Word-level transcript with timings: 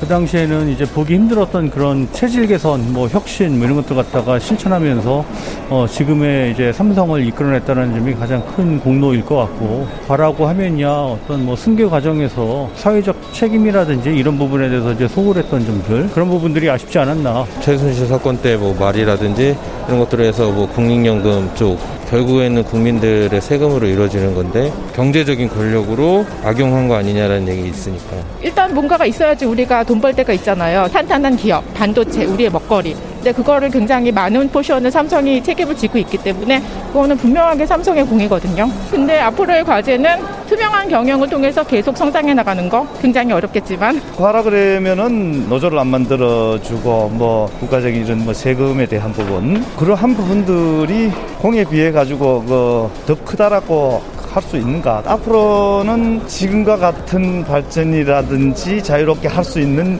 그 0.00 0.06
당시에는 0.06 0.68
이제 0.68 0.84
보기 0.84 1.14
힘들었던 1.14 1.70
그런 1.70 2.08
체질 2.12 2.46
개선, 2.46 2.92
뭐 2.92 3.08
혁신, 3.08 3.58
뭐 3.58 3.66
이런 3.66 3.76
것들 3.78 3.96
갖다가 3.96 4.38
실천하면서 4.38 5.24
어, 5.70 5.86
지금의 5.90 6.52
이제 6.52 6.72
삼성을 6.72 7.26
이끌어냈다는 7.26 7.94
점이 7.94 8.14
가장 8.14 8.44
큰 8.54 8.78
공로일 8.78 9.24
것 9.24 9.36
같고, 9.36 9.88
바라고 10.06 10.46
하면야 10.46 10.88
어떤 10.88 11.44
뭐 11.44 11.56
승계 11.56 11.84
과정에서 11.86 12.70
사회적 12.76 13.16
책임이라든지 13.32 14.10
이런 14.10 14.38
부분에 14.38 14.68
대해서 14.68 14.92
이제 14.92 15.08
소홀했던 15.08 15.66
점들, 15.66 16.08
그런 16.10 16.28
부분들이 16.28 16.70
아쉽지 16.70 16.96
않았나. 16.98 17.44
최순실 17.60 18.06
사건 18.06 18.36
때 18.38 18.56
뭐 18.58 18.74
말이라든지 18.78 19.56
이런 19.88 19.98
것들을 20.00 20.24
해서 20.24 20.50
뭐 20.50 20.66
국민연금 20.68 21.50
쪽 21.54 21.78
결국에는 22.08 22.64
국민들의 22.64 23.40
세금으로 23.40 23.86
이루어지는 23.86 24.34
건데 24.34 24.72
경제적인 24.94 25.48
권력으로 25.48 26.24
악용한 26.42 26.88
거 26.88 26.96
아니냐라는 26.96 27.48
얘기 27.48 27.68
있으니까 27.68 28.16
일단 28.40 28.74
뭔가가 28.74 29.04
있어야지 29.04 29.44
우리가 29.44 29.84
돈벌 29.84 30.14
데가 30.14 30.32
있잖아요. 30.34 30.88
탄탄한 30.88 31.36
기업, 31.36 31.62
반도체, 31.74 32.24
우리의 32.24 32.50
먹거리. 32.50 32.96
근데 33.18 33.32
그거를 33.32 33.68
굉장히 33.68 34.12
많은 34.12 34.48
포션을 34.48 34.90
삼성이 34.90 35.42
책임을 35.42 35.76
지고 35.76 35.98
있기 35.98 36.18
때문에 36.18 36.62
그거는 36.92 37.16
분명하게 37.16 37.66
삼성의 37.66 38.06
공이거든요. 38.06 38.68
근데 38.90 39.18
앞으로의 39.18 39.64
과제는 39.64 40.18
투명한 40.48 40.88
경영을 40.88 41.28
통해서 41.28 41.62
계속 41.64 41.96
성장해 41.96 42.32
나가는 42.34 42.68
거 42.68 42.86
굉장히 43.02 43.32
어렵겠지만 43.32 44.00
하라 44.16 44.42
그러면은 44.42 45.48
노조를 45.48 45.78
안 45.78 45.88
만들어 45.88 46.58
주고 46.62 47.08
뭐 47.12 47.46
국가적인 47.60 48.06
이런 48.06 48.24
뭐 48.24 48.32
세금에 48.32 48.86
대한 48.86 49.12
부분 49.12 49.64
그러한 49.76 50.14
부분들이 50.14 51.10
공에 51.40 51.64
비해 51.64 51.90
가지고 51.90 52.42
그더 52.44 53.24
크다라고 53.24 54.00
할수 54.30 54.56
있는가? 54.56 55.02
앞으로는 55.06 56.26
지금과 56.28 56.76
같은 56.76 57.44
발전이라든지 57.44 58.82
자유롭게 58.82 59.26
할 59.28 59.42
수 59.44 59.58
있는 59.60 59.98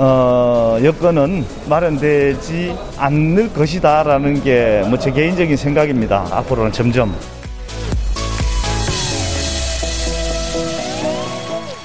어, 0.00 0.78
여건은 0.82 1.44
마련되지 1.68 2.72
않을 2.98 3.52
것이다라는 3.52 4.42
게 4.44 4.82
뭐 4.86 4.98
제 4.98 5.10
개인적인 5.10 5.56
생각입니다. 5.56 6.26
앞으로는 6.30 6.72
점점. 6.72 7.14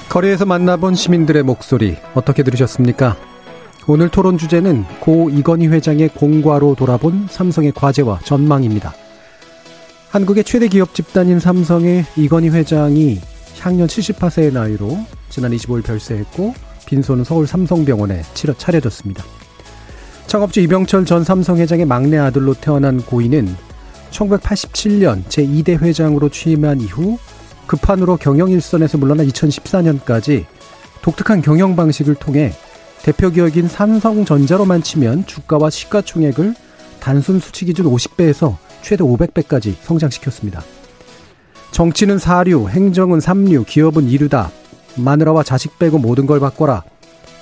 거리에서 0.08 0.44
만나본 0.46 0.94
시민들의 0.94 1.42
목소리 1.42 1.96
어떻게 2.14 2.44
들으셨습니까? 2.44 3.16
오늘 3.88 4.08
토론 4.08 4.38
주제는 4.38 4.84
고 5.00 5.28
이건희 5.28 5.66
회장의 5.66 6.08
공과로 6.10 6.76
돌아본 6.76 7.26
삼성의 7.28 7.72
과제와 7.72 8.20
전망입니다. 8.24 8.94
한국의 10.10 10.44
최대 10.44 10.68
기업 10.68 10.94
집단인 10.94 11.40
삼성의 11.40 12.04
이건희 12.16 12.48
회장이 12.50 13.20
향년 13.60 13.88
78세의 13.88 14.52
나이로 14.52 14.98
지난 15.28 15.50
25일 15.50 15.82
별세했고 15.84 16.54
빈소는 16.86 17.24
서울 17.24 17.46
삼성병원에 17.46 18.22
치러 18.34 18.54
차려졌습니다. 18.54 19.24
창업주 20.26 20.60
이병철 20.60 21.04
전 21.04 21.24
삼성 21.24 21.58
회장의 21.58 21.86
막내 21.86 22.18
아들로 22.18 22.54
태어난 22.54 23.00
고인은 23.00 23.54
1987년 24.10 25.24
제2대 25.24 25.80
회장으로 25.80 26.28
취임한 26.28 26.80
이후 26.80 27.18
급한으로 27.66 28.16
경영 28.16 28.50
일선에서 28.50 28.98
물러나 28.98 29.24
2014년까지 29.24 30.44
독특한 31.02 31.42
경영 31.42 31.76
방식을 31.76 32.14
통해 32.14 32.52
대표 33.02 33.30
기업인 33.30 33.68
삼성전자로만 33.68 34.82
치면 34.82 35.26
주가와 35.26 35.70
시가총액을 35.70 36.54
단순 37.00 37.38
수치 37.38 37.66
기준 37.66 37.86
50배에서 37.86 38.56
최대 38.80 39.04
500배까지 39.04 39.74
성장시켰습니다. 39.82 40.62
정치는 41.70 42.18
사류, 42.18 42.68
행정은 42.68 43.20
삼류, 43.20 43.64
기업은 43.64 44.08
이류다. 44.08 44.50
마누라와 44.96 45.42
자식 45.42 45.78
빼고 45.78 45.98
모든 45.98 46.26
걸 46.26 46.40
바꿔라. 46.40 46.82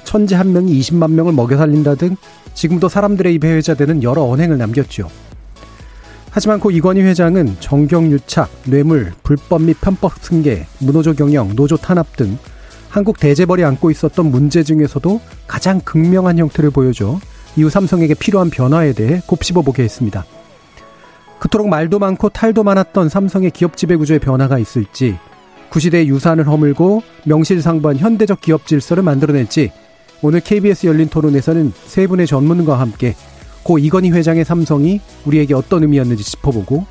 천재 0.04 0.34
한 0.34 0.52
명이 0.52 0.78
20만 0.80 1.12
명을 1.12 1.32
먹여 1.32 1.56
살린다 1.56 1.94
등 1.94 2.16
지금도 2.54 2.88
사람들의 2.88 3.34
입에 3.34 3.52
회자되는 3.52 4.02
여러 4.02 4.22
언행을 4.22 4.58
남겼죠. 4.58 5.08
하지만 6.30 6.60
고 6.60 6.70
이건희 6.70 7.02
회장은 7.02 7.56
정경유착, 7.60 8.50
뇌물, 8.64 9.12
불법 9.22 9.62
및 9.62 9.76
편법 9.80 10.14
승계, 10.22 10.66
문호조 10.78 11.14
경영, 11.14 11.54
노조 11.54 11.76
탄압 11.76 12.16
등 12.16 12.38
한국 12.88 13.18
대재벌이 13.18 13.64
안고 13.64 13.90
있었던 13.90 14.30
문제 14.30 14.62
중에서도 14.62 15.20
가장 15.46 15.80
극명한 15.80 16.38
형태를 16.38 16.70
보여줘 16.70 17.18
이후 17.56 17.68
삼성에게 17.68 18.14
필요한 18.14 18.50
변화에 18.50 18.92
대해 18.92 19.20
곱씹어 19.26 19.62
보게 19.62 19.82
했습니다. 19.82 20.24
그토록 21.38 21.68
말도 21.68 21.98
많고 21.98 22.28
탈도 22.28 22.62
많았던 22.62 23.08
삼성의 23.08 23.50
기업 23.50 23.76
지배 23.76 23.96
구조의 23.96 24.20
변화가 24.20 24.58
있을지, 24.58 25.18
구시대의 25.72 26.08
유산을 26.08 26.46
허물고 26.46 27.02
명실상부한 27.24 27.96
현대적 27.96 28.42
기업 28.42 28.66
질서를 28.66 29.02
만들어낼지, 29.02 29.72
오늘 30.20 30.40
KBS 30.40 30.86
열린 30.86 31.08
토론에서는 31.08 31.72
세 31.86 32.06
분의 32.06 32.26
전문가와 32.26 32.78
함께 32.78 33.16
고 33.62 33.78
이건희 33.78 34.10
회장의 34.10 34.44
삼성이 34.44 35.00
우리에게 35.24 35.54
어떤 35.54 35.82
의미였는지 35.82 36.22
짚어보고, 36.24 36.84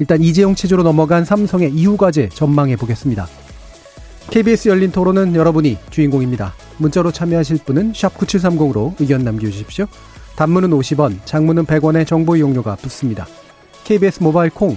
일단 0.00 0.20
이재용 0.22 0.54
체제로 0.54 0.82
넘어간 0.82 1.24
삼성의 1.24 1.72
이후 1.72 1.96
과제 1.96 2.28
전망해 2.28 2.76
보겠습니다. 2.76 3.28
KBS 4.30 4.68
열린 4.68 4.90
토론은 4.90 5.34
여러분이 5.34 5.78
주인공입니다. 5.90 6.54
문자로 6.78 7.12
참여하실 7.12 7.60
분은 7.64 7.92
9730으로 7.92 8.94
의견 8.98 9.22
남겨주십시오. 9.24 9.86
단문은 10.36 10.70
50원, 10.70 11.18
장문은 11.24 11.66
100원의 11.66 12.06
정보 12.06 12.36
이용료가 12.36 12.76
붙습니다. 12.76 13.26
KBS 13.84 14.22
모바일 14.22 14.50
콩, 14.50 14.76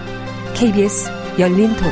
KBS 0.53 1.09
열린 1.39 1.73
토론. 1.75 1.91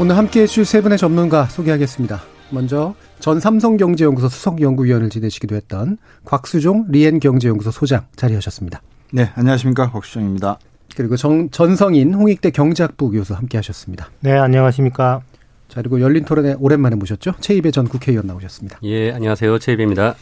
오늘 0.00 0.16
함께 0.16 0.42
해주실 0.42 0.64
세 0.64 0.80
분의 0.80 0.98
전문가 0.98 1.44
소개하겠습니다. 1.44 2.22
먼저 2.50 2.94
전 3.20 3.38
삼성경제연구소 3.38 4.28
수석연구위원을 4.28 5.10
지내시기도 5.10 5.54
했던 5.54 5.98
곽수종 6.24 6.86
리엔경제연구소 6.88 7.70
소장 7.70 8.06
자리하셨습니다. 8.16 8.80
네, 9.12 9.30
안녕하십니까 9.34 9.90
곽수종입니다. 9.90 10.58
그리고 10.96 11.16
정, 11.16 11.50
전성인 11.50 12.14
홍익대 12.14 12.50
경제학부 12.50 13.10
교수 13.10 13.34
함께 13.34 13.58
하셨습니다. 13.58 14.08
네, 14.20 14.32
안녕하십니까. 14.32 15.22
자, 15.68 15.82
그리고 15.82 16.00
열린 16.00 16.24
토론에 16.24 16.56
오랜만에 16.58 16.96
모셨죠. 16.96 17.34
최입의 17.40 17.70
전 17.70 17.86
국회의원 17.86 18.26
나오셨습니다. 18.26 18.80
예, 18.82 19.12
안녕하세요. 19.12 19.60
최입입니다. 19.60 20.16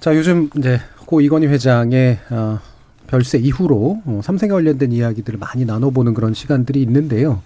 자, 0.00 0.14
요즘 0.14 0.50
이제 0.56 0.80
고 1.06 1.20
이건희 1.20 1.46
회장의 1.46 2.18
어, 2.30 2.58
별세 3.06 3.38
이후로 3.38 4.02
어, 4.04 4.20
삼성에 4.22 4.52
관련된 4.52 4.92
이야기들을 4.92 5.38
많이 5.38 5.64
나눠보는 5.64 6.14
그런 6.14 6.34
시간들이 6.34 6.82
있는데요. 6.82 7.42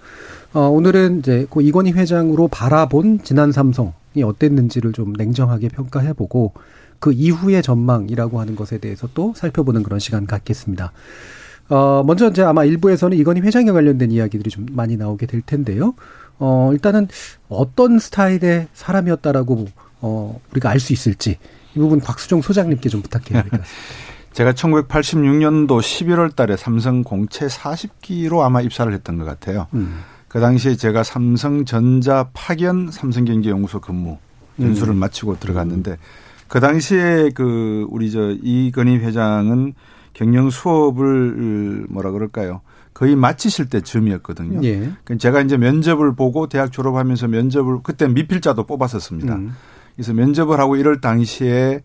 어, 0.53 0.63
오늘은 0.63 1.21
이제 1.21 1.47
고 1.49 1.61
이건희 1.61 1.93
회장으로 1.93 2.49
바라본 2.49 3.23
지난 3.23 3.53
삼성이 3.53 3.93
어땠는지를 4.23 4.93
좀 4.93 5.13
냉정하게 5.13 5.69
평가해보고 5.69 6.53
그 6.99 7.13
이후의 7.13 7.63
전망이라고 7.63 8.41
하는 8.41 8.57
것에 8.57 8.79
대해서 8.79 9.09
또 9.15 9.33
살펴보는 9.37 9.83
그런 9.83 10.01
시간 10.01 10.27
갖겠습니다. 10.27 10.93
어, 11.69 12.03
먼저 12.05 12.29
이제 12.29 12.43
아마 12.43 12.65
일부에서는 12.65 13.17
이건희 13.17 13.41
회장에 13.43 13.71
관련된 13.71 14.11
이야기들이 14.11 14.51
좀 14.51 14.67
많이 14.73 14.97
나오게 14.97 15.27
될 15.27 15.41
텐데요. 15.41 15.95
어, 16.39 16.71
일단은 16.73 17.09
어떤 17.49 17.99
스타일의 17.99 18.69
사람이었다라고 18.75 19.67
어, 20.01 20.41
우리가 20.51 20.69
알 20.69 20.81
수 20.81 20.93
있을지 20.93 21.39
이 21.75 21.79
부분 21.79 22.01
곽수종 22.01 22.43
소장님께 22.43 22.89
좀 22.89 23.03
부탁해야 23.03 23.43
될 23.43 23.51
것 23.51 23.61
같습니다. 23.61 23.65
제가 24.33 24.53
1986년도 24.53 25.81
11월 25.81 26.35
달에 26.37 26.57
삼성 26.57 27.03
공채 27.03 27.47
40기로 27.47 28.41
아마 28.43 28.61
입사를 28.61 28.93
했던 28.93 29.19
것 29.19 29.25
같아요. 29.25 29.67
음. 29.75 30.01
그 30.29 30.39
당시에 30.41 30.77
제가 30.77 31.03
삼성전자 31.03 32.31
파견 32.33 32.91
삼성경제연구소 32.93 33.81
근무 33.81 34.19
연수를 34.61 34.95
음. 34.95 34.99
마치고 34.99 35.41
들어갔는데 35.41 35.99
그 36.47 36.61
당시에 36.61 37.31
그 37.35 37.87
우리 37.91 38.11
저 38.13 38.31
이건희 38.43 38.99
회장은 38.99 39.75
경영 40.13 40.51
수업을 40.51 41.87
뭐라 41.89 42.13
그럴까요? 42.13 42.61
거의 42.95 43.17
마치실 43.17 43.69
때쯤이었거든요. 43.69 44.61
예. 44.65 44.77
그러니까 44.79 45.17
제가 45.19 45.41
이제 45.41 45.57
면접을 45.57 46.15
보고 46.15 46.49
대학 46.49 46.71
졸업하면서 46.71 47.29
면접을 47.29 47.79
그때 47.83 48.07
미필자도 48.09 48.65
뽑았었습니다. 48.67 49.35
음. 49.37 49.57
그래서 50.01 50.15
면접을 50.15 50.59
하고 50.59 50.77
이럴 50.77 51.03
당시에 51.03 51.83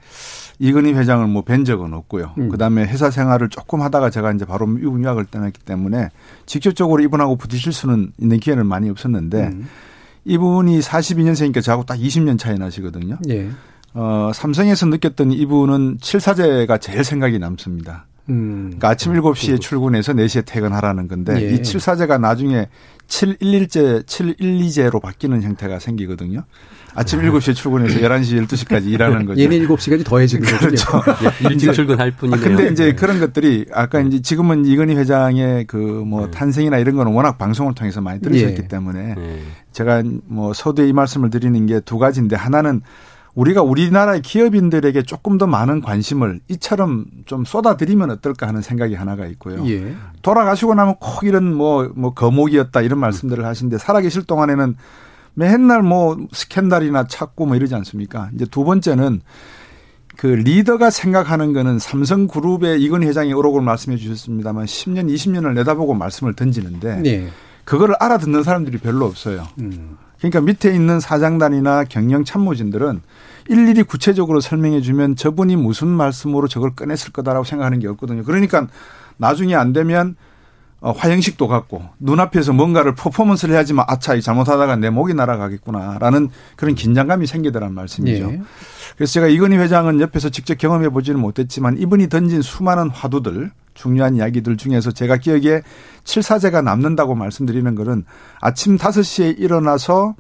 이건희 0.59 0.93
회장을 0.93 1.27
뭐 1.27 1.41
뵌 1.43 1.65
적은 1.65 1.93
없고요. 1.93 2.31
음. 2.37 2.47
그다음에 2.47 2.85
회사 2.85 3.11
생활을 3.11 3.49
조금 3.49 3.81
하다가 3.81 4.09
제가 4.09 4.31
이제 4.31 4.45
바로 4.45 4.65
미국 4.65 5.03
유학을 5.03 5.25
떠났기 5.25 5.59
때문에 5.65 6.07
직접적으로 6.45 7.03
이분하고 7.03 7.35
부딪힐 7.35 7.73
수는 7.73 8.13
있는 8.17 8.39
기회는 8.39 8.65
많이 8.67 8.89
없었는데 8.89 9.47
음. 9.47 9.67
이분이 10.23 10.79
42년생이니까 10.79 11.61
저하고 11.61 11.83
딱 11.83 11.99
20년 11.99 12.39
차이 12.39 12.57
나시거든요. 12.57 13.17
예. 13.27 13.49
어, 13.93 14.31
삼성에서 14.33 14.85
느꼈던 14.85 15.33
이분은 15.33 15.97
칠사제가 15.99 16.77
제일 16.77 17.03
생각이 17.03 17.37
남습니다. 17.37 18.05
음. 18.29 18.67
그러니까 18.67 18.89
아침 18.89 19.11
7시에 19.11 19.59
출근해서 19.59 20.13
4시에 20.13 20.45
퇴근하라는 20.45 21.09
건데 21.09 21.35
예. 21.41 21.53
이 21.53 21.61
칠사제가 21.61 22.17
나중에 22.17 22.69
711제, 23.07 24.05
712제로 24.05 25.01
바뀌는 25.01 25.43
형태가 25.43 25.79
생기거든요. 25.79 26.43
아침 26.95 27.21
7시에 27.21 27.53
출근해서 27.53 27.99
11시, 27.99 28.45
12시까지 28.47 28.85
일하는 28.87 29.25
거죠. 29.25 29.41
얘는 29.41 29.67
7시까지 29.67 30.05
더해지는 30.05 30.43
거죠. 30.47 30.57
그렇죠. 30.59 31.01
일찍 31.49 31.73
출근할 31.73 32.11
뿐이네요. 32.11 32.41
근데 32.41 32.69
이제 32.69 32.93
그런 32.93 33.19
것들이 33.19 33.65
아까 33.73 33.99
이제 33.99 34.21
지금은 34.21 34.65
이건희 34.65 34.95
회장의 34.95 35.65
그 35.65 35.77
뭐 36.05 36.29
탄생이나 36.29 36.77
이런 36.77 36.95
거는 36.95 37.13
워낙 37.13 37.37
방송을 37.37 37.73
통해서 37.73 37.99
많이 38.01 38.19
들으셨기 38.21 38.61
예. 38.63 38.67
때문에 38.67 39.15
네. 39.15 39.39
제가 39.71 40.03
뭐 40.25 40.53
서두에 40.53 40.87
이 40.87 40.93
말씀을 40.93 41.29
드리는 41.29 41.65
게 41.65 41.79
두 41.81 41.97
가지인데 41.97 42.35
하나는 42.35 42.81
우리가 43.33 43.61
우리나라의 43.61 44.21
기업인들에게 44.21 45.01
조금 45.03 45.37
더 45.37 45.45
많은 45.45 45.81
관심을 45.81 46.39
이처럼 46.47 47.05
좀 47.25 47.43
쏟아드리면 47.43 48.09
어떨까 48.11 48.47
하는 48.47 48.61
생각이 48.61 48.93
하나가 48.95 49.25
있고요. 49.27 49.67
예. 49.67 49.93
돌아가시고 50.21 50.73
나면 50.73 50.95
꼭 50.99 51.23
이런 51.25 51.53
뭐, 51.53 51.91
뭐 51.95 52.13
거목이었다 52.13 52.81
이런 52.81 52.99
말씀들을 52.99 53.43
하시는데 53.43 53.77
살아계실 53.77 54.23
동안에는 54.23 54.75
맨날 55.35 55.83
뭐 55.83 56.17
스캔들이나 56.31 57.07
찾고 57.07 57.45
뭐 57.45 57.55
이러지 57.55 57.75
않습니까? 57.75 58.29
이제 58.33 58.45
두 58.45 58.63
번째는 58.63 59.21
그 60.17 60.27
리더가 60.27 60.89
생각하는 60.89 61.53
거는 61.53 61.77
삼성그룹의 61.77 62.81
이건희 62.81 63.05
회장이 63.07 63.33
어록을 63.33 63.61
말씀해 63.61 63.97
주셨습니다만 63.97 64.65
10년, 64.65 65.13
20년을 65.13 65.53
내다보고 65.53 65.93
말씀을 65.93 66.33
던지는데 66.33 67.01
예. 67.05 67.27
그거를 67.65 67.95
알아듣는 67.99 68.43
사람들이 68.43 68.77
별로 68.77 69.05
없어요. 69.05 69.45
음. 69.59 69.97
그러니까 70.17 70.41
밑에 70.41 70.73
있는 70.73 70.99
사장단이나 70.99 71.83
경영 71.83 72.23
참모진들은 72.23 73.01
일일이 73.49 73.83
구체적으로 73.83 74.39
설명해 74.39 74.81
주면 74.81 75.15
저분이 75.15 75.57
무슨 75.57 75.87
말씀으로 75.87 76.47
저걸 76.47 76.75
꺼냈을 76.75 77.11
거다라고 77.11 77.43
생각하는 77.43 77.79
게 77.79 77.87
없거든요. 77.89 78.23
그러니까 78.23 78.67
나중에 79.17 79.53
안 79.53 79.73
되면 79.73 80.11
어, 80.11 80.24
화형식도 80.91 81.47
갖고 81.47 81.83
눈앞에서 81.99 82.53
뭔가를 82.53 82.95
퍼포먼스를 82.95 83.55
해야지만 83.55 83.85
아차 83.87 84.15
이 84.15 84.21
잘못하다가 84.21 84.75
내 84.75 84.89
목이 84.89 85.13
날아가겠구나라는 85.13 86.29
그런 86.55 86.75
긴장감이 86.75 87.25
생기더란 87.25 87.73
말씀이죠. 87.73 88.31
예. 88.31 88.41
그래서 88.95 89.13
제가 89.13 89.27
이건희 89.27 89.57
회장은 89.57 89.99
옆에서 89.99 90.29
직접 90.29 90.57
경험해 90.57 90.89
보지는 90.89 91.19
못했지만 91.19 91.77
이분이 91.77 92.09
던진 92.09 92.41
수많은 92.41 92.89
화두들 92.89 93.51
중요한 93.73 94.15
이야기들 94.15 94.57
중에서 94.57 94.91
제가 94.91 95.17
기억에 95.17 95.61
칠사제가 96.03 96.61
남는다고 96.61 97.15
말씀드리는 97.15 97.75
것은 97.75 98.05
아침 98.39 98.77
5시에 98.77 99.39
일어나서 99.39 100.15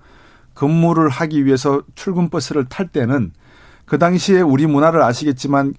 근무를 0.53 1.09
하기 1.09 1.45
위해서 1.45 1.81
출근 1.95 2.29
버스를 2.29 2.65
탈 2.65 2.87
때는 2.87 3.31
그 3.85 3.99
당시에 3.99 4.41
우리 4.41 4.65
문화를 4.65 5.01
아시겠지만 5.03 5.73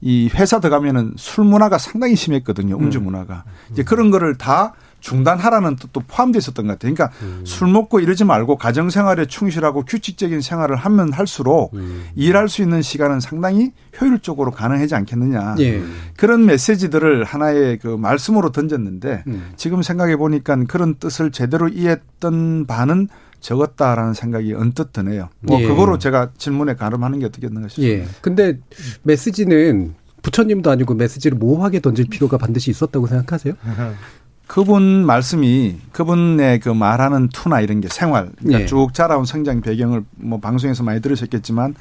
이 0.00 0.30
회사 0.34 0.60
들어가면은 0.60 1.14
술 1.16 1.44
문화가 1.44 1.78
상당히 1.78 2.14
심했거든요. 2.14 2.76
음주 2.76 3.00
문화가. 3.00 3.44
이제 3.70 3.82
그런 3.82 4.10
거를 4.10 4.36
다 4.36 4.74
중단하라는 5.00 5.76
뜻도 5.76 6.02
포함되어 6.08 6.38
있었던 6.38 6.66
것 6.66 6.72
같아요. 6.72 6.92
그러니까 6.92 7.16
술 7.44 7.68
먹고 7.68 8.00
이러지 8.00 8.24
말고 8.24 8.56
가정 8.56 8.90
생활에 8.90 9.26
충실하고 9.26 9.84
규칙적인 9.84 10.40
생활을 10.40 10.76
하면 10.76 11.12
할수록 11.12 11.72
일할 12.16 12.48
수 12.48 12.62
있는 12.62 12.82
시간은 12.82 13.20
상당히 13.20 13.72
효율적으로 14.00 14.50
가능하지 14.50 14.94
않겠느냐. 14.94 15.56
예. 15.60 15.82
그런 16.16 16.46
메시지들을 16.46 17.24
하나의 17.24 17.78
그 17.78 17.88
말씀으로 17.88 18.50
던졌는데 18.50 19.24
음. 19.26 19.52
지금 19.56 19.82
생각해 19.82 20.16
보니까 20.16 20.56
그런 20.64 20.96
뜻을 20.96 21.30
제대로 21.30 21.68
이해했던 21.68 22.66
바는 22.66 23.08
적었다라는 23.40 24.14
생각이 24.14 24.54
언뜻 24.54 24.92
드네요. 24.92 25.28
뭐 25.40 25.60
예. 25.60 25.66
그거로 25.66 25.98
제가 25.98 26.30
질문에 26.36 26.74
가름하는 26.74 27.18
게 27.20 27.26
어떻겠는가 27.26 27.68
싶습니다. 27.68 28.04
예. 28.04 28.08
근데 28.20 28.58
메시지는 29.02 29.94
부처님도 30.22 30.70
아니고 30.70 30.94
메시지를 30.94 31.38
모호하게 31.38 31.80
던질 31.80 32.06
필요가 32.08 32.38
반드시 32.38 32.70
있었다고 32.70 33.06
생각하세요? 33.06 33.54
그분 34.46 35.04
말씀이 35.04 35.76
그분의 35.92 36.60
그 36.60 36.70
말하는 36.70 37.28
투나 37.28 37.60
이런 37.60 37.80
게 37.80 37.88
생활, 37.88 38.30
그러니까 38.38 38.62
예. 38.62 38.66
쭉 38.66 38.94
자라온 38.94 39.26
성장 39.26 39.60
배경을 39.60 40.04
뭐 40.16 40.40
방송에서 40.40 40.82
많이 40.82 41.00
들으셨겠지만 41.02 41.74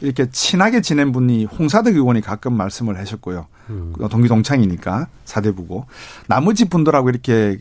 이렇게 0.00 0.30
친하게 0.30 0.80
지낸 0.80 1.12
분이 1.12 1.46
홍사덕 1.46 1.94
의원이 1.94 2.20
가끔 2.20 2.54
말씀을 2.54 2.98
하셨고요. 2.98 3.46
동기 4.10 4.28
동창이니까 4.28 5.08
사대부고 5.26 5.84
나머지 6.26 6.70
분들하고 6.70 7.10
이렇게 7.10 7.58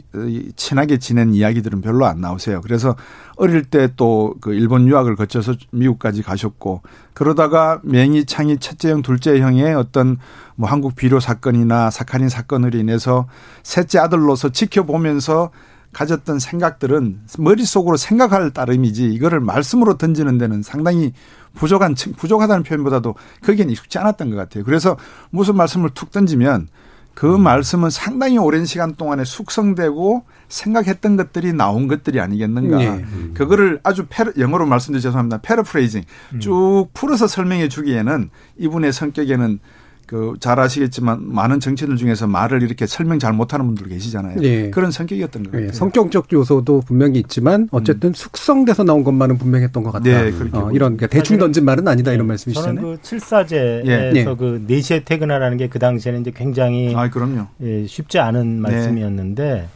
친하게 0.56 1.00
지낸 1.00 1.34
이야기들은 1.34 1.82
별로 1.82 2.06
안 2.06 2.22
나오세요. 2.22 2.62
그래서 2.62 2.96
어릴 3.36 3.64
때 3.66 3.90
또 3.96 4.36
그 4.42 4.54
일본 4.54 4.88
유학을 4.88 5.16
거쳐서 5.16 5.56
미국까지 5.72 6.24
가셨고 6.24 6.82
그러다가 7.14 7.80
맹이 7.84 8.26
창이 8.26 8.60
첫째 8.60 8.92
형, 8.92 9.02
둘째 9.02 9.40
형의 9.40 9.74
어떤 9.74 10.18
뭐 10.56 10.70
한국 10.70 10.96
비료 10.96 11.20
사건이나 11.20 11.90
사카린 11.90 12.30
사건으로 12.30 12.78
인해서 12.78 13.28
셋째 13.64 14.00
아들로서 14.00 14.50
지켜보면서 14.50 15.52
가졌던 15.94 16.40
생각들은 16.40 17.22
머릿속으로 17.40 17.98
생각할 17.98 18.52
따름이지 18.52 19.06
이거를 19.06 19.40
말씀으로 19.40 19.98
던지는 19.98 20.38
데는 20.38 20.62
상당히 20.62 21.14
부족한 21.58 21.96
층- 21.96 22.14
부족하다는 22.14 22.64
표현보다도 22.64 23.16
거기엔 23.44 23.70
익숙지 23.70 23.98
않았던 24.00 24.30
것 24.30 24.36
같아요. 24.36 24.64
그래서 24.64 24.98
무슨 25.30 25.56
말씀을 25.56 25.90
툭 25.94 26.12
던지면 26.12 26.68
그 27.14 27.26
말씀은 27.26 27.90
상당히 27.90 28.38
오랜 28.38 28.66
시간 28.66 28.94
동안에 28.94 29.24
숙성되고 29.24 30.24
생각했던 30.50 31.18
것들이 31.18 31.52
나온 31.52 31.88
것들이 31.88 32.20
아니겠는가. 32.22 32.80
예. 32.84 33.06
그거를 33.34 33.80
아주 33.84 34.06
페르, 34.08 34.34
영어로 34.38 34.68
말씀드려 34.68 35.02
죄송합니다. 35.02 35.40
패러프레이징 35.42 36.04
쭉 36.40 36.90
풀어서 36.94 37.26
설명해 37.26 37.70
주기에는 37.70 38.30
이분의 38.60 38.94
성격에는 38.94 39.60
그 40.08 40.34
잘 40.40 40.60
아시겠지만 40.60 41.20
많은 41.32 41.60
정치인들 41.60 41.98
중에서 41.98 42.26
말을 42.28 42.64
이렇게 42.64 42.88
설명 42.88 43.20
잘 43.20 43.34
못하는 43.34 43.66
분들 43.68 43.90
계시잖아요. 43.90 44.42
예. 44.42 44.70
그런 44.72 44.90
성격이었던 44.90 45.44
것 45.44 45.52
같아요. 45.52 45.68
예, 45.68 45.72
성격적 45.72 46.34
요소도 46.34 46.82
분명히 46.82 47.20
있지만 47.20 47.68
어쨌든 47.72 48.14
숙성돼서 48.14 48.84
나온 48.84 49.04
것만은 49.04 49.38
분명했던 49.38 49.84
것 49.84 49.92
같다. 49.92 50.04
네, 50.04 50.32
그렇게 50.32 50.58
어, 50.58 50.72
이런 50.72 50.98
그러니까 50.98 51.08
대충 51.08 51.38
던진 51.38 51.66
말은 51.66 51.88
아니다 51.88 52.12
이런 52.12 52.20
저는 52.24 52.28
말씀이시잖아요. 52.28 52.82
그 52.82 52.98
칠사제에서 53.02 53.86
예. 54.16 54.24
그 54.38 54.66
4시에 54.68 55.06
퇴근하라는 55.06 55.58
게 55.58 55.68
그 55.68 55.80
당시에는 55.80 56.22
이제 56.22 56.32
굉장히 56.32 56.96
아, 56.96 57.10
그럼요. 57.10 57.48
예, 57.62 57.86
쉽지 57.86 58.20
않은 58.20 58.62
네. 58.62 58.72
말씀이었는데 58.72 59.68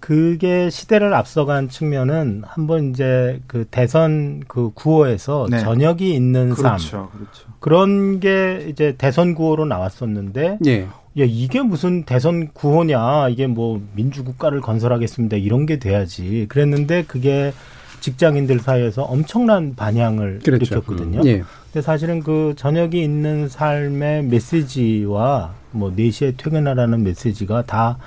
그게 0.00 0.70
시대를 0.70 1.12
앞서간 1.14 1.68
측면은 1.68 2.42
한번 2.46 2.90
이제 2.90 3.40
그 3.46 3.64
대선 3.70 4.42
그 4.46 4.70
구호에서 4.74 5.48
네. 5.50 5.58
저녁이 5.58 6.14
있는 6.14 6.54
삶 6.54 6.76
그렇죠. 6.76 7.10
그렇죠. 7.12 7.48
그런 7.58 8.20
게 8.20 8.66
이제 8.68 8.94
대선 8.96 9.34
구호로 9.34 9.64
나왔었는데 9.64 10.58
예. 10.66 10.82
야 10.82 10.86
이게 11.16 11.60
무슨 11.62 12.04
대선 12.04 12.48
구호냐 12.52 13.28
이게 13.30 13.46
뭐 13.46 13.82
민주국가를 13.94 14.60
건설하겠습니다 14.60 15.36
이런 15.36 15.66
게 15.66 15.78
돼야지 15.78 16.46
그랬는데 16.48 17.04
그게 17.04 17.52
직장인들 18.00 18.60
사이에서 18.60 19.02
엄청난 19.02 19.74
반향을 19.74 20.40
그렇죠. 20.44 20.76
일으켰거든요. 20.76 21.20
예. 21.24 21.42
근데 21.72 21.82
사실은 21.82 22.22
그 22.22 22.54
저녁이 22.56 23.02
있는 23.02 23.48
삶의 23.48 24.24
메시지와 24.24 25.54
뭐 25.72 25.90
4시에 25.90 26.36
퇴근하라는 26.36 27.02
메시지가 27.02 27.62
다 27.62 27.98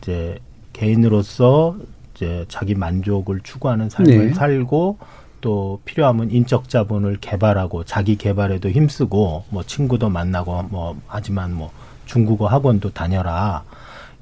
이제 0.00 0.38
개인으로서 0.74 1.76
이제 2.14 2.44
자기 2.48 2.74
만족을 2.74 3.40
추구하는 3.40 3.88
삶을 3.88 4.28
네. 4.28 4.34
살고 4.34 4.98
또 5.40 5.80
필요하면 5.84 6.30
인적 6.30 6.68
자본을 6.68 7.18
개발하고 7.20 7.84
자기 7.84 8.16
개발에도 8.16 8.70
힘쓰고 8.70 9.44
뭐 9.48 9.62
친구도 9.62 10.10
만나고 10.10 10.64
뭐 10.64 11.00
하지만 11.06 11.54
뭐 11.54 11.70
중국어 12.06 12.46
학원도 12.46 12.90
다녀라. 12.90 13.64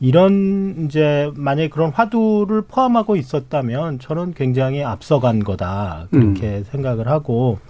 이런 0.01 0.87
이제 0.87 1.31
만약에 1.37 1.69
그런 1.69 1.91
화두를 1.91 2.63
포함하고 2.63 3.15
있었다면 3.15 4.01
저는 4.01 4.35
굉장히 4.35 4.83
앞서간 4.83 5.45
거다. 5.45 6.09
그렇게 6.11 6.65
생각을 6.73 7.07
하고 7.07 7.61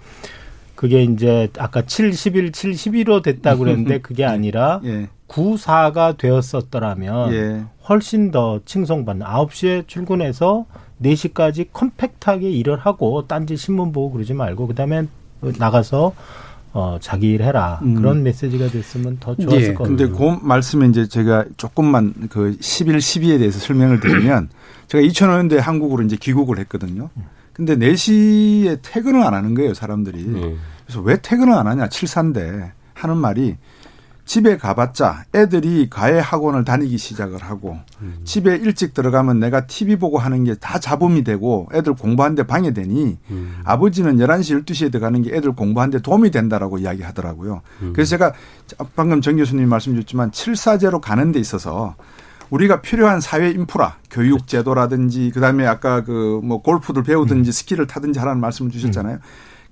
그게 0.73 1.03
이제 1.03 1.47
아까 1.59 1.83
70일, 1.83 2.51
71로 2.51 3.21
됐다고 3.21 3.59
그랬는데 3.59 3.99
그게 3.99 4.25
아니라 4.25 4.81
예. 4.83 5.07
94가 5.33 6.17
되었었더라면 6.17 7.33
예. 7.33 7.65
훨씬 7.89 8.31
더 8.31 8.59
칭송받는 8.65 9.25
9시에 9.25 9.87
출근해서 9.87 10.65
4시까지 11.01 11.67
컴팩트하게 11.73 12.49
일을 12.49 12.77
하고 12.77 13.27
딴지 13.27 13.57
신문 13.57 13.91
보고 13.91 14.11
그러지 14.11 14.33
말고 14.33 14.67
그다음에 14.67 15.07
나가서 15.41 16.13
어, 16.73 16.97
자기 16.99 17.31
일 17.31 17.43
해라. 17.43 17.79
음. 17.83 17.95
그런 17.95 18.23
메시지가 18.23 18.69
됐으면 18.69 19.17
더 19.19 19.35
좋았을 19.35 19.61
예, 19.61 19.73
것 19.73 19.83
같아요. 19.83 19.97
근데 19.97 20.07
그 20.07 20.39
말씀에 20.41 20.87
이제 20.87 21.07
제가 21.07 21.45
조금만 21.55 22.13
그 22.29 22.57
11, 22.59 22.97
12에 22.97 23.37
대해서 23.37 23.59
설명을 23.59 23.99
드리면 23.99 24.49
제가 24.87 25.03
2005년도에 25.03 25.59
한국으로 25.59 26.03
이제 26.03 26.15
귀국을 26.19 26.57
했거든요. 26.59 27.09
근데 27.53 27.75
4시에 27.75 28.79
퇴근을 28.81 29.21
안 29.21 29.35
하는 29.35 29.53
거예요, 29.53 29.75
사람들이. 29.75 30.23
그래서 30.85 31.01
왜 31.01 31.17
퇴근을 31.21 31.53
안 31.53 31.67
하냐, 31.67 31.89
7사인데 31.89 32.71
하는 32.95 33.17
말이 33.17 33.57
집에 34.25 34.57
가봤자 34.57 35.25
애들이 35.35 35.89
과외 35.89 36.17
학원을 36.19 36.63
다니기 36.63 36.97
시작을 36.97 37.39
하고 37.43 37.77
집에 38.23 38.55
일찍 38.55 38.93
들어가면 38.93 39.39
내가 39.39 39.67
TV 39.67 39.97
보고 39.97 40.17
하는 40.17 40.43
게 40.45 40.55
다 40.55 40.79
잡음이 40.79 41.23
되고 41.23 41.67
애들 41.73 41.93
공부하는데 41.95 42.43
방해되니 42.47 43.17
아버지는 43.65 44.17
11시, 44.17 44.63
12시에 44.65 44.91
들어가는 44.91 45.21
게 45.23 45.35
애들 45.35 45.51
공부하는데 45.53 45.99
도움이 46.01 46.31
된다라고 46.31 46.77
이야기 46.77 47.03
하더라고요. 47.03 47.61
그래서 47.93 48.11
제가 48.11 48.33
방금 48.95 49.19
정 49.21 49.35
교수님 49.35 49.67
말씀 49.67 49.93
주셨지만 49.93 50.31
7사제로 50.31 51.01
가는 51.01 51.31
데 51.31 51.39
있어서 51.39 51.95
우리가 52.49 52.81
필요한 52.81 53.19
사회 53.19 53.49
인프라, 53.49 53.97
교육 54.11 54.47
제도라든지 54.47 55.31
그다음에 55.33 55.65
아까 55.65 56.03
그 56.03 56.39
뭐 56.43 56.61
골프를 56.61 57.01
배우든지 57.03 57.51
스키를 57.51 57.87
타든지 57.87 58.19
하라는 58.19 58.39
말씀을 58.41 58.69
주셨잖아요. 58.71 59.17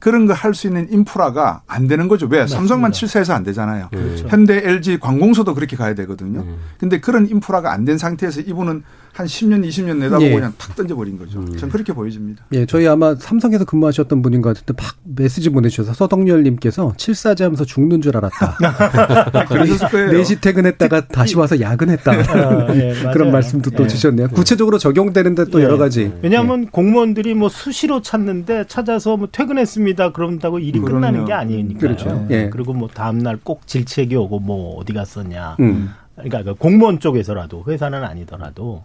그런 0.01 0.25
거 0.25 0.33
할 0.33 0.53
수 0.53 0.67
있는 0.67 0.91
인프라가 0.91 1.61
안 1.67 1.87
되는 1.87 2.07
거죠. 2.09 2.27
왜? 2.29 2.45
삼성만 2.45 2.91
7사에서 2.91 3.31
안 3.31 3.43
되잖아요. 3.43 3.87
그렇죠. 3.91 4.27
현대, 4.27 4.61
LG, 4.67 4.99
관공서도 4.99 5.53
그렇게 5.55 5.77
가야 5.77 5.93
되거든요. 5.95 6.45
근데 6.79 6.99
그런 6.99 7.29
인프라가 7.29 7.71
안 7.71 7.85
된 7.85 7.97
상태에서 7.97 8.41
이분은 8.41 8.83
한 9.13 9.25
10년, 9.25 9.67
20년 9.67 9.97
내다보고 9.97 10.23
예. 10.25 10.33
그냥 10.35 10.53
탁 10.57 10.73
던져버린 10.75 11.17
거죠. 11.17 11.43
전 11.57 11.69
그렇게 11.69 11.91
보여집니다. 11.93 12.45
예, 12.53 12.65
저희 12.65 12.87
아마 12.87 13.13
삼성에서 13.15 13.65
근무하셨던 13.65 14.21
분인 14.21 14.41
것 14.41 14.55
같은데 14.57 14.81
막 14.81 14.95
메시지 15.03 15.49
보내주셔서 15.49 15.93
서덕열님께서 15.93 16.93
칠사제 16.97 17.43
하면서 17.43 17.65
죽는 17.65 18.01
줄 18.01 18.15
알았다. 18.15 18.57
그러셨을 19.49 19.89
거예요. 19.89 20.11
4시 20.21 20.39
퇴근했다가 20.41 21.07
다시 21.07 21.35
와서 21.37 21.59
야근했다. 21.59 22.11
아, 22.11 22.67
예, 22.75 22.93
맞아요. 22.93 23.11
그런 23.13 23.31
말씀도 23.31 23.71
또 23.71 23.83
예. 23.83 23.87
주셨네요. 23.87 24.29
구체적으로 24.29 24.77
적용되는데 24.77 25.45
또 25.45 25.59
예. 25.59 25.65
여러 25.65 25.77
가지. 25.77 26.11
왜냐하면 26.21 26.67
공무원들이 26.67 27.33
뭐 27.35 27.49
수시로 27.49 28.01
찾는데 28.01 28.65
찾아서 28.67 29.17
뭐 29.17 29.27
퇴근했습니다. 29.31 29.90
그런다고 30.11 30.59
일이 30.59 30.79
그럼요. 30.79 30.95
끝나는 31.01 31.25
게 31.25 31.33
아니니까요. 31.33 31.79
그렇죠. 31.79 32.27
예. 32.29 32.49
그리고 32.49 32.73
뭐 32.73 32.87
다음 32.87 33.19
날 33.19 33.37
꼭 33.43 33.65
질책이 33.67 34.15
오고 34.15 34.39
뭐 34.39 34.77
어디 34.77 34.93
갔었냐. 34.93 35.57
음. 35.59 35.89
그러니까 36.15 36.43
그 36.43 36.53
공무원 36.55 36.99
쪽에서라도 36.99 37.63
회사는 37.67 38.03
아니더라도. 38.03 38.83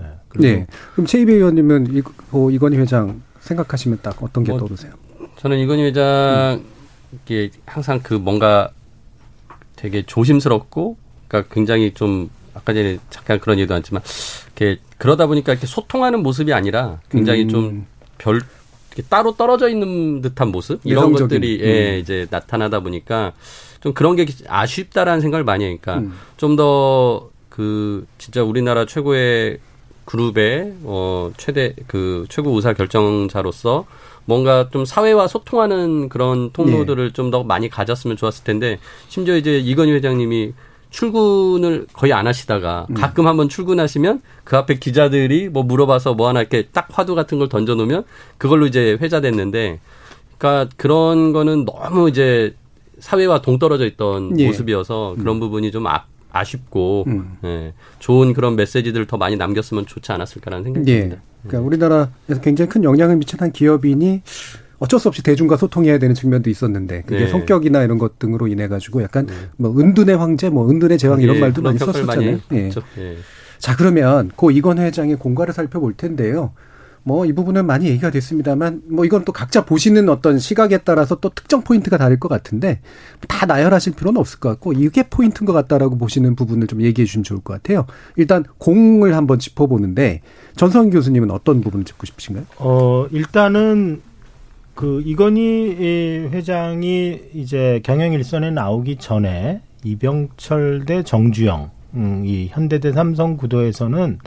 예. 0.00 0.04
그리고 0.28 0.46
네. 0.46 0.66
그럼 0.92 1.06
최이배 1.06 1.32
의원님은 1.34 1.94
이, 1.94 2.02
그 2.30 2.50
이건희 2.52 2.76
회장 2.78 3.22
생각하시면 3.40 4.00
딱 4.02 4.22
어떤 4.22 4.44
게 4.44 4.50
뭐, 4.50 4.58
떠오르세요? 4.58 4.92
저는 5.38 5.58
이건희 5.58 5.84
회장 5.84 6.62
이게 7.24 7.50
항상 7.66 8.00
그 8.02 8.14
뭔가 8.14 8.70
되게 9.76 10.02
조심스럽고 10.02 10.96
그러니까 11.28 11.54
굉장히 11.54 11.92
좀 11.94 12.30
아까 12.54 12.72
전에 12.72 12.98
잠깐 13.10 13.38
그런 13.40 13.58
얘기도 13.58 13.74
했지만 13.74 14.02
이렇게 14.46 14.80
그러다 14.98 15.26
보니까 15.26 15.52
이렇게 15.52 15.66
소통하는 15.66 16.22
모습이 16.22 16.52
아니라 16.52 16.98
굉장히 17.10 17.42
음. 17.44 17.48
좀 17.48 17.86
별 18.18 18.40
따로 19.02 19.36
떨어져 19.36 19.68
있는 19.68 20.22
듯한 20.22 20.48
모습 20.48 20.80
이런 20.84 21.12
내성적인. 21.12 21.28
것들이 21.28 21.60
예, 21.62 21.98
이제 21.98 22.26
나타나다 22.30 22.80
보니까 22.80 23.32
좀 23.80 23.92
그런 23.92 24.16
게 24.16 24.26
아쉽다라는 24.48 25.20
생각을 25.20 25.44
많이 25.44 25.64
하니까 25.64 25.98
음. 25.98 26.12
좀더 26.36 27.30
그 27.48 28.06
진짜 28.18 28.42
우리나라 28.42 28.84
최고의 28.86 29.58
그룹의 30.04 30.74
어 30.84 31.32
최대 31.36 31.74
그 31.86 32.26
최고 32.28 32.50
의사 32.50 32.72
결정자로서 32.72 33.86
뭔가 34.24 34.68
좀 34.70 34.84
사회와 34.84 35.28
소통하는 35.28 36.08
그런 36.08 36.50
통로들을 36.52 37.12
좀더 37.12 37.44
많이 37.44 37.68
가졌으면 37.68 38.16
좋았을 38.16 38.44
텐데 38.44 38.78
심지어 39.08 39.36
이제 39.36 39.58
이건희 39.58 39.92
회장님이 39.92 40.52
출근을 40.90 41.86
거의 41.92 42.12
안 42.12 42.26
하시다가 42.26 42.86
가끔 42.94 43.26
한번 43.26 43.48
출근하시면 43.48 44.22
그 44.44 44.56
앞에 44.56 44.78
기자들이 44.78 45.48
뭐 45.48 45.62
물어봐서 45.62 46.14
뭐 46.14 46.28
하나 46.28 46.40
이렇게 46.40 46.68
딱 46.72 46.88
화두 46.90 47.14
같은 47.14 47.38
걸 47.38 47.48
던져 47.48 47.74
놓으면 47.74 48.04
그걸로 48.38 48.66
이제 48.66 48.96
회자됐는데 49.00 49.80
그러니까 50.38 50.70
그런 50.76 51.32
거는 51.32 51.64
너무 51.64 52.08
이제 52.08 52.54
사회와 52.98 53.42
동떨어져 53.42 53.86
있던 53.86 54.38
예. 54.40 54.46
모습이어서 54.46 55.16
그런 55.18 55.38
부분이 55.40 55.70
좀 55.70 55.86
아, 55.86 56.04
아쉽고 56.30 57.04
음. 57.06 57.36
예, 57.44 57.72
좋은 57.98 58.32
그런 58.32 58.56
메시지들을 58.56 59.06
더 59.06 59.16
많이 59.16 59.36
남겼으면 59.36 59.86
좋지 59.86 60.12
않았을까라는 60.12 60.64
생각이 60.64 60.90
예. 60.90 61.00
듭니다. 61.00 61.22
그러니까 61.46 61.66
우리나라에서 61.66 62.40
굉장히 62.42 62.68
큰 62.68 62.84
영향을 62.84 63.16
미친 63.16 63.38
한 63.40 63.52
기업인이 63.52 64.22
어쩔 64.78 65.00
수 65.00 65.08
없이 65.08 65.22
대중과 65.22 65.56
소통해야 65.56 65.98
되는 65.98 66.14
측면도 66.14 66.50
있었는데 66.50 67.02
그게 67.06 67.24
네. 67.24 67.26
성격이나 67.28 67.82
이런 67.82 67.98
것 67.98 68.18
등으로 68.18 68.46
인해 68.48 68.68
가지고 68.68 69.02
약간 69.02 69.26
뭐 69.56 69.78
은둔의 69.78 70.16
황제, 70.16 70.50
뭐 70.50 70.68
은둔의 70.70 70.98
제왕 70.98 71.20
이런 71.20 71.36
예, 71.36 71.40
말도 71.40 71.62
많이 71.62 71.78
썼었잖아요. 71.78 72.06
많이 72.06 72.40
예. 72.52 72.70
예. 72.98 73.16
자 73.58 73.76
그러면 73.76 74.30
고 74.36 74.50
이건 74.50 74.78
회장의 74.78 75.16
공과를 75.16 75.54
살펴볼 75.54 75.94
텐데요. 75.94 76.52
뭐 77.06 77.24
이 77.24 77.32
부분은 77.32 77.66
많이 77.66 77.86
얘기가 77.86 78.10
됐습니다만 78.10 78.82
뭐 78.88 79.04
이건 79.04 79.24
또 79.24 79.30
각자 79.30 79.64
보시는 79.64 80.08
어떤 80.08 80.40
시각에 80.40 80.78
따라서 80.78 81.14
또 81.14 81.28
특정 81.28 81.62
포인트가 81.62 81.98
다를 81.98 82.18
것 82.18 82.26
같은데 82.28 82.80
다 83.28 83.46
나열하실 83.46 83.94
필요는 83.94 84.18
없을 84.18 84.40
것 84.40 84.48
같고 84.48 84.72
이게 84.72 85.04
포인트인 85.04 85.46
것 85.46 85.52
같다라고 85.52 85.98
보시는 85.98 86.34
부분을 86.34 86.66
좀 86.66 86.82
얘기해 86.82 87.06
주시면 87.06 87.22
좋을 87.22 87.40
것 87.42 87.52
같아요. 87.54 87.86
일단 88.16 88.44
공을 88.58 89.14
한번 89.14 89.38
짚어보는데 89.38 90.22
전성 90.56 90.90
교수님은 90.90 91.30
어떤 91.30 91.60
부분을 91.60 91.84
짚고 91.84 92.06
싶으신가요? 92.06 92.44
어, 92.58 93.06
일단은 93.12 94.02
그 94.76 95.02
이건희 95.06 95.42
이 95.42 96.28
회장이 96.30 97.20
이제 97.34 97.80
경영 97.82 98.12
일선에 98.12 98.50
나오기 98.50 98.96
전에 98.96 99.62
이병철 99.84 100.84
대 100.84 101.02
정주영 101.02 101.70
음, 101.94 102.22
이 102.26 102.48
현대대 102.50 102.92
삼성 102.92 103.38
구도에서는 103.38 104.18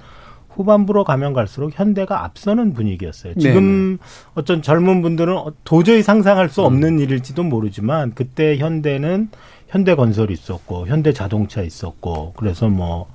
후반부로 0.50 1.04
가면 1.04 1.34
갈수록 1.34 1.72
현대가 1.78 2.26
앞서는 2.26 2.74
분위기였어요. 2.74 3.36
지금 3.36 4.00
어떤 4.34 4.64
젊은 4.64 5.04
분들은 5.04 5.38
어, 5.38 5.54
도저히 5.64 6.02
상상할 6.02 6.50
수 6.50 6.64
없는 6.64 7.00
일일지도 7.00 7.44
모르지만 7.44 8.14
그때 8.16 8.58
현대는 8.58 9.30
현대건설이 9.68 10.34
있었고 10.34 10.88
현대자동차 10.88 11.62
있었고 11.62 12.34
그래서 12.36 12.68
뭐 12.68 13.08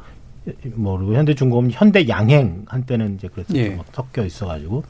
모르고 0.74 1.14
현대중공업 1.14 1.70
현대 1.72 2.06
양행 2.08 2.64
한때는 2.68 3.14
이제 3.14 3.28
그래서 3.32 3.54
예. 3.54 3.70
막 3.70 3.86
섞여 3.92 4.24
있어가지고. 4.24 4.84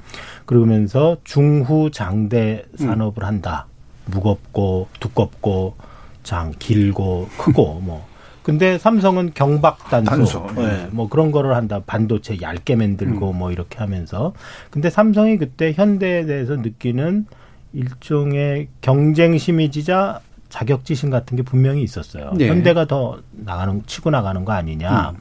그러면서 0.46 1.16
중후 1.24 1.90
장대 1.90 2.64
산업을 2.76 3.24
한다. 3.24 3.66
무겁고 4.06 4.88
두껍고 5.00 5.76
장 6.22 6.52
길고 6.58 7.28
크고 7.38 7.80
뭐. 7.84 8.06
근데 8.42 8.76
삼성은 8.76 9.32
경박단소 9.32 10.10
단소, 10.10 10.46
예. 10.58 10.62
예, 10.62 10.88
뭐 10.90 11.08
그런 11.08 11.32
거를 11.32 11.56
한다. 11.56 11.80
반도체 11.86 12.42
얇게 12.42 12.76
만들고 12.76 13.32
뭐 13.32 13.50
이렇게 13.50 13.78
하면서. 13.78 14.34
근데 14.70 14.90
삼성이 14.90 15.38
그때 15.38 15.72
현대에 15.72 16.26
대해서 16.26 16.56
느끼는 16.56 17.26
일종의 17.72 18.68
경쟁 18.82 19.38
심이지자 19.38 20.20
자격지심 20.54 21.10
같은 21.10 21.36
게 21.36 21.42
분명히 21.42 21.82
있었어요. 21.82 22.32
네. 22.36 22.46
현대가 22.46 22.86
더 22.86 23.18
나가는 23.32 23.82
치고 23.86 24.10
나가는 24.10 24.44
거 24.44 24.52
아니냐. 24.52 25.14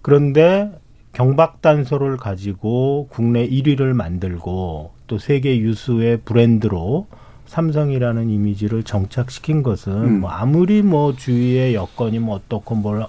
그런데 0.00 0.70
경박단소를 1.12 2.16
가지고 2.16 3.08
국내 3.10 3.46
1위를 3.46 3.92
만들고 3.92 4.92
또 5.06 5.18
세계 5.18 5.58
유수의 5.58 6.22
브랜드로 6.24 7.06
삼성이라는 7.44 8.30
이미지를 8.30 8.82
정착시킨 8.82 9.62
것은 9.62 9.92
음. 9.92 10.20
뭐 10.20 10.30
아무리 10.30 10.80
뭐 10.80 11.14
주위의 11.14 11.74
여건이 11.74 12.18
뭐 12.20 12.36
어떻고 12.36 12.74
뭘 12.76 13.06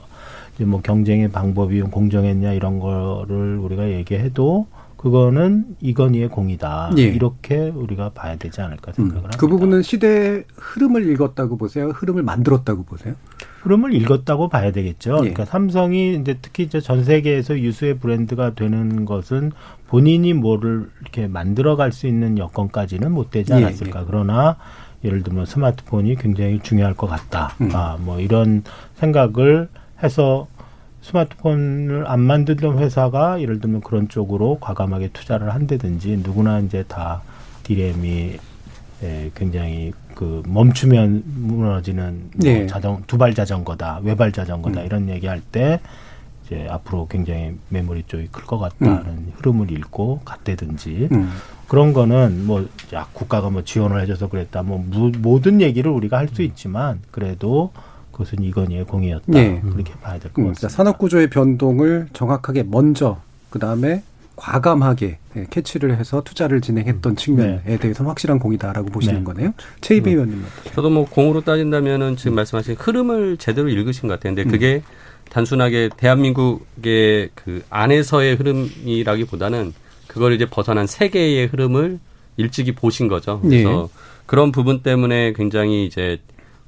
뭐 0.66 0.82
경쟁의 0.82 1.30
방법이 1.30 1.82
공정했냐 1.82 2.54
이런 2.54 2.80
거를 2.80 3.58
우리가 3.58 3.92
얘기해도 3.92 4.68
그거는 5.08 5.78
이건희의 5.80 6.28
공이다. 6.28 6.92
예. 6.98 7.04
이렇게 7.04 7.70
우리가 7.70 8.10
봐야 8.10 8.36
되지 8.36 8.60
않을까 8.60 8.92
생각을 8.92 9.24
합니다. 9.24 9.38
그 9.38 9.48
부분은 9.48 9.82
시대의 9.82 10.44
흐름을 10.58 11.10
읽었다고 11.10 11.56
보세요? 11.56 11.88
흐름을 11.88 12.24
만들었다고 12.24 12.84
보세요? 12.84 13.16
흐름을 13.62 13.94
읽었다고 13.94 14.50
봐야 14.50 14.74
되겠죠. 14.74 15.12
예. 15.12 15.20
그러니까 15.20 15.46
삼성이 15.46 16.16
이제 16.16 16.38
특히 16.42 16.64
이제 16.64 16.82
전 16.82 17.06
세계에서 17.06 17.58
유수의 17.58 18.00
브랜드가 18.00 18.54
되는 18.54 19.06
것은 19.06 19.54
본인이 19.88 20.34
뭐를 20.34 20.90
이렇게 21.02 21.28
만들어갈 21.28 21.94
수 21.94 22.06
있는 22.08 22.38
여건까지는 22.38 23.10
못 23.10 23.32
되지 23.32 23.54
예, 23.54 23.58
않았을까. 23.58 24.04
그러나 24.08 24.58
예를 25.06 25.24
들면 25.24 25.46
스마트폰이 25.46 26.16
굉장히 26.16 26.60
중요할 26.60 26.96
것 26.96 27.08
같다. 27.08 27.56
음. 27.62 27.70
아, 27.74 27.98
뭐 27.98 28.20
이런 28.20 28.64
생각을 28.96 29.70
해서 30.04 30.48
스마트폰을 31.08 32.06
안 32.08 32.20
만들던 32.20 32.80
회사가 32.80 33.42
예를 33.42 33.60
들면 33.60 33.82
그런 33.82 34.10
쪽으로 34.10 34.58
과감하게 34.60 35.10
투자를 35.14 35.54
한다든지 35.54 36.20
누구나 36.24 36.60
이제 36.60 36.84
다 36.88 37.22
디램이 37.64 38.38
예, 39.04 39.32
굉장히 39.36 39.94
그 40.16 40.42
멈추면 40.48 41.24
무너지는 41.26 42.30
뭐 42.36 42.44
네. 42.44 42.66
자동 42.68 43.04
두발 43.06 43.36
자전거다 43.36 44.02
외발 44.04 44.32
자전거다 44.32 44.82
음. 44.82 44.86
이런 44.86 45.10
얘기할 45.10 45.40
때 45.40 45.80
이제 46.46 46.66
앞으로 46.70 47.08
굉장히 47.08 47.56
메모리 47.70 48.04
쪽이 48.08 48.28
클 48.32 48.46
것 48.46 48.58
같다는 48.58 49.34
흐름을 49.36 49.72
읽고 49.72 50.22
갔다든지 50.26 51.10
음. 51.12 51.30
그런 51.68 51.94
거는 51.94 52.48
뭐 52.48 52.68
야, 52.94 53.08
국가가 53.14 53.50
뭐 53.50 53.64
지원을 53.64 54.02
해줘서 54.02 54.30
그랬다. 54.30 54.64
뭐 54.64 54.84
무, 54.90 55.12
모든 55.20 55.62
얘기를 55.62 55.92
우리가 55.92 56.18
할 56.18 56.30
수 56.30 56.42
있지만 56.42 57.00
그래도 57.12 57.72
그것은 58.18 58.44
이건희의 58.44 58.86
공이었다. 58.86 59.34
예. 59.36 59.62
그렇게 59.62 59.94
봐야 59.94 60.14
될것 60.14 60.34
그러니까 60.34 60.54
같습니다. 60.56 60.76
산업 60.76 60.98
구조의 60.98 61.30
변동을 61.30 62.08
정확하게 62.14 62.64
먼저 62.64 63.22
그 63.52 63.60
다음에 63.60 64.02
과감하게 64.36 65.18
예, 65.36 65.46
캐치를 65.50 65.98
해서 65.98 66.22
투자를 66.24 66.62
진행했던 66.62 67.16
측면에 67.16 67.78
대해서는 67.78 68.10
확실한 68.10 68.40
공이다라고 68.40 68.90
보시는 68.90 69.20
네. 69.20 69.24
거네요. 69.24 69.54
최이배 69.82 70.12
의원님. 70.12 70.44
저도 70.74 70.90
뭐 70.90 71.06
공으로 71.06 71.42
따진다면은 71.42 72.18
지금 72.18 72.36
말씀하신 72.36 72.76
흐름을 72.78 73.38
제대로 73.38 73.70
읽으신 73.70 74.08
것 74.08 74.20
같아요. 74.20 74.36
근데 74.36 74.50
그게 74.50 74.82
단순하게 75.30 75.90
대한민국의 75.98 77.30
그 77.36 77.64
안에서의 77.70 78.36
흐름이라기보다는 78.36 79.74
그걸 80.08 80.34
이제 80.34 80.48
벗어난 80.50 80.88
세계의 80.88 81.48
흐름을 81.48 82.00
일찍이 82.38 82.74
보신 82.74 83.08
거죠. 83.08 83.42
그래서 83.42 83.90
그런 84.26 84.52
부분 84.52 84.82
때문에 84.82 85.34
굉장히 85.34 85.86
이제 85.86 86.20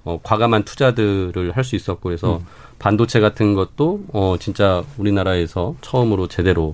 어, 0.10 0.20
과감한 0.24 0.64
투자들을 0.64 1.52
할 1.52 1.64
수 1.64 1.76
있었고 1.76 2.02
그래서 2.02 2.42
반도체 2.80 3.20
같은 3.20 3.54
것도 3.54 4.02
어 4.14 4.38
진짜 4.40 4.84
우리나라에서 4.98 5.76
처음으로 5.82 6.28
제대로 6.28 6.74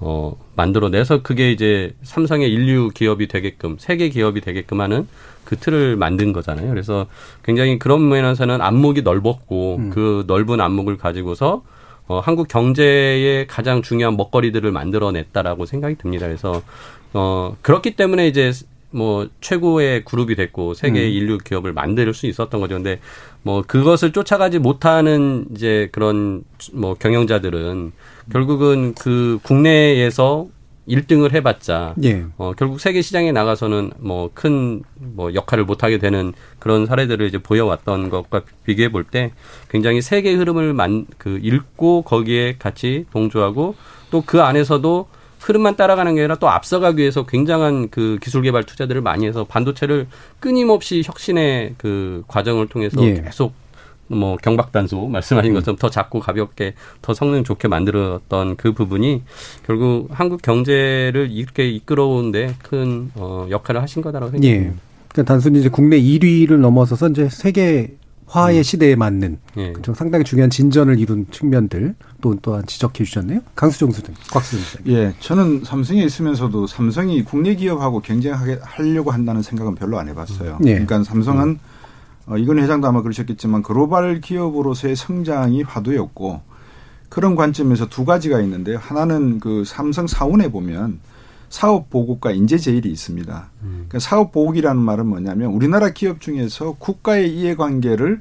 어 0.00 0.36
만들어내서 0.56 1.22
그게 1.22 1.50
이제 1.52 1.94
삼성의 2.02 2.52
인류 2.52 2.90
기업이 2.90 3.28
되게끔 3.28 3.76
세계 3.78 4.08
기업이 4.08 4.40
되게끔 4.40 4.80
하는 4.80 5.06
그 5.44 5.56
틀을 5.56 5.96
만든 5.96 6.32
거잖아요. 6.32 6.68
그래서 6.68 7.06
굉장히 7.42 7.78
그런 7.78 8.08
면에서는 8.08 8.60
안목이 8.60 9.02
넓었고 9.02 9.90
그 9.90 10.24
넓은 10.26 10.60
안목을 10.60 10.98
가지고서 10.98 11.62
어, 12.06 12.20
한국 12.20 12.48
경제의 12.48 13.46
가장 13.46 13.80
중요한 13.80 14.16
먹거리들을 14.16 14.70
만들어냈다라고 14.72 15.64
생각이 15.64 15.96
듭니다. 15.96 16.26
그래서 16.26 16.60
어, 17.14 17.56
그렇기 17.62 17.96
때문에 17.96 18.26
이제 18.26 18.52
뭐 18.94 19.28
최고의 19.40 20.04
그룹이 20.04 20.36
됐고 20.36 20.74
세계 20.74 21.00
의 21.00 21.14
인류 21.14 21.38
기업을 21.38 21.72
만들 21.72 22.14
수 22.14 22.26
있었던 22.26 22.60
거죠. 22.60 22.76
근데 22.76 23.00
뭐 23.42 23.62
그것을 23.66 24.12
쫓아가지 24.12 24.58
못하는 24.58 25.46
이제 25.54 25.88
그런 25.92 26.44
뭐 26.72 26.94
경영자들은 26.94 27.92
결국은 28.30 28.94
그 28.94 29.38
국내에서 29.42 30.46
1등을 30.88 31.32
해봤자 31.32 31.94
예. 32.04 32.26
어, 32.36 32.52
결국 32.56 32.78
세계 32.78 33.00
시장에 33.00 33.32
나가서는 33.32 33.92
뭐 33.98 34.30
큰뭐 34.34 35.34
역할을 35.34 35.64
못하게 35.64 35.96
되는 35.98 36.34
그런 36.58 36.84
사례들을 36.86 37.26
이제 37.26 37.38
보여왔던 37.38 38.10
것과 38.10 38.42
비교해 38.64 38.90
볼 38.90 39.04
때 39.04 39.32
굉장히 39.70 40.02
세계 40.02 40.34
흐름을 40.34 40.74
만, 40.74 41.06
그 41.18 41.38
읽고 41.42 42.02
거기에 42.02 42.56
같이 42.58 43.06
동조하고 43.12 43.74
또 44.10 44.22
그 44.26 44.42
안에서도 44.42 45.08
흐름만 45.44 45.76
따라가는 45.76 46.14
게 46.14 46.22
아니라 46.22 46.36
또 46.36 46.48
앞서가기 46.48 47.00
위해서 47.00 47.26
굉장한 47.26 47.90
그 47.90 48.18
기술 48.22 48.42
개발 48.42 48.64
투자들을 48.64 49.02
많이 49.02 49.26
해서 49.26 49.44
반도체를 49.44 50.06
끊임없이 50.40 51.02
혁신의 51.04 51.74
그 51.76 52.24
과정을 52.28 52.68
통해서 52.68 53.02
예. 53.02 53.20
계속 53.20 53.52
뭐 54.06 54.36
경박단소 54.36 55.06
말씀하신 55.06 55.52
것처럼 55.52 55.76
더 55.76 55.90
작고 55.90 56.20
가볍게 56.20 56.74
더 57.02 57.12
성능 57.12 57.44
좋게 57.44 57.68
만들었던 57.68 58.56
그 58.56 58.72
부분이 58.72 59.22
결국 59.66 60.08
한국 60.10 60.40
경제를 60.40 61.28
이렇게 61.30 61.68
이끌어오는데 61.68 62.54
큰 62.62 63.10
어, 63.14 63.46
역할을 63.50 63.82
하신 63.82 64.00
거다라고 64.00 64.32
예. 64.38 64.40
생각합니다. 64.40 64.82
그러니까 65.08 65.32
단순히 65.32 65.60
이제 65.60 65.68
국내 65.68 66.00
1위를 66.00 66.56
넘어서서 66.56 67.08
이제 67.08 67.28
세계 67.28 67.94
화의 68.26 68.64
시대에 68.64 68.96
맞는 68.96 69.38
예. 69.58 69.72
좀 69.82 69.94
상당히 69.94 70.24
중요한 70.24 70.50
진전을 70.50 70.98
이룬 70.98 71.26
측면들 71.30 71.94
또 72.20 72.34
또한 72.42 72.64
지적해 72.66 73.04
주셨네요. 73.04 73.40
강수정 73.54 73.90
수등, 73.92 74.14
곽수정 74.30 74.60
수등. 74.60 74.92
예, 74.92 75.14
저는 75.20 75.62
삼성에 75.64 76.02
있으면서도 76.02 76.66
삼성이 76.66 77.22
국내 77.22 77.54
기업하고 77.54 78.00
경쟁하게 78.00 78.58
하려고 78.62 79.10
한다는 79.10 79.42
생각은 79.42 79.74
별로 79.74 79.98
안 79.98 80.08
해봤어요. 80.08 80.58
예. 80.64 80.72
그러니까 80.72 81.04
삼성은 81.04 81.58
어, 82.26 82.38
이건 82.38 82.58
회장도 82.58 82.88
아마 82.88 83.02
그러셨겠지만 83.02 83.62
글로벌 83.62 84.20
기업으로서의 84.20 84.96
성장이 84.96 85.62
화두였고 85.62 86.40
그런 87.08 87.36
관점에서 87.36 87.86
두 87.86 88.04
가지가 88.04 88.40
있는데요. 88.40 88.78
하나는 88.78 89.38
그 89.38 89.62
삼성 89.64 90.06
사원에 90.06 90.50
보면 90.50 90.98
사업 91.54 91.88
보국과 91.88 92.32
인재 92.32 92.58
제일이 92.58 92.90
있습니다. 92.90 93.50
그러니까 93.60 94.00
사업 94.00 94.32
보국이라는 94.32 94.82
말은 94.82 95.06
뭐냐면 95.06 95.52
우리나라 95.52 95.90
기업 95.90 96.20
중에서 96.20 96.74
국가의 96.80 97.32
이해관계를 97.32 98.20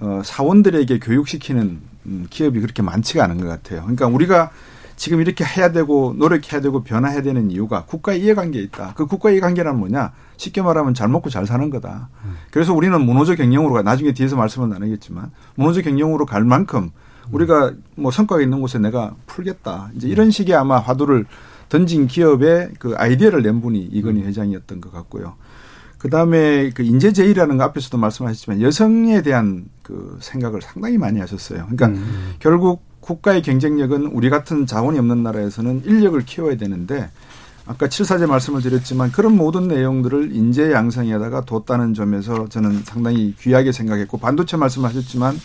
어, 0.00 0.20
사원들에게 0.22 0.98
교육시키는 0.98 1.80
음, 2.04 2.26
기업이 2.28 2.60
그렇게 2.60 2.82
많지가 2.82 3.24
않은 3.24 3.38
것 3.38 3.46
같아요. 3.46 3.80
그러니까 3.80 4.08
우리가 4.08 4.50
지금 4.96 5.22
이렇게 5.22 5.46
해야 5.46 5.72
되고 5.72 6.14
노력해야 6.18 6.60
되고 6.60 6.84
변화해야 6.84 7.22
되는 7.22 7.50
이유가 7.50 7.86
국가 7.86 8.12
이해관계에 8.12 8.60
있다. 8.64 8.92
그 8.94 9.06
국가 9.06 9.30
이해관계란 9.30 9.78
뭐냐? 9.78 10.12
쉽게 10.36 10.60
말하면 10.60 10.92
잘 10.92 11.08
먹고 11.08 11.30
잘 11.30 11.46
사는 11.46 11.70
거다. 11.70 12.10
그래서 12.50 12.74
우리는 12.74 13.00
문호조 13.00 13.36
경영으로 13.36 13.72
가. 13.72 13.82
나중에 13.82 14.12
뒤에서 14.12 14.36
말씀은 14.36 14.68
나누겠지만 14.68 15.30
문호조 15.54 15.80
경영으로 15.80 16.26
갈 16.26 16.44
만큼 16.44 16.90
우리가 17.32 17.72
뭐 17.94 18.10
성과가 18.10 18.42
있는 18.42 18.60
곳에 18.60 18.78
내가 18.78 19.14
풀겠다. 19.24 19.90
이제 19.94 20.06
이런 20.06 20.30
식의 20.30 20.54
아마 20.54 20.78
화두를 20.78 21.24
던진 21.68 22.06
기업의 22.06 22.70
그 22.78 22.94
아이디어를 22.96 23.42
낸 23.42 23.60
분이 23.60 23.80
이건희 23.92 24.22
회장이었던 24.22 24.80
것 24.80 24.92
같고요. 24.92 25.34
그 25.98 26.10
다음에 26.10 26.70
그 26.70 26.82
인재 26.82 27.12
제의라는 27.12 27.56
거 27.56 27.64
앞에서도 27.64 27.96
말씀하셨지만 27.98 28.60
여성에 28.60 29.22
대한 29.22 29.64
그 29.82 30.18
생각을 30.20 30.62
상당히 30.62 30.98
많이 30.98 31.20
하셨어요. 31.20 31.66
그러니까 31.68 32.00
결국 32.38 32.82
국가의 33.00 33.42
경쟁력은 33.42 34.06
우리 34.06 34.30
같은 34.30 34.66
자원이 34.66 34.98
없는 34.98 35.22
나라에서는 35.22 35.82
인력을 35.84 36.20
키워야 36.24 36.56
되는데 36.56 37.10
아까 37.66 37.88
칠사제 37.88 38.26
말씀을 38.26 38.62
드렸지만 38.62 39.10
그런 39.10 39.36
모든 39.36 39.66
내용들을 39.68 40.34
인재 40.34 40.72
양성에다가 40.72 41.42
뒀다는 41.42 41.94
점에서 41.94 42.48
저는 42.48 42.82
상당히 42.84 43.34
귀하게 43.40 43.72
생각했고 43.72 44.18
반도체 44.18 44.56
말씀하셨지만 44.56 45.36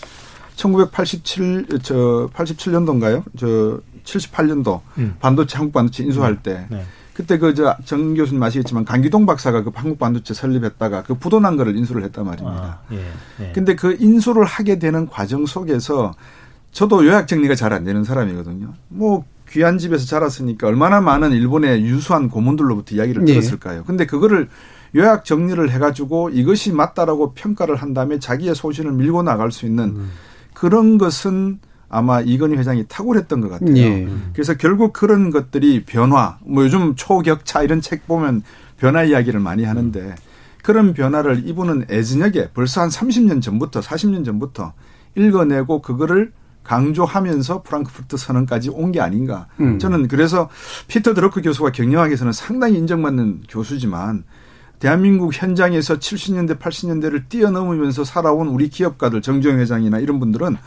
1987, 0.61 1.65
저 1.81 2.29
87년도인가요? 2.33 3.23
저 3.37 3.79
78년도 4.03 4.81
음. 4.99 5.15
반도체 5.19 5.57
한국 5.57 5.73
반도체 5.73 6.03
인수할 6.03 6.41
때 6.43 6.65
네. 6.69 6.83
그때 7.13 7.37
그 7.37 7.53
저 7.53 7.75
정 7.85 8.13
교수님 8.13 8.41
아시겠지만 8.41 8.85
강기동 8.85 9.25
박사가 9.25 9.63
그 9.63 9.71
한국 9.73 9.99
반도체 9.99 10.33
설립했다가 10.33 11.03
그 11.03 11.15
부도난 11.15 11.57
거를 11.57 11.75
인수를 11.75 12.03
했단 12.03 12.25
말입니다. 12.25 12.57
아, 12.61 12.93
예, 12.93 13.03
예. 13.41 13.51
근데 13.53 13.75
그 13.75 13.97
인수를 13.99 14.45
하게 14.45 14.79
되는 14.79 15.07
과정 15.07 15.45
속에서 15.45 16.13
저도 16.71 17.05
요약 17.05 17.27
정리가 17.27 17.55
잘 17.55 17.73
안 17.73 17.83
되는 17.83 18.03
사람이거든요. 18.03 18.73
뭐 18.89 19.25
귀한 19.49 19.77
집에서 19.77 20.05
자랐으니까 20.05 20.67
얼마나 20.67 21.01
많은 21.01 21.31
일본의 21.33 21.83
유수한 21.83 22.29
고문들로부터 22.29 22.95
이야기를 22.95 23.27
예. 23.27 23.33
들었을까요? 23.33 23.83
근데 23.85 24.05
그거를 24.05 24.47
요약 24.95 25.25
정리를 25.25 25.69
해가지고 25.69 26.29
이것이 26.29 26.71
맞다라고 26.71 27.33
평가를 27.33 27.75
한 27.75 27.93
다음에 27.93 28.19
자기의 28.19 28.55
소신을 28.55 28.93
밀고 28.93 29.23
나갈 29.23 29.51
수 29.51 29.65
있는 29.65 30.07
그런 30.61 30.99
것은 30.99 31.57
아마 31.89 32.21
이건희 32.21 32.55
회장이 32.55 32.85
탁월했던 32.87 33.41
것 33.41 33.49
같아요. 33.49 33.75
예. 33.77 34.07
그래서 34.33 34.53
결국 34.53 34.93
그런 34.93 35.31
것들이 35.31 35.85
변화, 35.85 36.37
뭐 36.45 36.63
요즘 36.63 36.93
초격차 36.95 37.63
이런 37.63 37.81
책 37.81 38.05
보면 38.05 38.43
변화 38.77 39.03
이야기를 39.03 39.39
많이 39.39 39.63
하는데 39.63 40.13
그런 40.63 40.93
변화를 40.93 41.47
이분은 41.47 41.87
애증하게 41.89 42.49
벌써 42.53 42.81
한 42.81 42.89
30년 42.89 43.41
전부터 43.41 43.79
40년 43.79 44.23
전부터 44.23 44.73
읽어내고 45.17 45.81
그거를 45.81 46.31
강조하면서 46.63 47.63
프랑크푸르트 47.63 48.17
선언까지 48.17 48.69
온 48.69 48.91
게 48.91 49.01
아닌가. 49.01 49.47
음. 49.61 49.79
저는 49.79 50.07
그래서 50.07 50.47
피터 50.87 51.15
드러크 51.15 51.41
교수가 51.41 51.71
경영학에서는 51.71 52.33
상당히 52.33 52.77
인정받는 52.77 53.45
교수지만 53.49 54.25
대한민국 54.81 55.31
현장에서 55.33 55.99
70년대, 55.99 56.57
80년대를 56.57 57.29
뛰어넘으면서 57.29 58.03
살아온 58.03 58.47
우리 58.47 58.67
기업가들, 58.67 59.21
정주영 59.21 59.59
회장이나 59.59 59.99
이런 59.99 60.19
분들은 60.19 60.57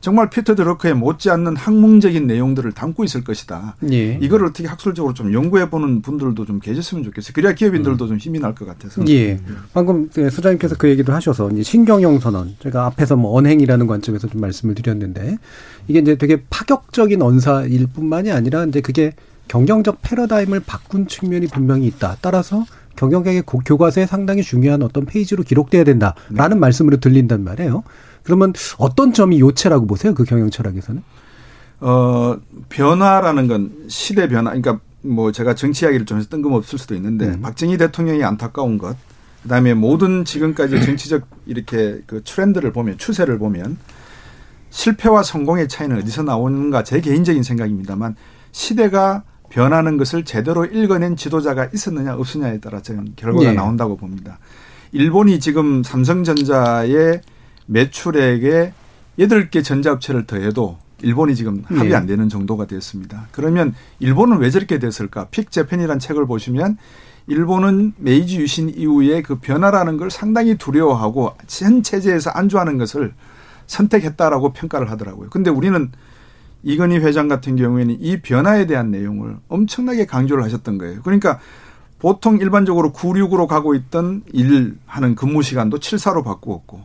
정말 0.00 0.28
피터 0.28 0.54
드러크에 0.54 0.92
못지않는 0.92 1.56
학문적인 1.56 2.26
내용들을 2.26 2.70
담고 2.72 3.04
있을 3.04 3.24
것이다. 3.24 3.74
예. 3.90 4.18
이걸 4.20 4.44
어떻게 4.44 4.68
학술적으로 4.68 5.14
좀 5.14 5.32
연구해 5.32 5.70
보는 5.70 6.02
분들도 6.02 6.44
좀 6.44 6.60
계셨으면 6.60 7.04
좋겠어요. 7.04 7.32
그래야 7.34 7.54
기업인들도 7.54 8.06
좀 8.06 8.18
힘이 8.18 8.38
날 8.38 8.54
것 8.54 8.66
같아서. 8.66 9.02
예. 9.08 9.40
방금 9.72 10.10
그 10.12 10.28
소장님께서 10.30 10.76
그 10.76 10.90
얘기도 10.90 11.14
하셔서 11.14 11.50
이제 11.50 11.62
신경영 11.62 12.20
선언 12.20 12.54
제가 12.60 12.84
앞에서 12.86 13.16
뭐 13.16 13.34
언행이라는 13.36 13.86
관점에서 13.86 14.28
좀 14.28 14.42
말씀을 14.42 14.74
드렸는데 14.74 15.38
이게 15.88 16.00
이제 16.00 16.16
되게 16.16 16.42
파격적인 16.50 17.22
언사일 17.22 17.86
뿐만이 17.86 18.30
아니라 18.30 18.66
이제 18.66 18.82
그게 18.82 19.14
경영적 19.48 20.00
패러다임을 20.02 20.60
바꾼 20.66 21.08
측면이 21.08 21.46
분명히 21.46 21.86
있다. 21.86 22.18
따라서 22.20 22.64
경영계의 22.96 23.42
고- 23.42 23.58
교과서에 23.64 24.06
상당히 24.06 24.42
중요한 24.42 24.82
어떤 24.82 25.04
페이지로 25.06 25.42
기록돼야 25.42 25.84
된다라는 25.84 26.60
말씀으로 26.60 26.98
들린단 26.98 27.44
말이에요. 27.44 27.82
그러면 28.22 28.52
어떤 28.78 29.12
점이 29.12 29.40
요체라고 29.40 29.86
보세요? 29.86 30.14
그 30.14 30.24
경영 30.24 30.50
철학에서는? 30.50 31.02
어, 31.80 32.36
변화라는 32.68 33.46
건 33.48 33.72
시대 33.88 34.28
변화. 34.28 34.50
그러니까 34.50 34.80
뭐 35.02 35.32
제가 35.32 35.54
정치 35.54 35.84
이야기를 35.84 36.06
좀 36.06 36.18
해서 36.18 36.28
뜬금없을 36.30 36.78
수도 36.78 36.94
있는데 36.94 37.26
음. 37.26 37.42
박정희 37.42 37.76
대통령이 37.76 38.24
안타까운 38.24 38.78
것. 38.78 38.96
그다음에 39.42 39.74
모든 39.74 40.24
지금까지 40.24 40.82
정치적 40.82 41.26
이렇게 41.44 42.00
그 42.06 42.22
트렌드를 42.24 42.72
보면 42.72 42.96
추세를 42.96 43.38
보면 43.38 43.76
실패와 44.70 45.22
성공의 45.22 45.68
차이는 45.68 45.98
어디서 45.98 46.22
나오는가 46.22 46.82
제 46.82 47.00
개인적인 47.00 47.42
생각입니다만 47.42 48.16
시대가 48.52 49.22
변하는 49.54 49.96
것을 49.98 50.24
제대로 50.24 50.64
읽어낸 50.64 51.14
지도자가 51.14 51.68
있었느냐 51.72 52.16
없었냐에 52.16 52.58
따라 52.58 52.82
저는 52.82 53.12
결과가 53.14 53.50
예. 53.50 53.52
나온다고 53.52 53.96
봅니다. 53.96 54.40
일본이 54.90 55.38
지금 55.38 55.84
삼성전자의 55.84 57.20
매출액에 57.66 58.72
여덟 59.20 59.50
개 59.50 59.62
전자업체를 59.62 60.26
더해도 60.26 60.78
일본이 61.02 61.36
지금 61.36 61.62
합이 61.66 61.88
예. 61.88 61.94
안 61.94 62.06
되는 62.06 62.28
정도가 62.28 62.66
됐습니다. 62.66 63.28
그러면 63.30 63.74
일본은 64.00 64.38
왜 64.38 64.50
저렇게 64.50 64.80
됐을까? 64.80 65.26
픽 65.26 65.52
재팬이라는 65.52 66.00
책을 66.00 66.26
보시면 66.26 66.76
일본은 67.28 67.92
메이지 67.96 68.40
유신 68.40 68.68
이후에 68.68 69.22
그 69.22 69.36
변화라는 69.36 69.98
걸 69.98 70.10
상당히 70.10 70.56
두려워하고 70.56 71.32
현 71.48 71.84
체제에서 71.84 72.30
안주하는 72.30 72.76
것을 72.76 73.14
선택했다라고 73.68 74.52
평가를 74.52 74.90
하더라고요. 74.90 75.30
근데 75.30 75.48
우리는 75.50 75.92
이건희 76.64 76.96
회장 76.98 77.28
같은 77.28 77.56
경우에는 77.56 77.98
이 78.00 78.20
변화에 78.20 78.66
대한 78.66 78.90
내용을 78.90 79.36
엄청나게 79.48 80.06
강조를 80.06 80.42
하셨던 80.44 80.78
거예요. 80.78 81.02
그러니까 81.02 81.38
보통 81.98 82.38
일반적으로 82.38 82.92
96으로 82.92 83.46
가고 83.46 83.74
있던 83.74 84.22
일 84.32 84.76
하는 84.86 85.14
근무 85.14 85.42
시간도 85.42 85.78
74로 85.78 86.24
바꾸었고 86.24 86.84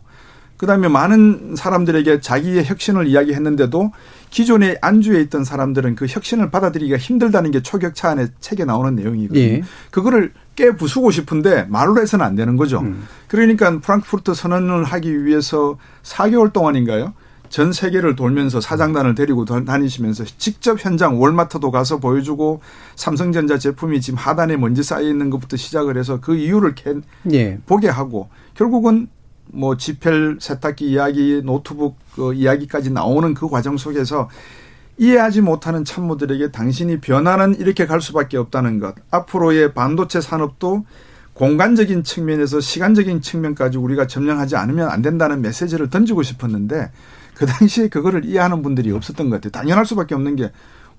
그다음에 0.58 0.90
많은 0.90 1.56
사람들에게 1.56 2.20
자기의 2.20 2.66
혁신을 2.66 3.08
이야기했는데도 3.08 3.94
기존에 4.30 4.78
안주해 4.82 5.22
있던 5.22 5.46
사람들은 5.46 5.96
그 5.96 6.06
혁신을 6.06 6.52
받아들이기가 6.52 6.98
힘들다는 6.98 7.52
게 7.52 7.62
초격차 7.62 8.10
안에 8.10 8.28
책에 8.42 8.66
나오는 8.66 8.94
내용이거든요. 8.94 9.42
예. 9.42 9.62
그거를 9.90 10.34
깨 10.58 10.72
부수고 10.72 11.12
싶은데 11.12 11.66
말로 11.70 12.02
해서는 12.02 12.26
안 12.26 12.36
되는 12.36 12.58
거죠. 12.58 12.82
음. 12.82 13.08
그러니까 13.30 13.80
프랑크푸르트 13.80 14.34
선언을 14.34 14.84
하기 14.84 15.24
위해서 15.24 15.78
4개월 16.04 16.52
동안인가요? 16.52 17.14
전 17.50 17.74
세계를 17.74 18.16
돌면서 18.16 18.62
사장단을 18.62 19.16
데리고 19.16 19.44
다니시면서 19.46 20.24
직접 20.38 20.84
현장 20.84 21.20
월마트도 21.20 21.72
가서 21.72 22.00
보여주고 22.00 22.62
삼성전자 22.96 23.58
제품이 23.58 24.02
지금 24.02 24.18
하단에 24.18 24.56
먼지 24.58 24.84
쌓여 24.84 25.02
있는 25.02 25.30
것부터 25.30 25.58
시작을 25.58 25.98
해서 25.98 26.20
그 26.22 26.36
이유를 26.36 26.76
캐, 26.76 26.96
예. 27.32 27.60
보게 27.66 27.90
하고 27.90 28.30
결국은 28.54 29.08
뭐 29.52 29.78
지펠 29.78 30.38
세탁기 30.40 30.90
이야기, 30.90 31.42
노트북 31.44 31.98
그 32.16 32.34
이야기까지 32.34 32.92
나오는 32.92 33.34
그 33.34 33.50
과정 33.50 33.78
속에서 33.78 34.30
이해하지 34.98 35.42
못하는 35.42 35.86
참모들에게 35.86 36.52
당신이 36.52 37.00
변화는 37.00 37.58
이렇게 37.60 37.88
갈 37.88 38.02
수밖에 38.02 38.38
없다는 38.38 38.80
것. 38.80 38.96
앞으로의 39.10 39.74
반도체 39.74 40.22
산업도 40.22 40.86
공간적인 41.34 42.04
측면에서 42.04 42.60
시간적인 42.60 43.22
측면까지 43.22 43.78
우리가 43.78 44.08
점령하지 44.08 44.58
않으면 44.58 44.90
안 44.90 45.02
된다는 45.02 45.42
메시지를 45.42 45.90
던지고 45.90 46.22
싶었는데 46.22 46.92
그 47.40 47.46
당시에 47.46 47.88
그거를 47.88 48.26
이해하는 48.26 48.62
분들이 48.62 48.92
없었던 48.92 49.30
것 49.30 49.38
같아요. 49.38 49.52
당연할 49.52 49.86
수밖에 49.86 50.14
없는 50.14 50.36
게 50.36 50.52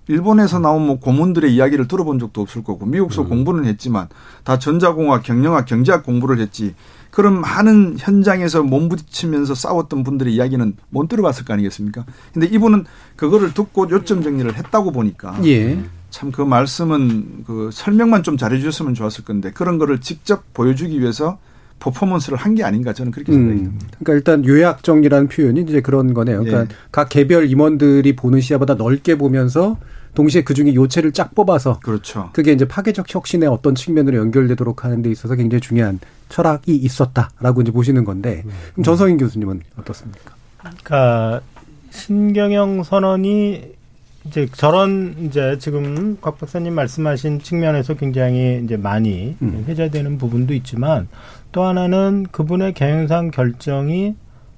일본에서 0.09 0.59
나온 0.59 0.87
뭐 0.87 0.99
고문들의 0.99 1.55
이야기를 1.55 1.87
들어본 1.87 2.19
적도 2.19 2.41
없을 2.41 2.65
거고 2.65 2.87
미국서 2.87 3.25
공부는 3.27 3.67
했지만 3.67 4.09
다 4.43 4.59
전자공학, 4.59 5.23
경영학, 5.23 5.67
경제학 5.67 6.03
공부를 6.03 6.41
했지. 6.41 6.75
그럼 7.11 7.43
많은 7.43 7.97
현장에서 7.99 8.63
몸부딪히면서 8.63 9.55
싸웠던 9.55 10.03
분들의 10.03 10.33
이야기는 10.33 10.77
못 10.89 11.09
들어봤을 11.09 11.45
거 11.45 11.53
아니겠습니까? 11.53 12.07
근데 12.33 12.47
이분은 12.47 12.87
그거를 13.17 13.53
듣고 13.53 13.91
요점 13.91 14.23
정리를 14.23 14.57
했다고 14.57 14.93
보니까 14.93 15.39
예. 15.45 15.79
참그 16.09 16.41
말씀은 16.41 17.45
그 17.47 17.69
설명만 17.71 18.23
좀 18.23 18.39
잘해 18.39 18.57
주셨으면 18.57 18.95
좋았을 18.95 19.25
건데 19.25 19.51
그런 19.53 19.77
거를 19.77 20.01
직접 20.01 20.55
보여주기 20.55 21.01
위해서 21.03 21.39
퍼포먼스를 21.81 22.39
한 22.39 22.55
게 22.55 22.63
아닌가 22.63 22.93
저는 22.93 23.11
그렇게 23.13 23.33
생각이 23.33 23.61
음. 23.61 23.65
듭니다. 23.65 23.87
그러니까 23.99 24.13
일단 24.15 24.45
요약정이라는 24.45 25.29
표현이 25.29 25.63
이제 25.63 25.81
그런 25.81 26.15
거네요. 26.15 26.45
그러니까 26.45 26.63
예. 26.63 26.77
각 26.93 27.09
개별 27.09 27.49
임원들이 27.51 28.15
보는 28.17 28.41
시야보다 28.41 28.75
넓게 28.75 29.17
보면서 29.17 29.79
동시에 30.15 30.43
그 30.43 30.55
중에 30.55 30.75
요체를 30.75 31.13
쫙 31.13 31.35
뽑아서 31.35 31.79
그렇죠. 31.81 32.31
그게 32.33 32.53
이제 32.53 32.67
파괴적 32.67 33.07
혁신의 33.15 33.49
어떤 33.49 33.75
측면으로 33.77 34.17
연결되도록 34.19 34.85
하는 34.85 35.03
데 35.03 35.11
있어서 35.11 35.37
굉장히 35.37 35.61
중요한 35.61 36.01
철학이 36.29 36.75
있었다라고 36.75 37.63
이제 37.63 37.71
보시는 37.71 38.05
건데 38.05 38.43
그럼 38.73 38.85
전성인 38.85 39.17
교수님은 39.19 39.61
어떻습니까? 39.77 40.35
그러니까 40.59 41.41
신경영 41.91 42.83
선언이 42.83 43.63
이제 44.27 44.47
저런 44.53 45.15
이제 45.25 45.57
지금 45.61 46.19
곽 46.21 46.39
박사님 46.39 46.75
말씀하신 46.75 47.41
측면에서 47.41 47.95
굉장히 47.95 48.61
이제 48.65 48.77
많이 48.77 49.37
음. 49.41 49.65
회자되는 49.67 50.19
부분도 50.19 50.53
있지만 50.55 51.09
또 51.53 51.65
하나는 51.65 52.27
그분의 52.31 52.75
경영상 52.75 53.31
결정이 53.31 54.15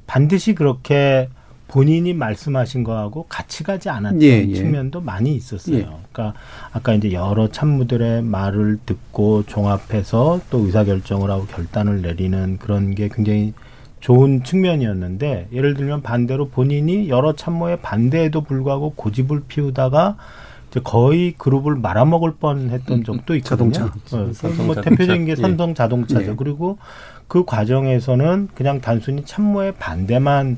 반드시 0.06 0.54
그렇게 0.54 1.28
본인이 1.68 2.12
말씀하신 2.12 2.84
거하고 2.84 3.24
같이 3.30 3.64
가지 3.64 3.88
않았던 3.88 4.22
예, 4.22 4.46
예. 4.46 4.54
측면도 4.54 5.00
많이 5.00 5.34
있었어요. 5.34 5.76
예. 5.78 5.88
그러니까 6.12 6.38
아까 6.70 6.92
이제 6.92 7.12
여러 7.12 7.48
참모들의 7.48 8.22
말을 8.22 8.80
듣고 8.84 9.44
종합해서 9.44 10.40
또 10.50 10.58
의사 10.66 10.84
결정을 10.84 11.30
하고 11.30 11.46
결단을 11.46 12.02
내리는 12.02 12.58
그런 12.58 12.94
게 12.94 13.08
굉장히 13.08 13.54
좋은 14.00 14.42
측면이었는데 14.42 15.48
예를 15.52 15.72
들면 15.74 16.02
반대로 16.02 16.48
본인이 16.48 17.08
여러 17.08 17.34
참모의 17.34 17.78
반대에도 17.80 18.42
불구하고 18.42 18.92
고집을 18.94 19.44
피우다가 19.48 20.16
이제 20.72 20.80
거의 20.82 21.34
그룹을 21.36 21.74
말아먹을 21.76 22.36
뻔했던 22.36 23.04
적도 23.04 23.36
있거든요. 23.36 23.72
자동차. 23.72 24.16
어, 24.16 24.32
삼성 24.32 24.66
뭐 24.66 24.74
자동차. 24.74 24.90
대표적인 24.90 25.26
게 25.26 25.32
예. 25.32 25.36
삼성 25.36 25.74
자동차죠. 25.74 26.30
예. 26.30 26.34
그리고 26.34 26.78
그 27.28 27.44
과정에서는 27.44 28.48
그냥 28.54 28.80
단순히 28.80 29.22
참모의 29.22 29.74
반대만 29.78 30.56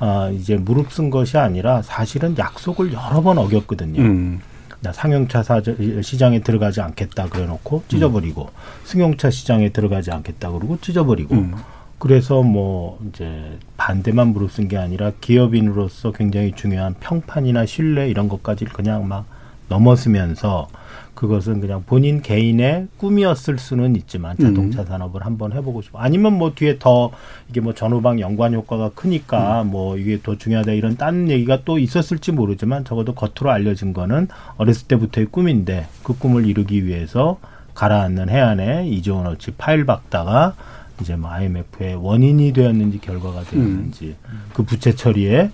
아, 0.00 0.28
이제 0.34 0.56
무릅쓴 0.56 1.08
것이 1.08 1.38
아니라 1.38 1.80
사실은 1.80 2.36
약속을 2.36 2.92
여러 2.92 3.22
번 3.22 3.38
어겼거든요. 3.38 4.02
음. 4.02 4.40
나 4.82 4.92
상용차 4.92 5.42
사저, 5.42 5.74
시장에 6.02 6.40
들어가지 6.40 6.82
않겠다 6.82 7.30
그래놓고 7.30 7.84
찢어버리고 7.88 8.50
승용차 8.84 9.30
시장에 9.30 9.70
들어가지 9.70 10.10
않겠다 10.10 10.50
그러고 10.50 10.78
찢어버리고 10.78 11.34
음. 11.36 11.54
그래서 11.98 12.42
뭐 12.42 12.98
이제 13.08 13.58
반대만 13.78 14.28
무릅쓴 14.28 14.68
게 14.68 14.76
아니라 14.76 15.12
기업인으로서 15.22 16.12
굉장히 16.12 16.52
중요한 16.52 16.94
평판이나 17.00 17.64
신뢰 17.64 18.10
이런 18.10 18.28
것까지 18.28 18.66
그냥 18.66 19.08
막 19.08 19.24
넘어서면서 19.68 20.68
그것은 21.14 21.60
그냥 21.60 21.84
본인 21.86 22.22
개인의 22.22 22.88
꿈이었을 22.96 23.58
수는 23.58 23.94
있지만 23.96 24.36
자동차 24.36 24.84
산업을 24.84 25.24
한번 25.24 25.52
해보고 25.52 25.80
싶어. 25.82 25.98
아니면 26.00 26.36
뭐 26.36 26.54
뒤에 26.54 26.78
더 26.78 27.12
이게 27.48 27.60
뭐 27.60 27.72
전후방 27.72 28.20
연관 28.20 28.52
효과가 28.52 28.90
크니까 28.90 29.64
뭐 29.64 29.96
이게 29.96 30.20
더 30.22 30.36
중요하다 30.36 30.72
이런 30.72 30.96
딴 30.96 31.30
얘기가 31.30 31.62
또 31.64 31.78
있었을지 31.78 32.32
모르지만 32.32 32.84
적어도 32.84 33.14
겉으로 33.14 33.52
알려진 33.52 33.92
거는 33.92 34.28
어렸을 34.56 34.88
때부터의 34.88 35.28
꿈인데 35.28 35.86
그 36.02 36.18
꿈을 36.18 36.46
이루기 36.46 36.84
위해서 36.84 37.38
가라앉는 37.74 38.28
해안에 38.28 38.88
이재원 38.88 39.26
어치 39.26 39.52
파일 39.52 39.86
박다가 39.86 40.54
이제 41.00 41.16
뭐 41.16 41.30
IMF의 41.30 41.94
원인이 41.96 42.52
되었는지 42.52 43.00
결과가 43.00 43.42
되었는지 43.44 44.16
그 44.52 44.62
부채 44.62 44.94
처리에 44.94 45.32
예, 45.32 45.50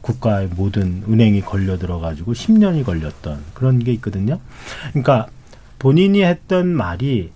국가의 0.00 0.48
모든 0.56 1.02
은행이 1.08 1.42
걸려 1.42 1.78
들어가지고 1.78 2.32
10년이 2.32 2.84
걸렸던 2.84 3.38
그런 3.54 3.78
게 3.78 3.92
있거든요. 3.94 4.40
그러니까 4.90 5.26
본인이 5.78 6.24
했던 6.24 6.68
말이 6.68 7.30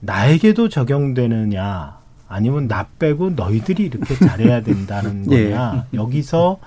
나에게도 0.00 0.68
적용되느냐 0.68 1.96
아니면 2.28 2.66
나 2.66 2.86
빼고 2.98 3.30
너희들이 3.30 3.84
이렇게 3.84 4.14
잘해야 4.16 4.62
된다는 4.62 5.26
예. 5.32 5.50
거냐 5.50 5.86
여기서 5.92 6.58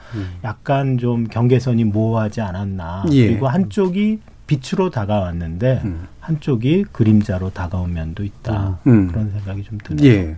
약간 0.43 0.97
좀 0.97 1.25
경계선이 1.27 1.85
모호하지 1.85 2.41
않았나 2.41 3.05
예. 3.11 3.27
그리고 3.27 3.47
한쪽이 3.47 4.19
빛으로 4.47 4.91
다가왔는데 4.91 5.81
음. 5.83 6.07
한쪽이 6.19 6.85
그림자로 6.91 7.49
다가온 7.49 7.93
면도 7.93 8.23
있다 8.23 8.79
음. 8.85 9.07
그런 9.07 9.31
생각이 9.31 9.63
좀 9.63 9.79
드네요. 9.83 10.07
예. 10.07 10.37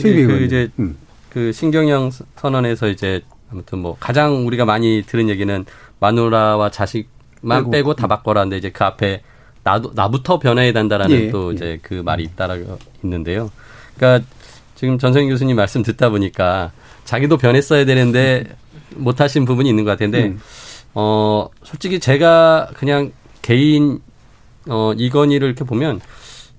그 0.00 0.08
의원님. 0.08 0.46
이제 0.46 0.70
음. 0.78 0.96
그 1.28 1.52
신경영 1.52 2.10
선언에서 2.36 2.88
이제 2.88 3.22
아무튼 3.52 3.78
뭐 3.78 3.96
가장 4.00 4.46
우리가 4.46 4.64
많이 4.64 5.02
들은 5.06 5.28
얘기는 5.28 5.64
마누라와 6.00 6.70
자식만 6.70 7.58
빼고. 7.58 7.70
빼고, 7.70 7.94
다 7.94 8.06
바꿔라는데 8.06 8.56
이제 8.56 8.70
그 8.70 8.84
앞에 8.84 9.22
나도 9.62 9.92
나부터 9.94 10.38
변해야 10.38 10.72
된다라는 10.72 11.16
예, 11.16 11.30
또 11.30 11.50
예. 11.50 11.54
이제 11.54 11.78
그 11.82 11.94
말이 11.94 12.24
있다라고 12.24 12.78
있는데요. 13.04 13.50
그러니까 13.96 14.26
지금 14.74 14.98
전성인 14.98 15.28
교수님 15.28 15.54
말씀 15.56 15.82
듣다 15.82 16.10
보니까 16.10 16.72
자기도 17.04 17.36
변했어야 17.36 17.84
되는데 17.84 18.44
못 18.96 19.20
하신 19.20 19.44
부분이 19.44 19.68
있는 19.68 19.84
것 19.84 19.92
같은데 19.92 20.26
음. 20.26 20.40
어 20.94 21.48
솔직히 21.62 22.00
제가 22.00 22.70
그냥 22.74 23.12
개인 23.42 24.00
어 24.68 24.92
이건희를 24.96 25.46
이렇게 25.46 25.64
보면 25.64 26.00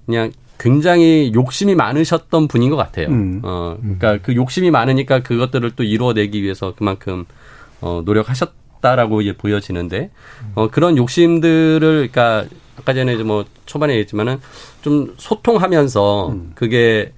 그냥 0.06 0.32
굉장히 0.64 1.32
욕심이 1.36 1.76
많으셨던 1.76 2.48
분인 2.48 2.70
것 2.70 2.78
같아요. 2.78 3.08
음. 3.10 3.42
어, 3.44 3.76
그러니까 3.82 4.18
그 4.22 4.34
욕심이 4.34 4.72
많으니까 4.72 5.20
그것들을 5.22 5.72
또 5.76 5.84
이루어내기 5.84 6.42
위해서 6.42 6.74
그만큼 6.78 7.26
어, 7.82 8.02
노력하셨다라고 8.06 9.22
이제 9.22 9.34
보여지는데 9.36 10.10
어, 10.56 10.70
그런 10.70 10.96
욕심들을 10.96 11.80
그러니까 12.10 12.46
아까 12.80 12.94
전에 12.94 13.18
뭐 13.18 13.44
초반에 13.66 13.92
얘기했지만은 13.94 14.40
좀 14.82 15.14
소통하면서 15.18 16.36
그게 16.56 17.12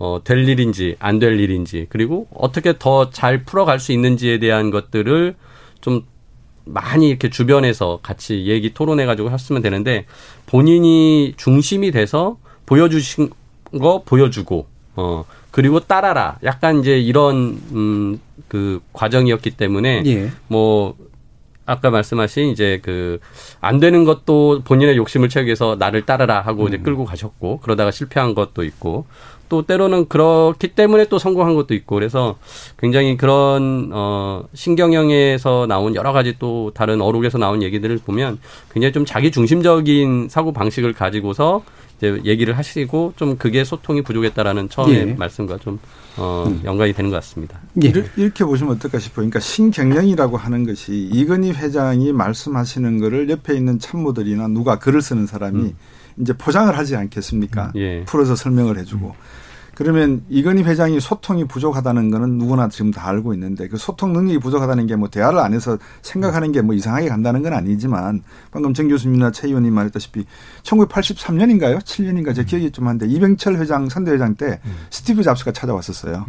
어, 0.00 0.20
될 0.24 0.48
일인지 0.48 0.96
안 0.98 1.20
될 1.20 1.38
일인지 1.38 1.86
그리고 1.90 2.26
어떻게 2.34 2.78
더 2.78 3.10
잘 3.10 3.44
풀어갈 3.44 3.78
수 3.78 3.92
있는지에 3.92 4.38
대한 4.40 4.70
것들을 4.72 5.36
좀 5.80 6.02
많이 6.64 7.08
이렇게 7.08 7.30
주변에서 7.30 8.00
같이 8.02 8.46
얘기 8.46 8.74
토론해가지고 8.74 9.30
했으면 9.30 9.62
되는데 9.62 10.04
본인이 10.46 11.34
중심이 11.36 11.92
돼서 11.92 12.38
보여주신 12.68 13.30
거 13.80 14.02
보여주고 14.04 14.66
어 14.96 15.24
그리고 15.50 15.80
따라라 15.80 16.38
약간 16.44 16.80
이제 16.80 16.98
이런 16.98 17.60
음 17.72 18.20
그 18.48 18.80
과정이었기 18.92 19.50
때문에 19.52 20.02
예. 20.06 20.30
뭐 20.48 20.94
아까 21.66 21.90
말씀하신 21.90 22.48
이제 22.48 22.80
그 22.82 23.18
안 23.60 23.80
되는 23.80 24.04
것도 24.04 24.62
본인의 24.64 24.96
욕심을 24.96 25.28
채우기 25.28 25.46
위해서 25.46 25.76
나를 25.78 26.06
따르라 26.06 26.40
하고 26.40 26.62
음. 26.62 26.68
이제 26.68 26.78
끌고 26.78 27.04
가셨고 27.04 27.60
그러다가 27.60 27.90
실패한 27.90 28.34
것도 28.34 28.64
있고 28.64 29.06
또 29.48 29.62
때로는 29.62 30.08
그렇기 30.08 30.68
때문에 30.68 31.06
또 31.06 31.18
성공한 31.18 31.54
것도 31.54 31.74
있고 31.74 31.96
그래서 31.96 32.36
굉장히 32.78 33.16
그런 33.16 33.90
어 33.92 34.44
신경영에서 34.54 35.66
나온 35.66 35.94
여러 35.94 36.12
가지 36.12 36.36
또 36.38 36.70
다른 36.74 37.00
어록에서 37.00 37.38
나온 37.38 37.62
얘기들을 37.62 37.98
보면 37.98 38.38
굉장히 38.72 38.92
좀 38.92 39.04
자기 39.04 39.30
중심적인 39.30 40.28
사고 40.28 40.52
방식을 40.52 40.92
가지고서 40.92 41.62
이제 41.98 42.20
얘기를 42.24 42.56
하시고 42.56 43.14
좀 43.16 43.36
그게 43.36 43.64
소통이 43.64 44.02
부족했다라는 44.02 44.68
처음에 44.68 44.94
예. 44.94 45.04
말씀과 45.04 45.58
좀 45.58 45.78
어, 46.16 46.52
연관이 46.64 46.92
되는 46.92 47.10
것 47.10 47.16
같습니다. 47.16 47.60
예. 47.82 47.92
이렇게 48.16 48.44
보시면 48.44 48.76
어떨까 48.76 48.98
싶어요. 48.98 49.16
그러니까 49.16 49.40
신경영이라고 49.40 50.36
하는 50.36 50.64
것이 50.64 51.08
이건희 51.12 51.50
회장이 51.52 52.12
말씀하시는 52.12 52.98
거를 53.00 53.28
옆에 53.30 53.54
있는 53.54 53.78
참모들이나 53.78 54.48
누가 54.48 54.78
글을 54.78 55.02
쓰는 55.02 55.26
사람이 55.26 55.74
이제 56.20 56.32
포장을 56.32 56.76
하지 56.76 56.96
않겠습니까? 56.96 57.72
예. 57.76 58.04
풀어서 58.04 58.34
설명을 58.36 58.78
해주고. 58.78 59.14
그러면 59.78 60.22
이건희 60.28 60.64
회장이 60.64 60.98
소통이 60.98 61.44
부족하다는 61.46 62.10
거는 62.10 62.30
누구나 62.36 62.68
지금 62.68 62.90
다 62.90 63.06
알고 63.10 63.32
있는데 63.34 63.68
그 63.68 63.76
소통 63.76 64.12
능력이 64.12 64.40
부족하다는 64.40 64.88
게 64.88 64.96
뭐 64.96 65.08
대화를 65.08 65.38
안 65.38 65.54
해서 65.54 65.78
생각하는 66.02 66.50
게 66.50 66.60
뭐 66.62 66.74
이상하게 66.74 67.08
간다는 67.08 67.42
건 67.44 67.52
아니지만 67.52 68.24
방금 68.50 68.74
정 68.74 68.88
교수님이나 68.88 69.30
최 69.30 69.46
의원님 69.46 69.72
말했다시피 69.72 70.24
1983년인가요? 70.64 71.78
7년인가 71.78 72.34
제 72.34 72.42
기억이 72.44 72.72
좀 72.72 72.88
한데 72.88 73.06
이병철 73.06 73.56
회장 73.56 73.88
선대 73.88 74.10
회장 74.10 74.34
때 74.34 74.58
스티브 74.90 75.22
잡스가 75.22 75.52
찾아왔었어요. 75.52 76.26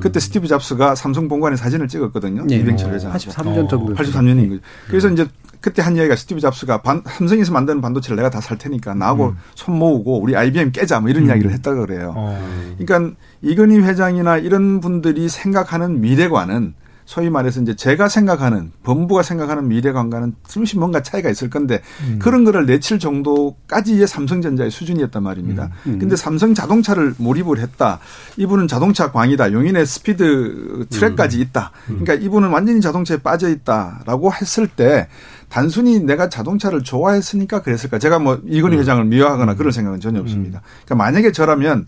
그때 0.00 0.18
스티브 0.18 0.48
잡스가 0.48 0.96
삼성 0.96 1.28
본관에 1.28 1.54
사진을 1.54 1.86
찍었거든요. 1.86 2.46
예. 2.50 2.56
이병철 2.56 2.92
회장. 2.94 3.12
83년 3.12 3.68
정도. 3.68 3.94
83년인 3.94 4.48
거죠. 4.50 4.60
그래서 4.88 5.08
이제 5.08 5.24
그때 5.60 5.82
한 5.82 5.96
이야기가 5.96 6.14
스티브 6.16 6.40
잡스가 6.40 6.82
반, 6.82 7.02
삼성에서 7.06 7.52
만드는 7.52 7.80
반도체를 7.80 8.16
내가 8.16 8.30
다 8.30 8.40
살 8.40 8.56
테니까 8.58 8.94
나하고 8.94 9.34
손 9.54 9.78
모으고 9.78 10.20
우리 10.22 10.36
IBM 10.36 10.70
깨자 10.72 11.00
뭐 11.00 11.10
이런 11.10 11.26
이야기를 11.26 11.50
했다고 11.52 11.80
그래요. 11.86 12.14
어. 12.16 12.74
그러니까 12.78 13.16
이건희 13.42 13.80
회장이나 13.80 14.36
이런 14.38 14.80
분들이 14.80 15.28
생각하는 15.28 16.00
미래관은 16.00 16.74
소위 17.08 17.30
말해서 17.30 17.62
이제 17.62 17.74
제가 17.74 18.10
생각하는 18.10 18.70
범부가 18.82 19.22
생각하는 19.22 19.66
미래관과는 19.68 20.34
잠시 20.46 20.76
뭔가 20.76 21.02
차이가 21.02 21.30
있을 21.30 21.48
건데 21.48 21.80
그런 22.18 22.44
거를 22.44 22.66
내칠 22.66 22.98
정도까지의 22.98 24.06
삼성전자의 24.06 24.70
수준이었단 24.70 25.22
말입니다. 25.22 25.70
근데 25.84 26.16
삼성 26.16 26.52
자동차를 26.52 27.14
몰입을 27.16 27.60
했다. 27.60 27.98
이분은 28.36 28.68
자동차 28.68 29.10
광이다. 29.10 29.54
용인의 29.54 29.86
스피드 29.86 30.84
트랙까지 30.90 31.40
있다. 31.40 31.72
그러니까 31.86 32.12
이분은 32.12 32.50
완전히 32.50 32.82
자동차에 32.82 33.16
빠져 33.16 33.48
있다라고 33.48 34.30
했을 34.34 34.66
때 34.66 35.08
단순히 35.48 36.00
내가 36.00 36.28
자동차를 36.28 36.82
좋아했으니까 36.82 37.62
그랬을까? 37.62 37.98
제가 37.98 38.18
뭐 38.18 38.38
이건희 38.44 38.76
회장을 38.76 39.02
미워하거나 39.06 39.54
그런 39.54 39.72
생각은 39.72 40.00
전혀 40.00 40.20
없습니다. 40.20 40.60
그러니까 40.84 40.94
만약에 40.96 41.32
저라면 41.32 41.86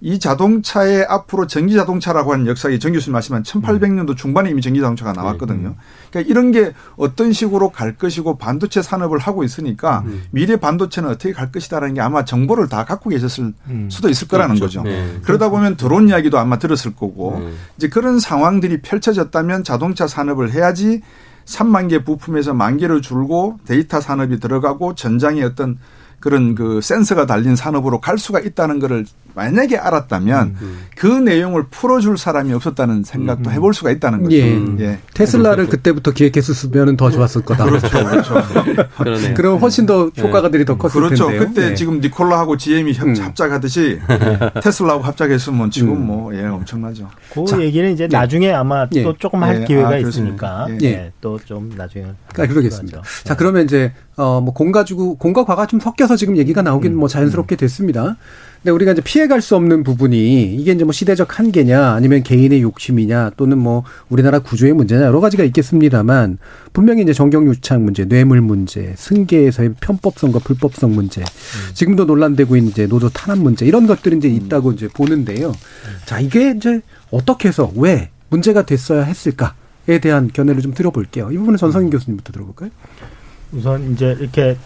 이 0.00 0.20
자동차의 0.20 1.06
앞으로 1.08 1.48
전기 1.48 1.74
자동차라고 1.74 2.32
하는 2.32 2.46
역사에 2.46 2.78
정 2.78 2.92
교수님 2.92 3.14
말씀한 3.14 3.42
1800년도 3.42 4.16
중반에 4.16 4.50
이미 4.50 4.62
전기 4.62 4.80
자동차가 4.80 5.12
나왔거든요. 5.12 5.74
그러니까 6.10 6.30
이런 6.30 6.52
게 6.52 6.72
어떤 6.96 7.32
식으로 7.32 7.70
갈 7.70 7.96
것이고 7.96 8.38
반도체 8.38 8.80
산업을 8.80 9.18
하고 9.18 9.42
있으니까 9.42 10.04
미래 10.30 10.56
반도체는 10.56 11.10
어떻게 11.10 11.32
갈 11.32 11.50
것이다라는 11.50 11.94
게 11.94 12.00
아마 12.00 12.24
정보를 12.24 12.68
다 12.68 12.84
갖고 12.84 13.10
계셨을 13.10 13.54
수도 13.88 14.08
있을 14.08 14.28
거라는 14.28 14.60
거죠. 14.60 14.82
네. 14.82 15.18
그러다 15.22 15.48
보면 15.48 15.76
드론 15.76 16.08
이야기도 16.08 16.38
아마 16.38 16.58
들었을 16.58 16.94
거고 16.94 17.40
네. 17.40 17.52
이제 17.76 17.88
그런 17.88 18.20
상황들이 18.20 18.82
펼쳐졌다면 18.82 19.64
자동차 19.64 20.06
산업을 20.06 20.52
해야지 20.52 21.02
3만 21.44 21.88
개 21.88 22.04
부품에서 22.04 22.54
만 22.54 22.76
개로 22.76 23.00
줄고 23.00 23.58
데이터 23.66 24.00
산업이 24.00 24.38
들어가고 24.38 24.94
전장에 24.94 25.42
어떤 25.42 25.78
그런 26.20 26.54
그 26.54 26.80
센서가 26.82 27.26
달린 27.26 27.56
산업으로 27.56 28.00
갈 28.00 28.18
수가 28.18 28.40
있다는 28.40 28.80
거를 28.80 29.06
만약에 29.38 29.76
알았다면 29.76 30.56
그 30.96 31.06
내용을 31.06 31.66
풀어줄 31.70 32.18
사람이 32.18 32.52
없었다는 32.54 33.04
생각도 33.04 33.52
해볼 33.52 33.72
수가 33.72 33.92
있다는 33.92 34.24
거죠. 34.24 34.34
예. 34.36 34.60
예. 34.80 34.98
테슬라를 35.14 35.68
그때부터 35.68 36.10
기획했었으면 36.10 36.96
더 36.96 37.08
좋았을 37.08 37.42
거다. 37.42 37.64
그렇죠, 37.66 37.88
그렇죠. 37.88 38.34
그럼 39.36 39.58
훨씬 39.60 39.86
더 39.86 40.06
효과가들이 40.08 40.64
더 40.64 40.76
컸을 40.76 41.04
그렇죠. 41.06 41.28
텐데요. 41.28 41.46
그때 41.46 41.70
예. 41.70 41.74
지금 41.76 42.00
니콜라하고 42.00 42.56
GM이 42.56 42.94
협- 42.94 43.06
음. 43.06 43.14
합작하듯이 43.16 44.00
테슬라하고 44.60 45.04
합작했으면 45.04 45.70
지금 45.70 45.92
음. 45.92 46.06
뭐예 46.06 46.44
엄청나죠. 46.44 47.08
그 47.32 47.44
자, 47.46 47.60
얘기는 47.60 47.92
이제 47.92 48.04
예. 48.04 48.08
나중에 48.10 48.50
아마 48.52 48.88
예. 48.92 49.04
또 49.04 49.16
조금 49.16 49.44
할 49.44 49.62
예, 49.62 49.64
기회가 49.66 49.90
아. 49.90 49.96
있으니까 49.98 50.66
예. 50.82 50.86
예. 50.86 51.12
또좀 51.20 51.74
나중에 51.76 52.06
아, 52.06 52.46
그러겠습니다. 52.46 53.02
자, 53.24 53.36
그러면 53.36 53.64
이제, 53.64 53.92
어, 54.16 54.40
뭐, 54.40 54.52
공과 54.54 54.84
주고, 54.84 55.16
공과 55.16 55.44
과가 55.44 55.66
좀 55.66 55.80
섞여서 55.80 56.16
지금 56.16 56.36
얘기가 56.36 56.62
나오긴 56.62 56.96
뭐 56.96 57.08
자연스럽게 57.08 57.56
됐습니다. 57.56 58.16
근데 58.62 58.72
우리가 58.72 58.92
이제 58.92 59.00
피해갈 59.00 59.40
수 59.40 59.54
없는 59.54 59.84
부분이 59.84 60.56
이게 60.56 60.72
이제 60.72 60.82
뭐 60.84 60.92
시대적 60.92 61.38
한계냐 61.38 61.92
아니면 61.92 62.24
개인의 62.24 62.62
욕심이냐 62.62 63.32
또는 63.36 63.58
뭐 63.58 63.84
우리나라 64.08 64.40
구조의 64.40 64.72
문제냐 64.72 65.04
여러 65.04 65.20
가지가 65.20 65.44
있겠습니다만 65.44 66.38
분명히 66.72 67.02
이제 67.02 67.12
정경 67.12 67.46
유착 67.46 67.80
문제, 67.80 68.04
뇌물 68.04 68.40
문제, 68.40 68.94
승계에서의 68.96 69.74
편법성과 69.80 70.40
불법성 70.40 70.92
문제, 70.92 71.22
지금도 71.74 72.04
논란되고 72.04 72.56
있는 72.56 72.70
이제 72.72 72.86
노조 72.86 73.08
탄압 73.08 73.38
문제 73.38 73.64
이런 73.64 73.86
것들이 73.86 74.16
이제 74.16 74.28
있다고 74.28 74.72
이제 74.72 74.88
보는데요. 74.88 75.52
자, 76.04 76.18
이게 76.18 76.52
이제 76.56 76.80
어떻게 77.10 77.48
해서 77.48 77.72
왜 77.76 78.10
문제가 78.28 78.66
됐어야 78.66 79.02
했을까에 79.02 80.00
대한 80.02 80.30
견해를 80.32 80.62
좀 80.62 80.74
들어볼게요. 80.74 81.30
이 81.30 81.38
부분은 81.38 81.58
전성인 81.58 81.90
교수님부터 81.90 82.32
들어볼까요? 82.32 82.70
우선 83.52 83.92
이제 83.92 84.16
이렇게 84.18 84.56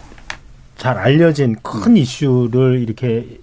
잘 0.77 0.97
알려진 0.97 1.55
큰 1.61 1.95
이슈를 1.95 2.81
이렇게 2.81 3.39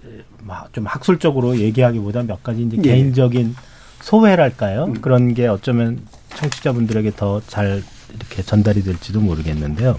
좀 0.71 0.85
학술적으로 0.85 1.57
얘기하기보다 1.57 2.23
몇 2.23 2.43
가지 2.43 2.63
이제 2.63 2.77
예. 2.77 2.81
개인적인 2.81 3.55
소회랄까요? 4.01 4.93
그런 5.01 5.33
게 5.33 5.47
어쩌면 5.47 5.99
청취자분들에게 6.35 7.11
더 7.15 7.41
잘 7.47 7.83
이렇게 8.15 8.41
전달이 8.41 8.83
될지도 8.83 9.21
모르겠는데요. 9.21 9.97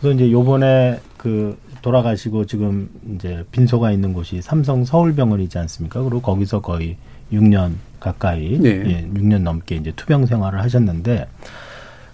그래서 0.00 0.14
이제 0.14 0.30
요번에 0.32 1.00
그 1.16 1.58
돌아가시고 1.82 2.44
지금 2.46 2.90
이제 3.14 3.44
빈소가 3.52 3.92
있는 3.92 4.12
곳이 4.12 4.42
삼성 4.42 4.84
서울병원이지 4.84 5.56
않습니까? 5.58 6.02
그리고 6.02 6.20
거기서 6.20 6.60
거의 6.60 6.96
6년 7.32 7.72
가까이, 7.98 8.58
네. 8.58 8.68
예, 8.86 9.08
6년 9.14 9.42
넘게 9.42 9.76
이제 9.76 9.92
투병 9.96 10.26
생활을 10.26 10.60
하셨는데 10.62 11.26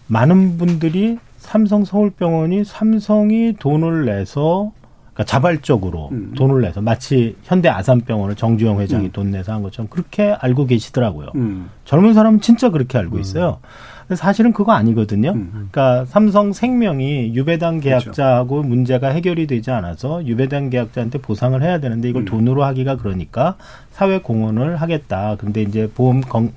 많은 0.09 0.59
분들이 0.59 1.19
삼성 1.38 1.85
서울병원이 1.85 2.64
삼성이 2.64 3.55
돈을 3.59 4.05
내서 4.05 4.73
그러니까 5.16 5.24
자발적으로 5.24 6.11
음. 6.12 6.35
돈을 6.37 6.61
내서 6.61 6.83
마치 6.83 7.37
현대 7.42 7.70
아산병원을 7.70 8.37
정주영 8.37 8.81
회장이 8.81 9.12
돈 9.12 9.31
내서 9.31 9.52
한 9.52 9.62
것처럼 9.62 9.88
그렇게 9.88 10.37
알고 10.38 10.66
계시더라고요. 10.66 11.31
음. 11.37 11.70
젊은 11.87 12.12
사람은 12.12 12.42
진짜 12.42 12.68
그렇게 12.68 12.98
알고 12.98 13.18
있어요. 13.18 13.59
근데 14.07 14.16
사실은 14.16 14.52
그거 14.52 14.72
아니거든요. 14.72 15.31
음. 15.31 15.68
그러니까 15.72 16.05
삼성생명이 16.05 17.35
유배당 17.35 17.81
그렇죠. 17.81 18.11
계약자하고 18.11 18.62
문제가 18.62 19.09
해결이 19.09 19.46
되지 19.46 19.70
않아서 19.70 20.24
유배당 20.26 20.68
계약자한테 20.68 21.18
보상을 21.18 21.61
해야 21.62 21.81
되는데 21.81 22.09
음. 22.09 22.11
이걸 22.11 22.24
돈으로 22.26 22.64
하기가 22.64 22.96
그러니까 22.96 23.57
사회 23.92 24.18
공헌을 24.18 24.76
하겠다. 24.76 25.37
근데 25.38 25.62
이제 25.62 25.90
보험 25.94 26.20
건 26.20 26.52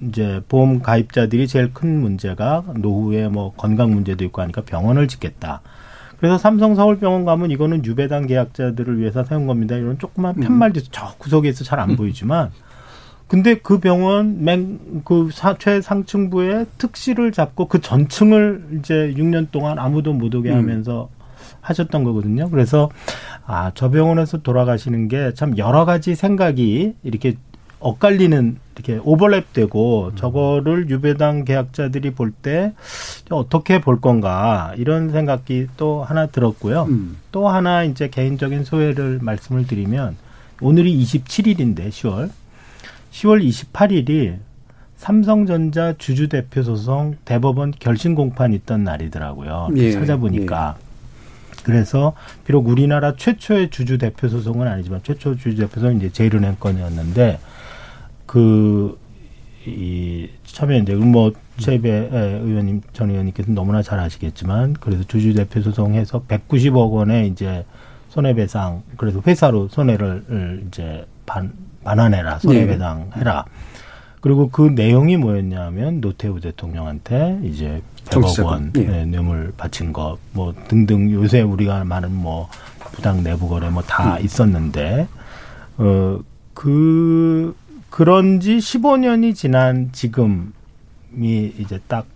이제 0.00 0.40
보험 0.48 0.80
가입자들이 0.80 1.48
제일 1.48 1.74
큰 1.74 2.00
문제가 2.00 2.62
노후에 2.76 3.26
뭐 3.28 3.52
건강 3.56 3.90
문제도 3.90 4.24
있고 4.24 4.42
하니까 4.42 4.62
병원을 4.62 5.08
짓겠다. 5.08 5.60
그래서 6.20 6.36
삼성 6.38 6.74
서울병원 6.74 7.24
가면 7.24 7.50
이거는 7.50 7.84
유배당 7.84 8.26
계약자들을 8.26 8.98
위해서 8.98 9.24
세운 9.24 9.46
겁니다. 9.46 9.74
이런 9.76 9.98
조그만 9.98 10.34
음. 10.36 10.42
팻말도 10.42 10.80
저 10.92 11.14
구석에서 11.18 11.64
잘 11.64 11.80
안 11.80 11.96
보이지만 11.96 12.50
근데 13.26 13.54
그 13.54 13.78
병원 13.78 14.44
맨그 14.44 15.30
최상층부에 15.58 16.66
특실을 16.78 17.32
잡고 17.32 17.68
그 17.68 17.80
전층을 17.80 18.78
이제 18.78 19.14
6년 19.16 19.50
동안 19.50 19.78
아무도 19.78 20.12
못 20.12 20.34
오게 20.34 20.50
음. 20.50 20.56
하면서 20.58 21.08
하셨던 21.62 22.04
거거든요. 22.04 22.50
그래서 22.50 22.90
아, 23.46 23.70
저 23.74 23.90
병원에서 23.90 24.38
돌아가시는 24.42 25.08
게 25.08 25.32
참 25.34 25.56
여러 25.58 25.84
가지 25.84 26.14
생각이 26.14 26.94
이렇게 27.02 27.36
엇갈리는 27.78 28.58
이렇게 28.80 28.98
오버랩되고 28.98 30.16
저거를 30.16 30.88
유배당 30.90 31.44
계약자들이 31.44 32.12
볼 32.12 32.30
때 32.30 32.72
어떻게 33.28 33.80
볼 33.80 34.00
건가 34.00 34.72
이런 34.76 35.10
생각이 35.10 35.66
또 35.76 36.04
하나 36.04 36.26
들었고요. 36.26 36.84
음. 36.84 37.16
또 37.32 37.48
하나 37.48 37.82
이제 37.84 38.08
개인적인 38.08 38.64
소회를 38.64 39.18
말씀을 39.20 39.66
드리면 39.66 40.16
오늘이 40.60 40.96
27일인데 41.02 41.88
10월 41.88 42.30
10월 43.10 43.44
28일이 43.44 44.36
삼성전자 44.96 45.94
주주 45.98 46.28
대표 46.28 46.62
소송 46.62 47.16
대법원 47.24 47.72
결심 47.78 48.14
공판 48.14 48.52
있던 48.54 48.84
날이더라고요. 48.84 49.70
예, 49.76 49.92
찾아보니까. 49.92 50.76
그래서 51.64 52.14
비록 52.46 52.68
우리나라 52.68 53.16
최초의 53.16 53.70
주주 53.70 53.98
대표 53.98 54.28
소송은 54.28 54.66
아니지만 54.66 55.00
최초 55.02 55.36
주주 55.36 55.56
대표 55.56 55.74
소송은 55.74 55.96
이제 55.98 56.10
제일은행 56.10 56.56
건이었는데 56.60 57.38
그이 58.30 60.28
이제 60.82 60.94
뭐 60.94 61.32
최배 61.56 62.08
의원님 62.12 62.80
전 62.92 63.10
의원님께서 63.10 63.50
너무나 63.50 63.82
잘 63.82 63.98
아시겠지만 63.98 64.74
그래서 64.78 65.02
주주 65.04 65.34
대표 65.34 65.60
소송해서 65.60 66.22
190억 66.28 66.92
원의 66.92 67.28
이제 67.28 67.64
손해배상 68.10 68.82
그래서 68.96 69.20
회사로 69.26 69.66
손해를 69.68 70.62
이제 70.68 71.04
반 71.26 71.52
반환해라 71.82 72.38
손해배상 72.38 73.10
해라. 73.16 73.44
그리고 74.20 74.48
그 74.50 74.62
내용이 74.62 75.16
뭐였냐면 75.16 76.00
노태우 76.00 76.40
대통령한테 76.40 77.40
이제 77.42 77.82
100억 78.04 78.44
원 78.44 78.72
예. 78.76 78.84
네, 78.84 79.04
뇌물 79.06 79.52
바친 79.56 79.92
것뭐 79.92 80.54
등등 80.68 81.10
요새 81.10 81.40
우리가 81.40 81.84
많은 81.84 82.14
뭐 82.14 82.48
부당 82.92 83.24
내부 83.24 83.48
거래 83.48 83.70
뭐다 83.70 84.18
음. 84.18 84.24
있었는데 84.24 85.08
어그 85.78 87.56
그런 87.90 88.40
지 88.40 88.56
15년이 88.58 89.34
지난 89.34 89.90
지금이 89.92 90.52
이제 91.58 91.78
딱 91.88 92.06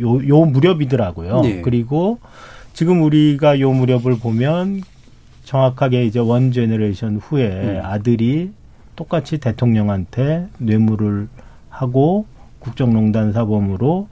요 0.00 0.20
요 0.26 0.44
무렵이더라고요. 0.44 1.42
예. 1.44 1.60
그리고 1.60 2.18
지금 2.72 3.02
우리가 3.02 3.60
요 3.60 3.72
무렵을 3.72 4.18
보면 4.18 4.82
정확하게 5.44 6.06
이제 6.06 6.18
one 6.18 6.52
generation 6.52 7.16
후에 7.18 7.46
음. 7.48 7.80
아들이 7.84 8.50
똑같이 8.96 9.38
대통령한테 9.38 10.48
뇌물을 10.58 11.28
하고 11.68 12.26
국정농단 12.60 13.32
사범으로 13.32 14.08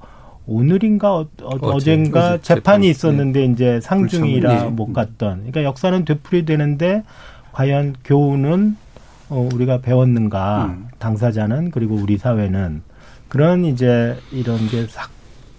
오늘인가 0.46 1.14
어, 1.18 1.26
어제, 1.42 1.96
젠가 2.02 2.38
재판이 2.38 2.42
재판. 2.42 2.84
있었는데 2.84 3.44
이제 3.46 3.80
상중이라. 3.80 4.64
못 4.70 4.92
갔던. 4.92 5.36
그러니까 5.38 5.62
역사는 5.64 6.04
되풀이 6.04 6.44
되는데 6.44 7.02
과연 7.52 7.94
교훈은 8.04 8.76
어, 9.32 9.48
우리가 9.54 9.80
배웠는가 9.80 10.66
음. 10.66 10.88
당사자는 10.98 11.70
그리고 11.70 11.94
우리 11.96 12.18
사회는 12.18 12.82
그런 13.28 13.64
이제 13.64 14.16
이런 14.30 14.68
게 14.68 14.82
싹 14.82 15.10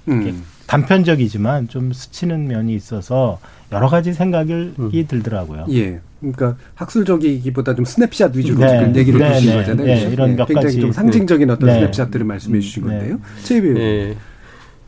음. 0.10 0.44
단편적이지만 0.68 1.68
좀 1.68 1.92
스치는 1.92 2.48
면이 2.48 2.74
있어서 2.76 3.40
여러 3.72 3.88
가지 3.88 4.14
생각이 4.14 4.74
음. 4.78 4.92
들더라고요. 5.08 5.66
예. 5.72 6.00
그러니까 6.20 6.56
학술적이기보다 6.76 7.76
좀 7.76 7.84
스냅샷 7.84 8.36
위주로 8.36 8.60
네. 8.60 8.70
지금 8.80 8.96
얘기를 8.96 9.20
네, 9.20 9.30
해주신 9.32 9.50
네. 9.50 9.56
거잖아요. 9.58 9.86
네, 9.86 9.96
그렇죠? 9.96 10.14
이런 10.14 10.36
몇 10.36 10.46
굉장히 10.46 10.66
가지. 10.68 10.80
좀 10.80 10.92
상징적인 10.92 11.50
어떤 11.50 11.68
네. 11.68 11.76
snapshot들을 11.76 12.26
말씀해 12.26 12.60
주신 12.60 12.88
네. 12.88 12.98
건데요. 12.98 13.20
최 13.44 13.62
배우. 13.62 13.78
예. 13.78 14.16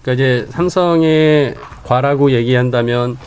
그러니까 0.02 0.14
이제 0.14 0.48
삼성의 0.52 1.56
과라고 1.84 2.32
얘기한다면 2.32 3.18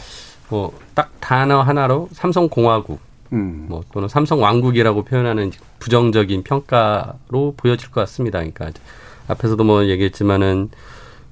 뭐 0.48 0.72
딱 0.98 1.12
단어 1.20 1.60
하나로 1.62 2.08
삼성공화국 2.12 2.98
음. 3.32 3.66
뭐 3.68 3.82
또는 3.92 4.08
삼성 4.08 4.42
왕국이라고 4.42 5.04
표현하는 5.04 5.52
부정적인 5.78 6.42
평가로 6.44 7.54
보여질 7.56 7.90
것 7.90 8.00
같습니다. 8.02 8.38
그러니까 8.38 8.70
앞에서도 9.28 9.62
뭐 9.64 9.84
얘기했지만은 9.86 10.70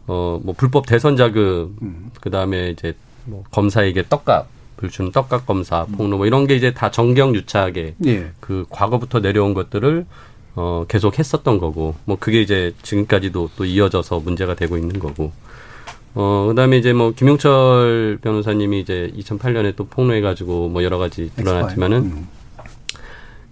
어 0.07 0.41
뭐 0.43 0.55
불법 0.57 0.87
대선 0.87 1.17
자금 1.17 1.77
음. 1.83 2.11
그다음에 2.21 2.71
이제 2.71 2.95
뭐 3.25 3.43
검사에게 3.51 4.05
떡값을 4.09 4.91
주는 4.91 5.11
떡값 5.11 5.47
검사 5.47 5.85
폭로 5.85 6.17
뭐 6.17 6.27
이런 6.27 6.47
게 6.47 6.55
이제 6.55 6.73
다 6.73 6.91
정경 6.91 7.35
유착에 7.35 7.95
예. 8.07 8.31
그 8.41 8.65
과거부터 8.71 9.21
내려온 9.21 9.53
것들을 9.55 10.07
어 10.55 10.85
계속 10.89 11.19
했었던 11.19 11.59
거고 11.59 11.97
뭐 12.05 12.17
그게 12.19 12.41
이제 12.41 12.73
지금까지도 12.83 13.51
또 13.57 13.65
이어져서 13.65 14.21
문제가 14.21 14.55
되고 14.55 14.79
있는 14.79 14.99
거고 14.99 15.33
어 16.17 16.47
그 16.49 16.55
다음에 16.55 16.79
이제 16.79 16.93
뭐 16.95 17.13
김용철 17.13 18.19
변호사님이 18.23 18.81
이제 18.81 19.13
2008년에 19.17 19.77
또 19.77 19.85
폭로해 19.85 20.23
가지고 20.23 20.69
뭐 20.69 20.83
여러 20.83 20.97
가지 20.97 21.31
드러났지만은 21.37 21.99
음. 21.99 22.29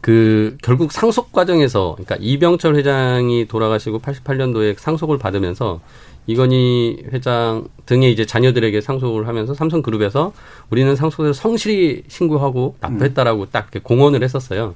그 0.00 0.56
결국 0.62 0.92
상속 0.92 1.32
과정에서 1.32 1.96
그러니까 1.96 2.16
이병철 2.20 2.76
회장이 2.76 3.46
돌아가시고 3.46 4.00
88년도에 4.00 4.78
상속을 4.78 5.18
받으면서 5.18 5.80
이건희 6.26 7.04
회장 7.12 7.68
등의 7.86 8.12
이제 8.12 8.24
자녀들에게 8.24 8.80
상속을 8.80 9.28
하면서 9.28 9.52
삼성그룹에서 9.54 10.32
우리는 10.70 10.96
상속을 10.96 11.34
성실히 11.34 12.04
신고하고 12.08 12.76
납부했다라고 12.80 13.46
딱 13.50 13.68
이렇게 13.72 13.80
공언을 13.80 14.22
했었어요. 14.22 14.74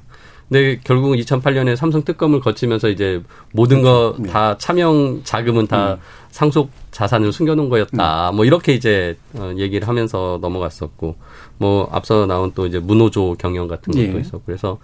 근데 0.49 0.81
결국은 0.83 1.19
2008년에 1.19 1.77
삼성 1.77 2.05
특검을 2.05 2.41
거치면서 2.41 2.89
이제 2.89 3.23
모든 3.53 3.83
거 3.83 4.17
다 4.29 4.57
차명 4.59 5.21
자금은 5.25 5.67
다 5.67 5.99
상속 6.31 6.71
자산을 6.91 7.33
숨겨놓은 7.33 7.69
거였다. 7.69 8.33
뭐 8.33 8.45
이렇게 8.45 8.73
이제 8.75 9.17
어, 9.35 9.53
얘기를 9.57 9.87
하면서 9.89 10.39
넘어갔었고, 10.41 11.17
뭐 11.59 11.89
앞서 11.93 12.27
나온 12.27 12.53
또 12.55 12.67
이제 12.67 12.79
문호조 12.79 13.37
경영 13.39 13.69
같은 13.69 13.93
것도 13.93 14.17
예. 14.17 14.21
있었고, 14.21 14.43
그래서 14.47 14.79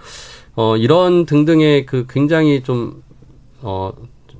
어 0.57 0.77
이런 0.77 1.27
등등의 1.27 1.87
그 1.87 2.07
굉장히 2.09 2.62
좀 2.62 3.03
어, 3.62 3.92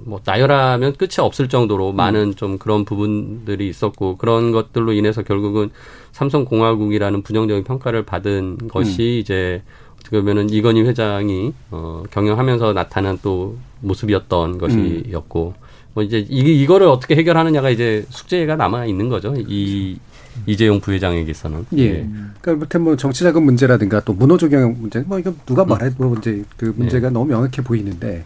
뭐, 0.07 0.21
나열하면 0.23 0.95
끝이 0.95 1.13
없을 1.19 1.49
정도로 1.49 1.93
많은 1.93 2.37
좀 2.37 2.59
그런 2.59 2.85
부분들이 2.85 3.69
있었고, 3.71 4.19
그런 4.19 4.53
것들로 4.53 4.93
인해서 4.93 5.23
결국은 5.23 5.71
삼성공화국이라는 6.13 7.23
부정적인 7.23 7.65
평가를 7.65 8.05
받은 8.05 8.69
것이 8.69 9.19
이제, 9.19 9.63
어떻게 10.05 10.19
보면은 10.21 10.51
이건희 10.51 10.83
회장이, 10.83 11.55
어, 11.71 12.03
경영하면서 12.11 12.75
나타난 12.75 13.19
또 13.23 13.57
모습이었던 13.81 14.59
것이었고, 14.59 15.55
뭐 15.95 16.03
이제 16.03 16.19
이, 16.29 16.63
이거를 16.63 16.87
어떻게 16.89 17.17
해결하느냐가 17.17 17.71
이제 17.71 18.05
숙제가 18.11 18.57
남아 18.57 18.85
있는 18.85 19.09
거죠. 19.09 19.35
이, 19.35 19.99
이재용 20.47 20.81
부회장에게서는. 20.81 21.67
예. 21.79 22.07
그러니까 22.43 22.79
뭐 22.81 22.97
정치자금 22.97 23.45
문제라든가 23.45 24.01
또 24.01 24.13
문호조 24.13 24.51
경영 24.51 24.77
문제, 24.79 25.01
뭐 25.01 25.19
이거 25.19 25.33
누가 25.47 25.65
말해도 25.65 26.17
이제 26.19 26.45
그 26.59 26.75
문제가 26.77 27.09
너무 27.09 27.27
명확해 27.27 27.63
보이는데, 27.63 28.25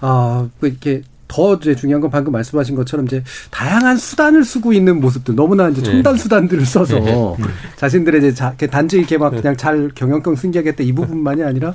아, 0.00 0.48
뭐 0.60 0.68
이렇게 0.68 1.02
더 1.28 1.54
이제 1.54 1.74
중요한 1.74 2.00
건 2.00 2.10
방금 2.10 2.32
말씀하신 2.32 2.74
것처럼 2.74 3.06
이제 3.06 3.22
다양한 3.50 3.96
수단을 3.96 4.44
쓰고 4.44 4.72
있는 4.72 5.00
모습들, 5.00 5.34
너무나 5.34 5.68
이제 5.68 5.82
첨단 5.82 6.16
수단들을 6.16 6.64
써서 6.66 7.36
자신들의 7.76 8.20
이제 8.20 8.34
자, 8.34 8.54
단지 8.70 8.98
이렇게 8.98 9.18
막 9.18 9.30
그냥 9.30 9.56
잘 9.56 9.90
경영권 9.94 10.36
승계하겠다 10.36 10.82
이 10.82 10.92
부분만이 10.92 11.42
아니라 11.42 11.74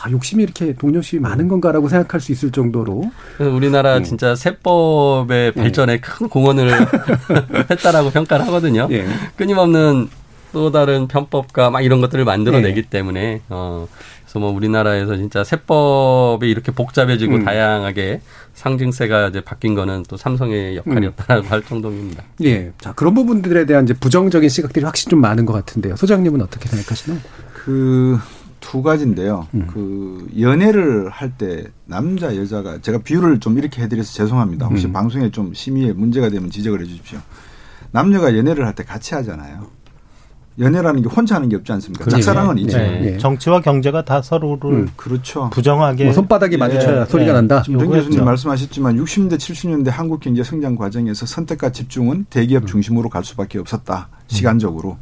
아, 0.00 0.10
욕심이 0.10 0.44
이렇게 0.44 0.74
동력심이 0.74 1.20
많은 1.20 1.48
건가라고 1.48 1.88
생각할 1.88 2.20
수 2.20 2.30
있을 2.30 2.52
정도로. 2.52 3.10
그래서 3.36 3.54
우리나라 3.54 4.00
진짜 4.02 4.36
세법의 4.36 5.52
발전에 5.52 5.98
큰 5.98 6.28
공헌을 6.28 6.70
했다라고 7.70 8.10
평가를 8.10 8.46
하거든요. 8.46 8.86
예. 8.90 9.06
끊임없는 9.36 10.08
또 10.52 10.70
다른 10.70 11.08
편법과 11.08 11.70
막 11.70 11.80
이런 11.82 12.00
것들을 12.00 12.24
만들어내기 12.24 12.82
때문에 12.82 13.42
어 13.48 13.86
그래서 14.28 14.40
뭐 14.40 14.50
우리나라에서 14.50 15.16
진짜 15.16 15.42
세법이 15.42 16.48
이렇게 16.50 16.70
복잡해지고 16.70 17.36
음. 17.36 17.44
다양하게 17.46 18.20
상징세가 18.52 19.28
이제 19.28 19.40
바뀐 19.40 19.74
거는 19.74 20.02
또 20.06 20.18
삼성의 20.18 20.76
역할이었다라고 20.76 21.46
할 21.48 21.62
정도입니다. 21.62 22.24
예. 22.44 22.72
자, 22.78 22.92
그런 22.92 23.14
부분들에 23.14 23.64
대한 23.64 23.84
이제 23.84 23.94
부정적인 23.94 24.50
시각들이 24.50 24.84
확실히 24.84 25.10
좀 25.10 25.20
많은 25.22 25.46
것 25.46 25.54
같은데요. 25.54 25.96
소장님은 25.96 26.42
어떻게 26.42 26.68
생각하시나요? 26.68 27.18
그 27.54 28.18
두 28.60 28.82
가지인데요. 28.82 29.46
그 29.72 30.26
연애를 30.38 31.08
할 31.10 31.32
때 31.38 31.64
남자 31.84 32.36
여자가 32.36 32.80
제가 32.80 32.98
비유를 32.98 33.38
좀 33.40 33.56
이렇게 33.56 33.82
해드려서 33.82 34.12
죄송합니다. 34.12 34.66
혹시 34.66 34.86
음. 34.86 34.92
방송에 34.92 35.30
좀 35.30 35.54
심의에 35.54 35.92
문제가 35.92 36.28
되면 36.28 36.50
지적을 36.50 36.80
해 36.80 36.84
주십시오. 36.84 37.18
남녀가 37.92 38.36
연애를 38.36 38.66
할 38.66 38.74
때 38.74 38.82
같이 38.84 39.14
하잖아요. 39.14 39.68
연애라는 40.58 41.02
게 41.02 41.08
혼자 41.08 41.36
하는 41.36 41.48
게 41.48 41.56
없지 41.56 41.72
않습니까? 41.72 42.04
그렇죠. 42.04 42.22
짝사랑은 42.22 42.58
예. 42.58 42.62
있죠. 42.62 42.78
예. 42.78 43.12
예. 43.14 43.18
정치와 43.18 43.60
경제가 43.60 44.04
다 44.04 44.20
서로를 44.22 44.70
음. 44.70 44.88
그렇죠. 44.96 45.50
부정하게 45.50 46.04
뭐 46.04 46.12
손바닥이 46.12 46.56
마주쳐야 46.56 47.02
예, 47.02 47.04
소리가 47.04 47.30
예. 47.30 47.34
난다. 47.34 47.62
정. 47.62 47.76
교수님 47.76 48.24
말씀하셨지만 48.24 48.96
60년대, 48.96 49.36
70년대 49.36 49.90
한국 49.90 50.20
경제 50.20 50.42
성장 50.42 50.74
과정에서 50.74 51.26
선택과 51.26 51.70
집중은 51.70 52.26
대기업 52.30 52.66
중심으로 52.66 53.08
갈 53.08 53.24
수밖에 53.24 53.58
없었다. 53.58 54.08
시간적으로. 54.26 54.96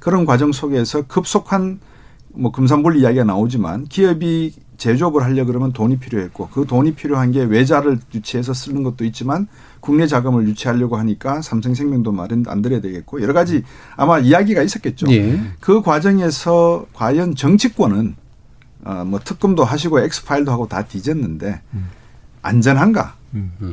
그런 0.00 0.24
과정 0.24 0.52
속에서 0.52 1.02
급속한 1.02 1.80
뭐 2.34 2.50
금산분리 2.50 3.00
이야기가 3.00 3.24
나오지만 3.24 3.84
기업이 3.84 4.54
제조업을 4.82 5.22
하려 5.22 5.44
그러면 5.44 5.72
돈이 5.72 5.98
필요했고 5.98 6.48
그 6.48 6.66
돈이 6.66 6.94
필요한 6.94 7.30
게 7.30 7.42
외자를 7.44 8.00
유치해서 8.12 8.52
쓰는 8.52 8.82
것도 8.82 9.04
있지만 9.04 9.46
국내 9.78 10.08
자금을 10.08 10.48
유치하려고 10.48 10.96
하니까 10.96 11.40
삼성생명도 11.40 12.10
마련 12.10 12.42
안 12.48 12.62
들어야 12.62 12.80
되겠고 12.80 13.22
여러 13.22 13.32
가지 13.32 13.62
아마 13.96 14.18
이야기가 14.18 14.60
있었겠죠. 14.62 15.06
예. 15.12 15.40
그 15.60 15.82
과정에서 15.82 16.86
과연 16.94 17.36
정치권은 17.36 18.16
어, 18.84 19.04
뭐 19.06 19.20
특검도 19.20 19.62
하시고 19.62 20.00
엑스파일도 20.00 20.50
하고 20.50 20.66
다 20.66 20.82
뒤졌는데 20.82 21.60
안전한가? 22.42 23.14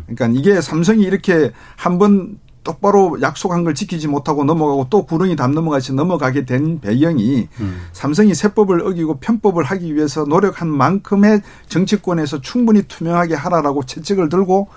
그러니까 0.06 0.28
이게 0.28 0.62
삼성이 0.62 1.04
이렇게 1.04 1.52
한 1.76 1.98
번 1.98 2.38
똑바로 2.70 3.18
약속한 3.24 3.64
걸 3.64 3.74
지키지 3.74 4.08
못하고 4.08 4.44
넘어가고 4.44 4.88
또 4.92 5.04
구렁이 5.04 5.36
담 5.36 5.54
넘어가시 5.54 5.94
넘어가게 5.94 6.46
된 6.46 6.80
배경이 6.80 7.48
삼성이 7.94 8.36
세법을 8.36 8.86
어기고 8.86 9.18
편법을 9.18 9.64
하기 9.64 9.96
위해서 9.96 10.24
노력한 10.24 10.68
만큼의 10.68 11.42
정치권에서 11.68 12.42
충분히 12.42 12.84
투명하게 12.84 13.34
하라라고 13.34 13.84
채찍을 13.86 14.30
들고 14.30 14.68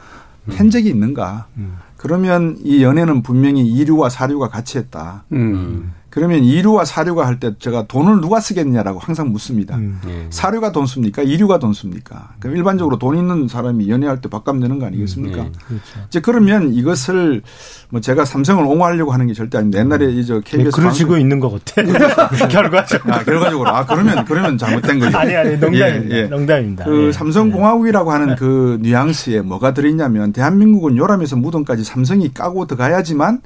팬적이 0.48 0.88
있는가? 0.88 1.48
음. 1.58 1.76
그러면 1.98 2.56
이 2.64 2.82
연애는 2.82 3.22
분명히 3.22 3.66
이류와 3.66 4.08
사류가 4.08 4.48
같이 4.48 4.78
했다. 4.78 5.24
음. 5.32 5.92
그러면 6.14 6.44
이류와 6.44 6.84
사류가 6.84 7.26
할 7.26 7.40
때 7.40 7.52
제가 7.58 7.86
돈을 7.88 8.20
누가 8.20 8.38
쓰겠냐라고 8.38 8.98
항상 8.98 9.32
묻습니다. 9.32 9.76
음. 9.76 9.98
예. 10.06 10.26
사류가 10.28 10.70
돈 10.70 10.84
씁니까? 10.84 11.22
이류가 11.22 11.58
돈 11.58 11.72
씁니까? 11.72 12.34
그럼 12.38 12.54
일반적으로 12.56 12.98
돈 12.98 13.16
있는 13.16 13.48
사람이 13.48 13.88
연애할 13.88 14.20
때 14.20 14.28
밥값 14.28 14.58
내는 14.58 14.78
거 14.78 14.84
아니겠습니까? 14.84 15.38
예. 15.38 15.50
그렇죠. 15.66 15.82
이제 16.08 16.20
그러면 16.20 16.74
이것을 16.74 17.40
뭐 17.88 18.02
제가 18.02 18.26
삼성을 18.26 18.62
옹호하려고 18.62 19.10
하는 19.12 19.26
게 19.26 19.32
절대 19.32 19.56
아닙니다. 19.56 19.78
옛날에 19.80 20.12
이저 20.12 20.34
네, 20.34 20.40
KBS 20.44 20.76
그러시고 20.76 21.08
방송- 21.12 21.20
있는 21.20 21.40
것 21.40 21.50
같아. 21.64 21.82
결과적으로. 22.48 23.14
아, 23.14 23.24
결과적으로 23.24 23.70
아 23.70 23.86
그러면 23.86 24.24
그러면 24.26 24.58
잘못된 24.58 24.98
거죠. 24.98 25.16
아니 25.16 25.34
아니 25.34 25.56
농담입니다. 25.56 26.14
예, 26.14 26.20
예. 26.20 26.22
농담입니다. 26.24 26.84
그 26.84 27.06
예. 27.08 27.12
삼성공화국이라고 27.12 28.12
하는 28.12 28.36
그 28.36 28.78
뉘앙스에 28.82 29.40
뭐가 29.40 29.72
들어있냐면 29.72 30.32
대한민국은 30.34 30.98
요람에서 30.98 31.36
무덤까지 31.36 31.84
삼성이 31.84 32.34
까고 32.34 32.66
들어가야지만 32.66 33.40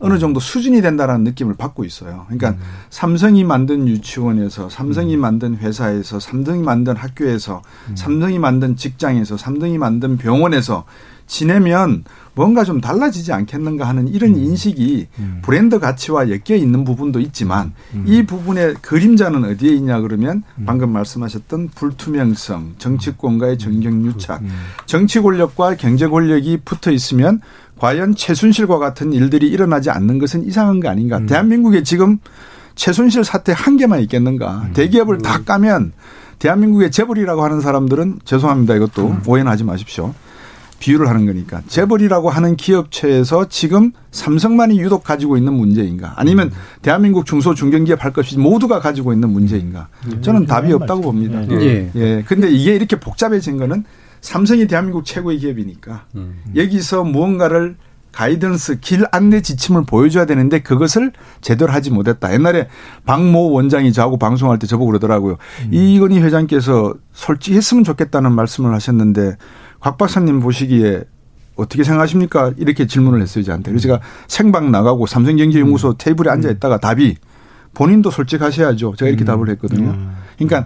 어느 0.00 0.18
정도 0.18 0.40
수준이 0.40 0.80
된다라는 0.80 1.24
느낌을 1.24 1.54
받고 1.54 1.84
있어요. 1.84 2.26
그러니까 2.28 2.56
삼성이 2.88 3.44
만든 3.44 3.86
유치원에서, 3.86 4.68
삼성이 4.70 5.16
만든 5.16 5.56
회사에서, 5.56 6.18
삼성이 6.18 6.62
만든 6.62 6.96
학교에서, 6.96 7.62
삼성이 7.94 8.38
만든 8.38 8.76
직장에서, 8.76 9.36
삼성이 9.36 9.78
만든 9.78 10.16
병원에서 10.16 10.84
지내면 11.26 12.02
뭔가 12.34 12.64
좀 12.64 12.80
달라지지 12.80 13.32
않겠는가 13.32 13.86
하는 13.86 14.08
이런 14.08 14.34
인식이 14.36 15.06
브랜드 15.42 15.78
가치와 15.78 16.28
엮여 16.28 16.56
있는 16.56 16.82
부분도 16.84 17.20
있지만 17.20 17.72
이 18.04 18.24
부분의 18.24 18.74
그림자는 18.82 19.44
어디에 19.44 19.72
있냐 19.74 20.00
그러면 20.00 20.42
방금 20.66 20.90
말씀하셨던 20.90 21.68
불투명성, 21.74 22.74
정치권과의 22.78 23.58
정경유착, 23.58 24.42
정치 24.86 25.20
권력과 25.20 25.76
경제 25.76 26.08
권력이 26.08 26.62
붙어 26.64 26.90
있으면 26.90 27.40
과연 27.80 28.14
최순실과 28.14 28.78
같은 28.78 29.12
일들이 29.14 29.48
일어나지 29.48 29.88
않는 29.88 30.18
것은 30.18 30.44
이상한 30.44 30.80
거 30.80 30.90
아닌가. 30.90 31.18
대한민국에 31.24 31.82
지금 31.82 32.18
최순실 32.74 33.24
사태 33.24 33.52
한 33.56 33.78
개만 33.78 34.00
있겠는가. 34.00 34.68
대기업을 34.74 35.18
다 35.18 35.42
까면 35.42 35.92
대한민국의 36.38 36.90
재벌이라고 36.90 37.42
하는 37.42 37.62
사람들은 37.62 38.20
죄송합니다. 38.24 38.74
이것도 38.76 39.16
오해는 39.26 39.50
하지 39.50 39.64
마십시오. 39.64 40.14
비유를 40.78 41.08
하는 41.08 41.24
거니까. 41.24 41.62
재벌이라고 41.68 42.28
하는 42.28 42.56
기업체에서 42.56 43.48
지금 43.48 43.92
삼성만이 44.10 44.78
유독 44.78 45.02
가지고 45.02 45.38
있는 45.38 45.54
문제인가. 45.54 46.12
아니면 46.16 46.50
대한민국 46.82 47.24
중소 47.24 47.54
중견기업 47.54 48.04
할 48.04 48.12
것이 48.12 48.38
모두가 48.38 48.80
가지고 48.80 49.14
있는 49.14 49.30
문제인가. 49.30 49.88
저는 50.20 50.44
답이 50.44 50.70
없다고 50.74 51.00
봅니다. 51.00 51.42
예. 51.50 51.90
예. 51.94 52.24
근데 52.26 52.50
이게 52.50 52.74
이렇게 52.74 53.00
복잡해진 53.00 53.56
거는 53.56 53.84
삼성이 54.20 54.66
대한민국 54.66 55.04
최고의 55.04 55.38
기업이니까 55.38 56.06
여기서 56.56 57.04
무언가를 57.04 57.76
가이던스 58.12 58.80
길 58.80 59.04
안내 59.12 59.40
지침을 59.40 59.84
보여줘야 59.84 60.24
되는데 60.24 60.58
그것을 60.58 61.12
제대로 61.40 61.72
하지 61.72 61.90
못했다. 61.90 62.32
옛날에 62.34 62.68
박모 63.06 63.52
원장이 63.52 63.92
저하고 63.92 64.18
방송할 64.18 64.58
때 64.58 64.66
저보고 64.66 64.90
그러더라고요. 64.90 65.36
이건희 65.70 66.18
회장께서 66.20 66.94
솔직했으면 67.12 67.84
좋겠다는 67.84 68.32
말씀을 68.32 68.74
하셨는데 68.74 69.36
곽 69.78 69.96
박사님 69.96 70.40
보시기에 70.40 71.04
어떻게 71.54 71.84
생각하십니까? 71.84 72.52
이렇게 72.56 72.86
질문을 72.86 73.22
했어요, 73.22 73.44
저한테. 73.44 73.70
그래서 73.70 73.82
제가 73.82 74.00
생방 74.26 74.70
나가고 74.72 75.06
삼성경제연구소 75.06 75.94
테이블에 75.94 76.30
앉아 76.30 76.50
있다가 76.50 76.78
답이 76.78 77.16
본인도 77.74 78.10
솔직하셔야죠. 78.10 78.94
제가 78.96 79.08
이렇게 79.08 79.24
답을 79.24 79.48
했거든요. 79.50 79.96
그러니까 80.36 80.64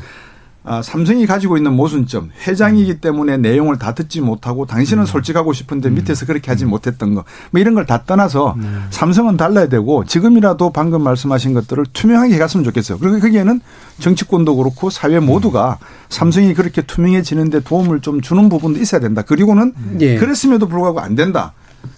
아, 0.66 0.80
삼성이 0.80 1.26
가지고 1.26 1.58
있는 1.58 1.74
모순점, 1.74 2.30
회장이기 2.46 3.00
때문에 3.00 3.36
내용을 3.36 3.78
다 3.78 3.92
듣지 3.94 4.22
못하고 4.22 4.64
당신은 4.64 5.04
솔직하고 5.04 5.52
싶은데 5.52 5.90
밑에서 5.90 6.24
그렇게 6.24 6.50
하지 6.50 6.64
못했던 6.64 7.14
거, 7.14 7.24
뭐 7.50 7.60
이런 7.60 7.74
걸 7.74 7.84
다 7.84 8.04
떠나서 8.04 8.56
삼성은 8.88 9.36
달라야 9.36 9.68
되고 9.68 10.04
지금이라도 10.06 10.70
방금 10.70 11.02
말씀하신 11.02 11.52
것들을 11.52 11.84
투명하게 11.92 12.32
해갔으면 12.34 12.64
좋겠어요. 12.64 12.96
그리고 12.98 13.20
거기에는 13.20 13.60
정치권도 14.00 14.56
그렇고 14.56 14.88
사회 14.88 15.20
모두가 15.20 15.78
삼성이 16.08 16.54
그렇게 16.54 16.80
투명해지는데 16.80 17.60
도움을 17.60 18.00
좀 18.00 18.22
주는 18.22 18.48
부분도 18.48 18.80
있어야 18.80 19.02
된다. 19.02 19.20
그리고는 19.20 19.74
예. 20.00 20.16
그랬음에도 20.16 20.66
불구하고 20.66 21.00
안 21.00 21.14
된다. 21.14 21.52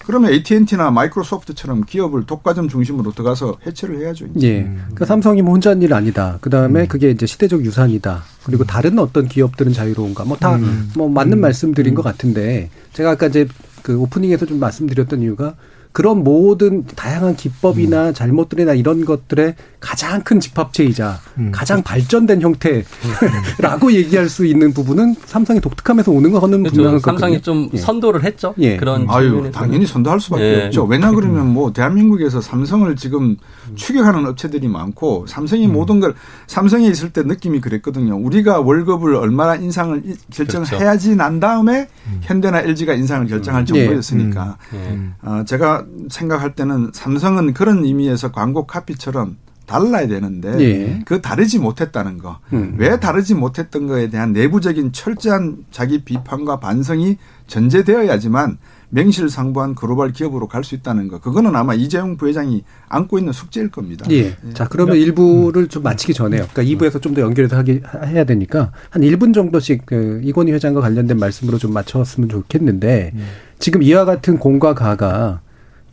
그러면 0.04 0.32
AT&T나 0.32 0.90
마이크로소프트처럼 0.90 1.84
기업을 1.84 2.24
독과점 2.26 2.68
중심으로 2.68 3.12
들어가서 3.12 3.58
해체를 3.66 4.00
해야죠. 4.00 4.26
이제. 4.34 4.48
예. 4.48 4.62
그러니까 4.62 5.04
삼성이 5.06 5.42
뭐 5.42 5.52
혼자 5.52 5.70
한일 5.70 5.94
아니다. 5.94 6.38
그 6.40 6.50
다음에 6.50 6.86
그게 6.86 7.10
이제 7.10 7.26
시대적 7.26 7.64
유산이다. 7.64 8.22
그리고 8.44 8.64
다른 8.64 8.98
어떤 8.98 9.28
기업들은 9.28 9.72
자유로운가. 9.72 10.24
뭐 10.24 10.36
다뭐 10.36 11.08
맞는 11.08 11.40
말씀드린 11.40 11.94
것 11.94 12.02
같은데 12.02 12.70
제가 12.92 13.12
아까 13.12 13.26
이제 13.26 13.48
그 13.82 13.98
오프닝에서 13.98 14.46
좀 14.46 14.58
말씀드렸던 14.58 15.22
이유가 15.22 15.54
그런 15.96 16.22
모든 16.24 16.84
다양한 16.84 17.36
기법이나 17.36 18.12
잘못들이나 18.12 18.74
이런 18.74 19.06
것들의 19.06 19.54
가장 19.80 20.20
큰 20.22 20.40
집합체이자 20.40 21.18
가장 21.52 21.82
발전된 21.82 22.42
형태라고 22.42 23.92
얘기할 23.92 24.28
수 24.28 24.44
있는 24.44 24.74
부분은 24.74 25.14
삼성이 25.24 25.58
독특함에서 25.58 26.12
오는 26.12 26.32
거는 26.32 26.64
분명한 26.64 27.00
그렇죠. 27.00 27.00
삼성이 27.00 27.36
거거든요. 27.38 27.40
좀 27.42 27.70
예. 27.72 27.78
선도를 27.78 28.24
했죠. 28.24 28.52
예. 28.58 28.76
그런 28.76 29.06
아유, 29.08 29.28
측면에서는. 29.28 29.52
당연히 29.52 29.86
선도할 29.86 30.20
수밖에 30.20 30.42
예. 30.44 30.64
없죠. 30.66 30.84
왜냐 30.84 31.12
그러면 31.12 31.54
뭐 31.54 31.72
대한민국에서 31.72 32.42
삼성을 32.42 32.94
지금 32.96 33.36
추격하는 33.74 34.26
업체들이 34.26 34.68
많고 34.68 35.24
삼성이 35.26 35.66
모든 35.66 36.00
걸 36.00 36.14
삼성에 36.46 36.86
있을 36.88 37.10
때 37.10 37.22
느낌이 37.22 37.62
그랬거든요. 37.62 38.16
우리가 38.18 38.60
월급을 38.60 39.14
얼마나 39.14 39.54
인상을 39.54 40.02
이- 40.04 40.14
결정을 40.30 40.66
그렇죠. 40.66 40.84
해야지 40.84 41.16
난 41.16 41.40
다음에 41.40 41.88
현대나 42.20 42.60
LG가 42.60 42.92
인상을 42.92 43.26
결정할 43.28 43.62
예. 43.62 43.64
정도였으니까 43.64 44.58
예. 44.74 44.98
어, 45.22 45.42
제가 45.46 45.85
생각할 46.10 46.54
때는 46.54 46.90
삼성은 46.94 47.54
그런 47.54 47.84
의미에서 47.84 48.32
광고 48.32 48.66
카피처럼 48.66 49.36
달라야 49.66 50.06
되는데 50.06 50.60
예. 50.60 51.02
그 51.04 51.20
다르지 51.20 51.58
못했다는 51.58 52.18
거. 52.18 52.38
음. 52.52 52.76
왜 52.78 53.00
다르지 53.00 53.34
못했던 53.34 53.88
거에 53.88 54.08
대한 54.08 54.32
내부적인 54.32 54.92
철저한 54.92 55.64
자기 55.72 56.04
비판과 56.04 56.60
반성이 56.60 57.16
전제되어야지만 57.48 58.58
명실상부한 58.90 59.74
글로벌 59.74 60.12
기업으로 60.12 60.46
갈 60.46 60.62
수 60.62 60.76
있다는 60.76 61.08
거. 61.08 61.18
그거는 61.18 61.56
아마 61.56 61.74
이재용 61.74 62.16
부회장이 62.16 62.62
안고 62.88 63.18
있는 63.18 63.32
숙제일 63.32 63.70
겁니다. 63.72 64.06
예. 64.12 64.36
자, 64.54 64.68
그러면 64.68 64.96
일부를 64.96 65.66
좀 65.66 65.82
마치기 65.82 66.14
전에요. 66.14 66.46
그러니까 66.52 66.62
2부에서 66.62 67.02
좀 67.02 67.14
더 67.16 67.22
연결해서 67.22 67.56
하기, 67.56 67.80
해야 68.04 68.22
되니까 68.22 68.70
한 68.90 69.02
1분 69.02 69.34
정도씩 69.34 69.84
그 69.84 70.20
이건희 70.22 70.52
회장과 70.52 70.80
관련된 70.80 71.18
말씀으로 71.18 71.58
좀 71.58 71.72
맞췄으면 71.72 72.28
좋겠는데 72.28 73.12
지금 73.58 73.82
이와 73.82 74.04
같은 74.04 74.38
공과 74.38 74.74
가가 74.74 75.40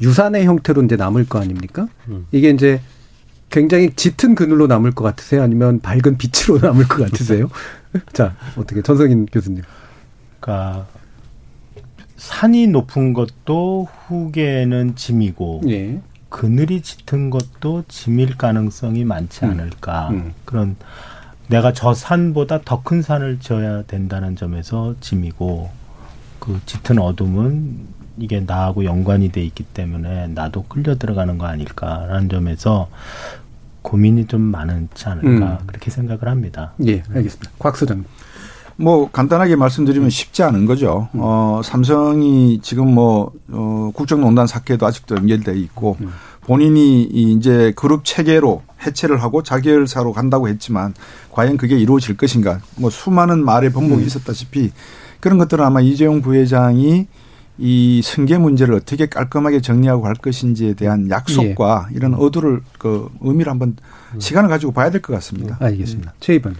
유산의 0.03 0.45
형태로 0.45 0.83
이제 0.83 0.95
남을 0.95 1.27
거 1.27 1.39
아닙니까? 1.39 1.87
이게 2.31 2.49
이제 2.49 2.81
굉장히 3.49 3.91
짙은 3.95 4.35
그늘로 4.35 4.67
남을 4.67 4.91
것 4.91 5.03
같으세요? 5.03 5.41
아니면 5.43 5.79
밝은 5.79 6.17
빛으로 6.17 6.59
남을 6.67 6.87
것 6.87 7.03
같으세요? 7.03 7.49
자, 8.11 8.35
어떻게 8.57 8.81
전성인 8.81 9.25
교수님. 9.27 9.63
그러니까 10.39 10.87
산이 12.17 12.67
높은 12.67 13.13
것도 13.13 13.87
후계는 14.07 14.95
짐이고 14.95 15.61
예. 15.67 16.01
그늘이 16.29 16.81
짙은 16.81 17.29
것도 17.29 17.83
짐일 17.87 18.37
가능성이 18.37 19.03
많지 19.05 19.45
않을까 19.45 20.09
음. 20.09 20.33
그런 20.45 20.75
내가 21.47 21.73
저 21.73 21.93
산보다 21.93 22.61
더 22.61 22.81
큰 22.83 23.01
산을 23.01 23.39
져야 23.39 23.83
된다는 23.83 24.35
점에서 24.35 24.95
짐이고 24.99 25.69
그 26.39 26.59
짙은 26.65 26.97
어둠은 26.97 27.87
이게 28.17 28.39
나하고 28.39 28.85
연관이 28.85 29.29
돼 29.29 29.43
있기 29.43 29.63
때문에 29.63 30.27
나도 30.27 30.65
끌려 30.67 30.95
들어가는 30.97 31.37
거 31.37 31.45
아닐까라는 31.45 32.29
점에서 32.29 32.89
고민이 33.81 34.27
좀 34.27 34.41
많지 34.41 35.07
않을까 35.07 35.27
음. 35.29 35.57
그렇게 35.67 35.91
생각을 35.91 36.27
합니다. 36.27 36.73
예, 36.85 37.03
알겠습니다. 37.13 37.51
곽 37.59 37.77
소장님. 37.77 38.05
뭐 38.75 39.09
간단하게 39.11 39.55
말씀드리면 39.55 40.09
쉽지 40.09 40.41
않은 40.43 40.65
거죠. 40.65 41.07
어, 41.13 41.61
삼성이 41.63 42.59
지금 42.63 42.93
뭐 42.93 43.31
어, 43.51 43.91
국정농단 43.93 44.47
사태도 44.47 44.85
아직도 44.85 45.15
연결돼 45.15 45.55
있고 45.59 45.97
본인이 46.41 47.03
이 47.03 47.33
이제 47.33 47.71
그룹 47.75 48.03
체계로 48.03 48.63
해체를 48.85 49.21
하고 49.21 49.43
자계열사로 49.43 50.11
간다고 50.11 50.47
했지만 50.47 50.93
과연 51.31 51.57
그게 51.57 51.77
이루어질 51.77 52.17
것인가? 52.17 52.59
뭐 52.77 52.89
수많은 52.89 53.45
말의 53.45 53.71
번복이 53.71 54.03
있었다시피 54.05 54.71
그런 55.19 55.37
것들은 55.37 55.63
아마 55.63 55.79
이재용 55.79 56.21
부회장이 56.21 57.07
이 57.59 58.01
승계 58.03 58.37
문제를 58.37 58.73
어떻게 58.75 59.05
깔끔하게 59.07 59.61
정리하고 59.61 60.01
갈 60.01 60.13
것인지에 60.15 60.73
대한 60.73 61.09
약속과 61.09 61.89
이런 61.93 62.15
어두를 62.15 62.61
그 62.79 63.09
의미를 63.21 63.51
한번 63.51 63.75
시간을 64.17 64.49
가지고 64.49 64.71
봐야 64.71 64.89
될 64.89 65.01
것 65.01 65.13
같습니다. 65.13 65.57
알겠습니다. 65.59 66.13
최 66.19 66.35
이번. 66.35 66.55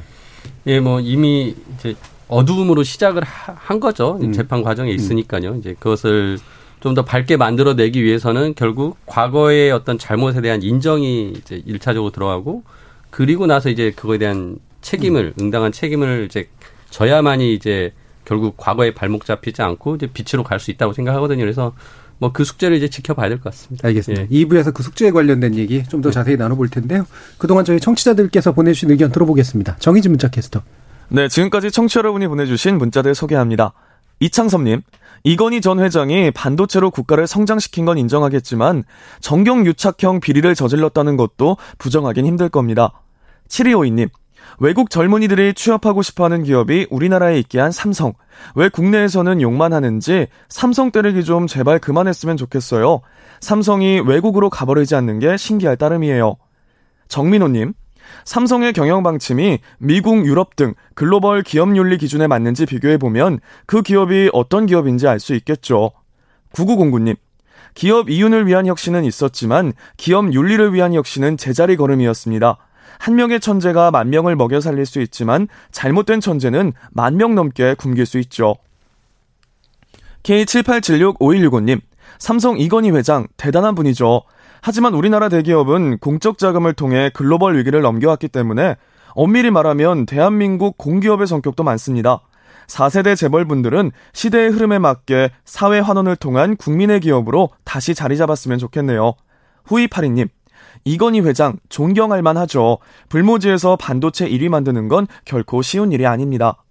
예, 0.67 0.79
뭐 0.79 0.99
이미 0.99 1.55
이제 1.77 1.95
어두움으로 2.27 2.83
시작을 2.83 3.23
하- 3.23 3.53
한 3.57 3.79
거죠. 3.79 4.19
재판 4.33 4.61
과정에 4.63 4.91
있으니까요. 4.91 5.55
이제 5.55 5.75
그것을 5.79 6.37
좀 6.79 6.93
더 6.95 7.05
밝게 7.05 7.37
만들어내기 7.37 8.03
위해서는 8.03 8.55
결국 8.55 8.97
과거의 9.05 9.71
어떤 9.71 9.97
잘못에 9.97 10.41
대한 10.41 10.61
인정이 10.61 11.31
이제 11.37 11.63
일차적으로 11.65 12.11
들어가고 12.11 12.63
그리고 13.09 13.45
나서 13.47 13.69
이제 13.69 13.91
그거에 13.95 14.17
대한 14.17 14.57
책임을 14.81 15.33
응당한 15.39 15.71
책임을 15.71 16.27
이제 16.29 16.49
져야만이 16.89 17.53
이제 17.53 17.93
결국 18.25 18.55
과거에 18.57 18.93
발목 18.93 19.25
잡히지 19.25 19.61
않고 19.61 19.95
이제 19.95 20.07
빛으로 20.07 20.43
갈 20.43 20.59
수 20.59 20.71
있다고 20.71 20.93
생각하거든요. 20.93 21.39
그래서 21.39 21.73
뭐 22.19 22.31
그 22.31 22.43
숙제를 22.45 22.77
이제 22.77 22.89
지켜봐야 22.89 23.27
될 23.29 23.39
것 23.39 23.51
같습니다. 23.51 23.87
알겠습니다. 23.87 24.23
예. 24.23 24.27
2부에서 24.45 24.73
그 24.73 24.81
숙제에 24.83 25.11
관련된 25.11 25.55
얘기 25.55 25.83
좀더 25.83 26.09
자세히 26.11 26.37
나눠볼 26.37 26.69
텐데요. 26.69 27.05
그동안 27.37 27.65
저희 27.65 27.79
청취자들께서 27.79 28.53
보내주신 28.53 28.91
의견 28.91 29.11
들어보겠습니다. 29.11 29.75
정희진 29.79 30.11
문자 30.11 30.29
캐스터. 30.29 30.61
네, 31.09 31.27
지금까지 31.27 31.71
청취자 31.71 31.99
여러분이 31.99 32.27
보내주신 32.27 32.77
문자들 32.77 33.13
소개합니다. 33.13 33.73
이창섭님, 34.19 34.81
이건희 35.25 35.59
전 35.59 35.79
회장이 35.79 36.31
반도체로 36.31 36.91
국가를 36.91 37.27
성장시킨 37.27 37.83
건 37.85 37.97
인정하겠지만 37.97 38.83
정경 39.19 39.65
유착형 39.65 40.21
비리를 40.21 40.53
저질렀다는 40.55 41.17
것도 41.17 41.57
부정하긴 41.77 42.25
힘들 42.25 42.47
겁니다. 42.49 43.01
7252님, 43.49 44.09
외국 44.59 44.89
젊은이들이 44.89 45.53
취업하고 45.53 46.01
싶어하는 46.01 46.43
기업이 46.43 46.87
우리나라에 46.89 47.39
있게 47.39 47.59
한 47.59 47.71
삼성. 47.71 48.13
왜 48.55 48.69
국내에서는 48.69 49.41
욕만 49.41 49.73
하는지 49.73 50.27
삼성 50.49 50.91
때리기 50.91 51.23
좀 51.23 51.47
제발 51.47 51.79
그만했으면 51.79 52.37
좋겠어요. 52.37 53.01
삼성이 53.39 53.99
외국으로 53.99 54.49
가버리지 54.49 54.95
않는 54.95 55.19
게 55.19 55.37
신기할 55.37 55.77
따름이에요. 55.77 56.35
정민호님, 57.07 57.73
삼성의 58.25 58.73
경영 58.73 59.03
방침이 59.03 59.59
미국, 59.77 60.25
유럽 60.25 60.55
등 60.55 60.73
글로벌 60.95 61.43
기업 61.43 61.75
윤리 61.75 61.97
기준에 61.97 62.27
맞는지 62.27 62.65
비교해 62.65 62.97
보면 62.97 63.39
그 63.65 63.81
기업이 63.81 64.29
어떤 64.33 64.65
기업인지 64.65 65.07
알 65.07 65.19
수 65.19 65.33
있겠죠. 65.35 65.91
9909님, 66.53 67.15
기업 67.73 68.09
이윤을 68.09 68.47
위한 68.47 68.67
혁신은 68.67 69.03
있었지만 69.03 69.73
기업 69.97 70.33
윤리를 70.33 70.73
위한 70.73 70.93
혁신은 70.93 71.37
제자리 71.37 71.75
걸음이었습니다. 71.75 72.57
한 72.99 73.15
명의 73.15 73.39
천재가 73.39 73.91
만 73.91 74.09
명을 74.09 74.35
먹여 74.35 74.61
살릴 74.61 74.85
수 74.85 75.01
있지만 75.01 75.47
잘못된 75.71 76.21
천재는 76.21 76.73
만 76.91 77.17
명 77.17 77.35
넘게 77.35 77.75
굶길 77.75 78.05
수 78.05 78.17
있죠. 78.19 78.55
K78765165님, 80.23 81.81
삼성 82.17 82.57
이건희 82.57 82.91
회장 82.91 83.27
대단한 83.37 83.75
분이죠. 83.75 84.23
하지만 84.61 84.93
우리나라 84.93 85.27
대기업은 85.29 85.97
공적 85.97 86.37
자금을 86.37 86.73
통해 86.73 87.11
글로벌 87.13 87.57
위기를 87.57 87.81
넘겨왔기 87.81 88.29
때문에 88.29 88.77
엄밀히 89.09 89.51
말하면 89.51 90.05
대한민국 90.05 90.77
공기업의 90.77 91.27
성격도 91.27 91.63
많습니다. 91.63 92.21
4세대 92.67 93.17
재벌분들은 93.17 93.91
시대의 94.13 94.49
흐름에 94.51 94.79
맞게 94.79 95.31
사회 95.43 95.79
환원을 95.79 96.15
통한 96.15 96.55
국민의 96.55 97.01
기업으로 97.01 97.49
다시 97.65 97.93
자리 97.93 98.15
잡았으면 98.15 98.57
좋겠네요. 98.57 99.15
후이파리님, 99.65 100.29
이건희 100.85 101.21
회장 101.21 101.57
존경할 101.69 102.21
만하죠. 102.21 102.79
불모지에서 103.09 103.75
반도체 103.77 104.27
1위 104.27 104.49
만드는 104.49 104.87
건 104.87 105.07
결코 105.25 105.61
쉬운 105.61 105.91
일이 105.91 106.05
아닙니다. 106.05 106.63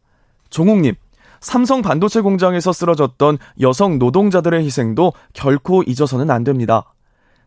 종욱님, 0.50 0.94
삼성 1.40 1.82
반도체 1.82 2.20
공장에서 2.20 2.72
쓰러졌던 2.72 3.38
여성 3.60 3.98
노동자들의 3.98 4.64
희생도 4.64 5.12
결코 5.32 5.82
잊어서는 5.82 6.30
안 6.30 6.44
됩니다. 6.44 6.94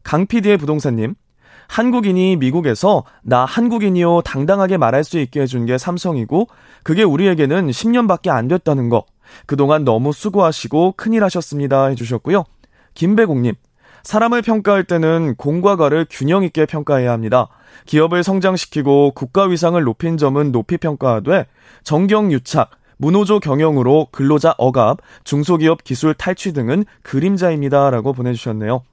강PD의 0.03 0.57
부동산님, 0.57 1.15
한국인이 1.67 2.35
미국에서 2.35 3.03
나 3.23 3.45
한국인이요 3.45 4.21
당당하게 4.21 4.77
말할 4.77 5.03
수 5.03 5.19
있게 5.19 5.41
해준 5.41 5.65
게 5.65 5.77
삼성이고 5.77 6.47
그게 6.83 7.03
우리에게는 7.03 7.69
10년밖에 7.69 8.29
안 8.29 8.47
됐다는 8.47 8.89
거. 8.89 9.05
그동안 9.45 9.83
너무 9.83 10.13
수고하시고 10.13 10.93
큰일 10.97 11.23
하셨습니다 11.23 11.87
해주셨고요. 11.87 12.43
김배공님, 12.93 13.55
사람을 14.05 14.43
평가할 14.43 14.83
때는 14.83 15.35
공과 15.35 15.75
가를 15.75 16.05
균형 16.09 16.43
있게 16.43 16.65
평가해야 16.67 17.11
합니다. 17.11 17.47
기업을 17.87 18.23
성장시키고 18.23 19.11
국가 19.15 19.45
위상을 19.45 19.81
높인 19.83 20.17
점은 20.17 20.51
높이 20.51 20.77
평가하되 20.77 21.47
정경 21.83 22.31
유착, 22.31 22.69
문호조 22.97 23.39
경영으로 23.39 24.07
근로자 24.11 24.53
억압, 24.57 24.99
중소기업 25.23 25.83
기술 25.83 26.13
탈취 26.13 26.53
등은 26.53 26.85
그림자입니다라고 27.01 28.13
보내주셨네요. 28.13 28.83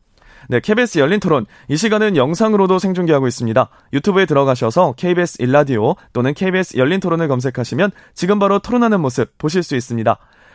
네, 0.49 0.61
KBS 0.61 0.99
열린 0.99 1.21
토론. 1.21 1.47
이 1.69 1.77
시간은 1.77 2.17
영상으로도 2.17 2.79
생중계하고 2.79 3.29
있습니다. 3.29 3.69
유튜브에 3.93 4.27
들어가셔서 4.27 4.95
KBS 4.97 5.43
일라디오 5.43 5.95
또는 6.13 6.35
KBS 6.35 6.79
열린 6.79 7.01
토론을 7.01 7.29
검색하시면 7.29 7.91
지금 8.15 8.39
바로 8.39 8.59
토론하는 8.59 9.01
모습 9.01 9.37
보실 9.39 9.63
수 9.63 9.77
있습니다. 9.77 10.19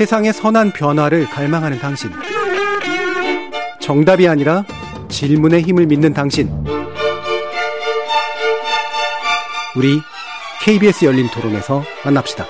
세상의 0.00 0.32
선한 0.32 0.70
변화를 0.70 1.26
갈망하는 1.26 1.78
당신. 1.78 2.10
정답이 3.80 4.26
아니라 4.26 4.64
질문의 5.10 5.60
힘을 5.60 5.84
믿는 5.84 6.14
당신. 6.14 6.48
우리 9.76 10.00
KBS 10.62 11.04
열린 11.04 11.28
토론에서 11.28 11.82
만납시다. 12.02 12.46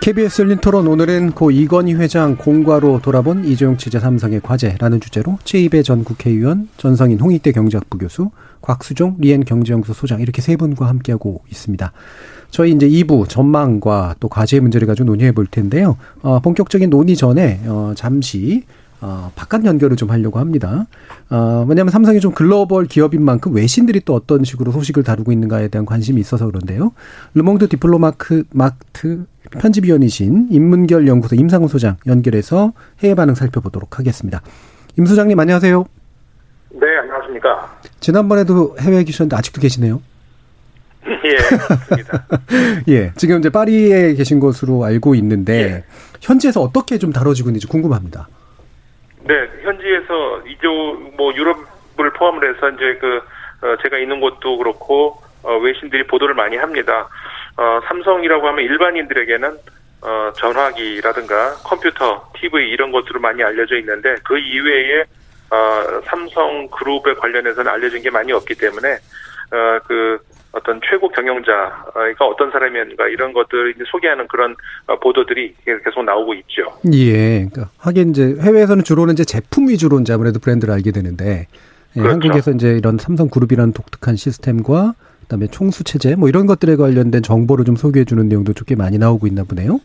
KBS 0.00 0.42
열린 0.42 0.58
토론 0.58 0.86
오늘은 0.86 1.32
고 1.32 1.50
이건희 1.50 1.92
회장 1.94 2.36
공과로 2.36 3.00
돌아본 3.02 3.44
이재용 3.44 3.76
취재 3.76 4.00
삼성의 4.00 4.40
과제라는 4.40 5.00
주제로 5.00 5.38
최입의 5.44 5.82
전 5.82 6.04
국회의원, 6.04 6.68
전성인 6.78 7.20
홍익대 7.20 7.52
경제학부 7.52 7.98
교수, 7.98 8.30
곽수종 8.64 9.16
리엔 9.18 9.44
경제연구소 9.44 9.92
소장 9.92 10.20
이렇게 10.20 10.42
세 10.42 10.56
분과 10.56 10.86
함께하고 10.88 11.42
있습니다. 11.50 11.92
저희 12.50 12.72
이제 12.72 12.88
2부 12.88 13.28
전망과 13.28 14.16
또 14.20 14.28
과제 14.28 14.60
문제를 14.60 14.86
가지고 14.86 15.06
논의해 15.06 15.32
볼 15.32 15.46
텐데요. 15.46 15.96
어, 16.22 16.40
본격적인 16.40 16.88
논의 16.90 17.16
전에 17.16 17.60
어, 17.66 17.92
잠시 17.96 18.64
어, 19.00 19.30
바깥 19.34 19.66
연결을 19.66 19.96
좀 19.96 20.10
하려고 20.10 20.38
합니다. 20.38 20.86
어, 21.28 21.66
왜냐하면 21.68 21.90
삼성이 21.90 22.20
좀 22.20 22.32
글로벌 22.32 22.86
기업인 22.86 23.22
만큼 23.22 23.54
외신들이 23.54 24.00
또 24.04 24.14
어떤 24.14 24.44
식으로 24.44 24.72
소식을 24.72 25.02
다루고 25.02 25.30
있는가에 25.30 25.68
대한 25.68 25.84
관심이 25.84 26.20
있어서 26.20 26.46
그런데요. 26.46 26.92
르몽드 27.34 27.68
디플로마티크 27.68 29.26
편집위원이신 29.50 30.48
인문결 30.50 31.06
연구소 31.06 31.36
임상훈 31.36 31.68
소장 31.68 31.96
연결해서 32.06 32.72
해외 33.00 33.14
반응 33.14 33.34
살펴보도록 33.34 33.98
하겠습니다. 33.98 34.40
임 34.96 35.04
소장님 35.04 35.38
안녕하세요. 35.38 35.84
네, 36.70 36.86
안녕하 37.02 37.13
십니까. 37.34 37.78
지난번에도 38.00 38.76
해외에 38.80 39.04
계셨는데 39.04 39.36
아직도 39.36 39.60
계시네요. 39.60 40.00
예. 41.04 41.36
예, 42.88 43.12
지금 43.16 43.38
이제 43.38 43.50
파리에 43.50 44.14
계신 44.14 44.40
것으로 44.40 44.84
알고 44.84 45.14
있는데 45.16 45.52
예. 45.52 45.84
현지에서 46.20 46.60
어떻게 46.60 46.98
좀 46.98 47.12
다뤄지고 47.12 47.50
있는지 47.50 47.66
궁금합니다. 47.66 48.28
네, 49.24 49.34
현지에서 49.62 50.42
이제 50.46 50.66
뭐 51.16 51.32
유럽을 51.34 52.12
포함을 52.16 52.54
해서 52.54 52.70
이제 52.70 52.98
그 53.00 53.16
어, 53.66 53.76
제가 53.82 53.98
있는 53.98 54.20
곳도 54.20 54.58
그렇고 54.58 55.20
어, 55.42 55.56
외신들이 55.58 56.06
보도를 56.06 56.34
많이 56.34 56.56
합니다. 56.56 57.08
어, 57.56 57.80
삼성이라고 57.86 58.46
하면 58.48 58.64
일반인들에게는 58.64 59.58
어, 60.02 60.32
전화기라든가 60.36 61.54
컴퓨터, 61.64 62.30
TV 62.38 62.70
이런 62.70 62.92
것으로 62.92 63.20
많이 63.20 63.42
알려져 63.42 63.76
있는데 63.78 64.16
그 64.22 64.38
이외에 64.38 65.04
어, 65.54 66.00
삼성 66.04 66.68
그룹에 66.68 67.14
관련해서는 67.14 67.70
알려진 67.70 68.02
게 68.02 68.10
많이 68.10 68.32
없기 68.32 68.54
때문에 68.54 68.94
어, 68.94 69.78
그 69.86 70.18
어떤 70.52 70.80
최고 70.88 71.08
경영자가 71.08 72.26
어떤 72.26 72.50
사람이었는가 72.50 73.08
이런 73.08 73.32
것들을 73.32 73.74
소개하는 73.90 74.26
그런 74.28 74.54
어, 74.86 74.98
보도들이 74.98 75.54
계속 75.64 76.04
나오고 76.04 76.34
있죠. 76.34 76.62
예. 76.92 77.46
그러니까 77.46 77.70
하긴 77.78 78.10
이제 78.10 78.36
해외에서는 78.40 78.84
주로는 78.84 79.14
이제 79.14 79.24
제품 79.24 79.68
위주로 79.68 80.00
이제 80.00 80.12
아무래도 80.12 80.38
브랜드를 80.38 80.72
알게 80.74 80.90
되는데 80.92 81.46
예, 81.96 82.00
그렇죠. 82.00 82.12
한국에서 82.12 82.50
이제 82.52 82.76
이런 82.76 82.98
삼성 82.98 83.28
그룹이라는 83.28 83.72
독특한 83.72 84.16
시스템과 84.16 84.94
그다음에 85.22 85.46
총수 85.48 85.84
체제 85.84 86.14
뭐 86.16 86.28
이런 86.28 86.46
것들에 86.46 86.76
관련된 86.76 87.22
정보를 87.22 87.64
좀 87.64 87.76
소개해 87.76 88.04
주는 88.04 88.28
내용도 88.28 88.52
꽤 88.66 88.74
많이 88.74 88.98
나오고 88.98 89.26
있나 89.26 89.44
보네요. 89.44 89.80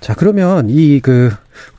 자, 0.00 0.14
그러면 0.14 0.66
이 0.70 1.00
그 1.02 1.30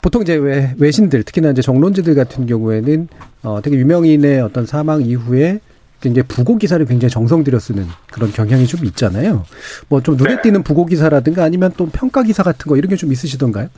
보통 0.01 0.21
이제 0.21 0.35
외, 0.35 0.73
외신들 0.79 1.23
특히나 1.23 1.49
이제 1.51 1.61
정론지들 1.61 2.13
같은 2.15 2.45
경우에는 2.45 3.07
어 3.43 3.61
되게 3.63 3.77
유명인의 3.77 4.41
어떤 4.41 4.65
사망 4.65 5.01
이후에 5.01 5.59
굉장히 6.01 6.27
부고 6.27 6.57
기사를 6.57 6.83
굉장히 6.85 7.09
정성 7.11 7.43
들여 7.43 7.59
쓰는 7.59 7.85
그런 8.11 8.31
경향이 8.31 8.65
좀 8.67 8.85
있잖아요. 8.85 9.43
뭐 9.89 10.01
좀 10.01 10.17
눈에 10.17 10.35
네. 10.35 10.41
띄는 10.41 10.63
부고 10.63 10.85
기사라든가 10.85 11.43
아니면 11.43 11.71
또 11.77 11.87
평가 11.89 12.23
기사 12.23 12.43
같은 12.43 12.69
거 12.69 12.77
이런 12.77 12.89
게 12.89 12.95
좀 12.95 13.11
있으시던가요? 13.11 13.69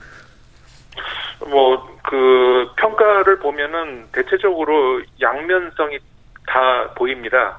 뭐 1.49 1.93
그 2.05 2.67
평가를 2.75 3.39
보면은 3.39 4.05
대체적으로 4.11 5.01
양면성이 5.21 5.97
다 6.45 6.89
보입니다. 6.95 7.57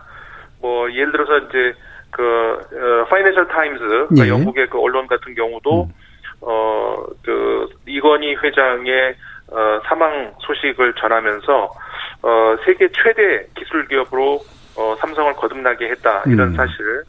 뭐 0.61 0.89
예를 0.93 1.11
들어서 1.13 1.39
이제 1.39 1.75
그 2.11 2.23
어, 2.23 3.09
파이낸셜 3.09 3.49
타임즈 3.49 3.79
그러니까 3.81 4.27
예. 4.27 4.29
영국의 4.29 4.69
그 4.71 4.79
언론 4.79 5.07
같은 5.09 5.35
경우도 5.35 5.91
어 6.47 6.75
그 7.25 7.69
이건희 7.87 8.35
회장의 8.35 9.15
어, 9.51 9.81
사망 9.87 10.33
소식을 10.41 10.95
전하면서 10.95 11.73
어, 12.23 12.57
세계 12.65 12.89
최대 12.89 13.47
기술 13.55 13.87
기업으로 13.89 14.41
어, 14.77 14.97
삼성을 15.01 15.33
거듭나게 15.35 15.89
했다 15.91 16.23
이런 16.27 16.49
음. 16.49 16.55
사실. 16.55 17.03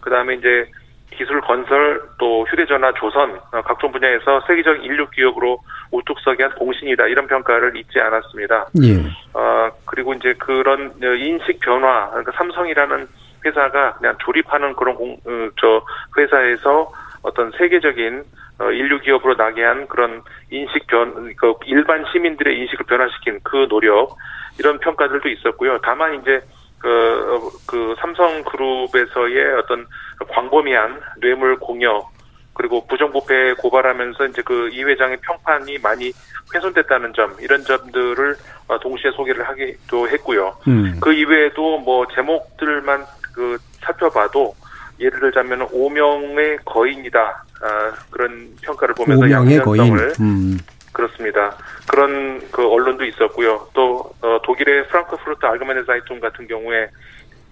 그 0.00 0.10
다음에 0.10 0.34
이제 0.34 0.66
기술 1.10 1.40
건설 1.42 2.02
또 2.18 2.44
휴대전화 2.48 2.92
조선 2.94 3.38
어, 3.52 3.62
각종 3.62 3.92
분야에서 3.92 4.40
세계적 4.46 4.84
인류 4.84 5.08
기업으로 5.10 5.58
우뚝 5.90 6.18
서게 6.20 6.42
한 6.44 6.52
공신이다 6.54 7.06
이런 7.06 7.26
평가를 7.26 7.76
잊지 7.76 8.00
않았습니다. 8.00 8.66
예. 8.82 8.96
어, 9.34 9.70
그리고 9.84 10.14
이제 10.14 10.34
그런 10.38 10.92
어, 11.02 11.06
인식 11.06 11.60
변화, 11.60 12.08
그러니까 12.10 12.32
삼성이라는 12.32 13.06
회사가 13.44 13.94
그냥 13.94 14.16
조립하는 14.18 14.74
그런 14.74 14.94
공, 14.94 15.12
어, 15.12 15.50
저 15.60 15.84
회사에서 16.16 16.90
어떤 17.22 17.50
세계적인 17.52 18.18
어, 18.18 18.24
인류 18.60 19.00
기업으로 19.00 19.34
나게 19.36 19.62
한 19.64 19.86
그런 19.88 20.22
인식 20.50 20.86
변, 20.86 21.34
그 21.36 21.54
일반 21.66 22.04
시민들의 22.12 22.58
인식을 22.60 22.86
변화시킨 22.86 23.40
그 23.42 23.66
노력, 23.68 24.16
이런 24.58 24.78
평가들도 24.78 25.28
있었고요. 25.28 25.78
다만 25.82 26.20
이제 26.20 26.40
그, 26.78 26.88
어, 26.88 27.50
그 27.66 27.94
삼성그룹에서의 27.98 29.54
어떤 29.58 29.86
광범위한 30.28 31.00
뇌물 31.20 31.58
공여, 31.58 32.08
그리고 32.54 32.86
부정부패 32.86 33.54
고발하면서 33.54 34.26
이제 34.26 34.42
그 34.42 34.68
이 34.72 34.82
회장의 34.84 35.18
평판이 35.22 35.78
많이 35.78 36.12
훼손됐다는 36.54 37.12
점 37.14 37.34
이런 37.40 37.62
점들을 37.62 38.36
어, 38.68 38.78
동시에 38.78 39.10
소개를 39.12 39.46
하기도 39.48 40.08
했고요. 40.08 40.56
음. 40.68 40.98
그 41.00 41.12
이외에도 41.12 41.78
뭐 41.78 42.06
제목들만 42.14 43.04
그 43.34 43.58
살펴봐도 43.80 44.54
예를 45.00 45.18
들자면 45.20 45.66
오명의 45.72 46.58
거인이다 46.64 47.44
아, 47.64 47.92
그런 48.10 48.54
평가를 48.62 48.94
보면서 48.94 49.24
오명의 49.24 49.58
거인. 49.64 49.80
음. 50.20 50.58
그렇습니다. 50.92 51.56
그런 51.90 52.40
그 52.52 52.68
언론도 52.68 53.04
있었고요. 53.04 53.66
또 53.74 54.12
어, 54.20 54.38
독일의 54.44 54.86
프랑크푸르트 54.88 55.44
알그메네 55.44 55.82
사이통 55.84 56.20
같은 56.20 56.46
경우에 56.46 56.88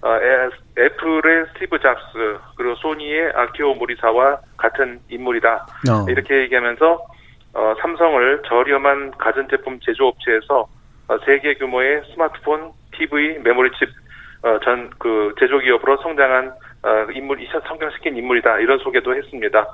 어, 0.01 0.15
애- 0.17 0.81
애플의 0.85 1.45
스티브 1.53 1.79
잡스 1.79 2.37
그리고 2.55 2.75
소니의 2.75 3.31
아키오 3.35 3.73
모리사와 3.75 4.37
같은 4.57 4.99
인물이다. 5.09 5.65
어. 5.89 6.05
이렇게 6.09 6.41
얘기하면서 6.43 7.05
어, 7.55 7.73
삼성을 7.81 8.41
저렴한 8.47 9.11
가전제품 9.17 9.79
제조업체에서 9.81 10.67
어, 11.09 11.17
세계 11.25 11.55
규모의 11.55 12.01
스마트폰, 12.13 12.71
TV, 12.97 13.39
메모리칩 13.39 13.89
어, 14.43 14.59
전 14.63 14.89
그 14.99 15.33
제조기업으로 15.39 15.97
성장한 15.97 16.51
어, 16.83 17.07
인물, 17.13 17.41
이차 17.41 17.59
성장시킨 17.67 18.15
인물이다 18.17 18.59
이런 18.59 18.77
소개도 18.79 19.15
했습니다. 19.15 19.67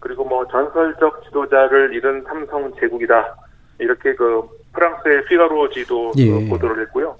그리고 0.00 0.24
뭐 0.24 0.46
전설적 0.48 1.24
지도자를 1.24 1.92
잃은 1.94 2.24
삼성 2.24 2.72
제국이다 2.78 3.34
이렇게 3.78 4.14
그 4.14 4.42
프랑스의 4.72 5.24
피가로지도 5.26 6.12
예. 6.18 6.30
그 6.30 6.48
보도를 6.50 6.82
했고요. 6.84 7.16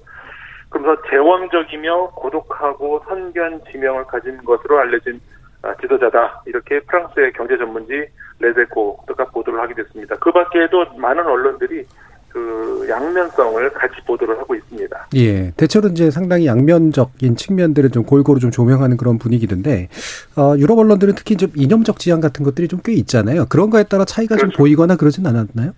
그러면서 0.68 1.00
제왕적이며 1.08 2.10
고독하고 2.10 3.02
선견 3.08 3.62
지명을 3.70 4.04
가진 4.04 4.36
것으로 4.44 4.78
알려진 4.78 5.20
아, 5.62 5.74
지도자다 5.80 6.42
이렇게 6.46 6.80
프랑스의 6.80 7.32
경제 7.32 7.56
전문지 7.56 8.06
레데코가 8.38 9.24
보도를 9.26 9.60
하게 9.60 9.74
됐습니다. 9.74 10.14
그 10.16 10.30
밖에도 10.30 10.84
많은 10.96 11.26
언론들이 11.26 11.84
그 12.28 12.86
양면성을 12.88 13.70
같이 13.74 13.94
보도를 14.06 14.38
하고 14.38 14.54
있습니다. 14.54 15.08
예, 15.16 15.52
대체로 15.56 15.88
이제 15.88 16.10
상당히 16.10 16.46
양면적인 16.46 17.36
측면들을 17.36 17.90
좀 17.90 18.04
골고루 18.04 18.40
좀 18.40 18.50
조명하는 18.50 18.96
그런 18.96 19.18
분위기던데, 19.18 19.88
어, 20.36 20.54
유럽 20.56 20.78
언론들은 20.78 21.14
특히 21.14 21.36
좀 21.36 21.50
이념적 21.54 21.98
지향 21.98 22.20
같은 22.20 22.44
것들이 22.44 22.66
좀 22.68 22.78
꽤 22.84 22.92
있잖아요. 22.92 23.46
그런 23.48 23.70
거에 23.70 23.82
따라 23.84 24.04
차이가 24.04 24.36
좀 24.36 24.50
보이거나 24.56 24.96
그러진 24.96 25.26
않았나요? 25.26 25.72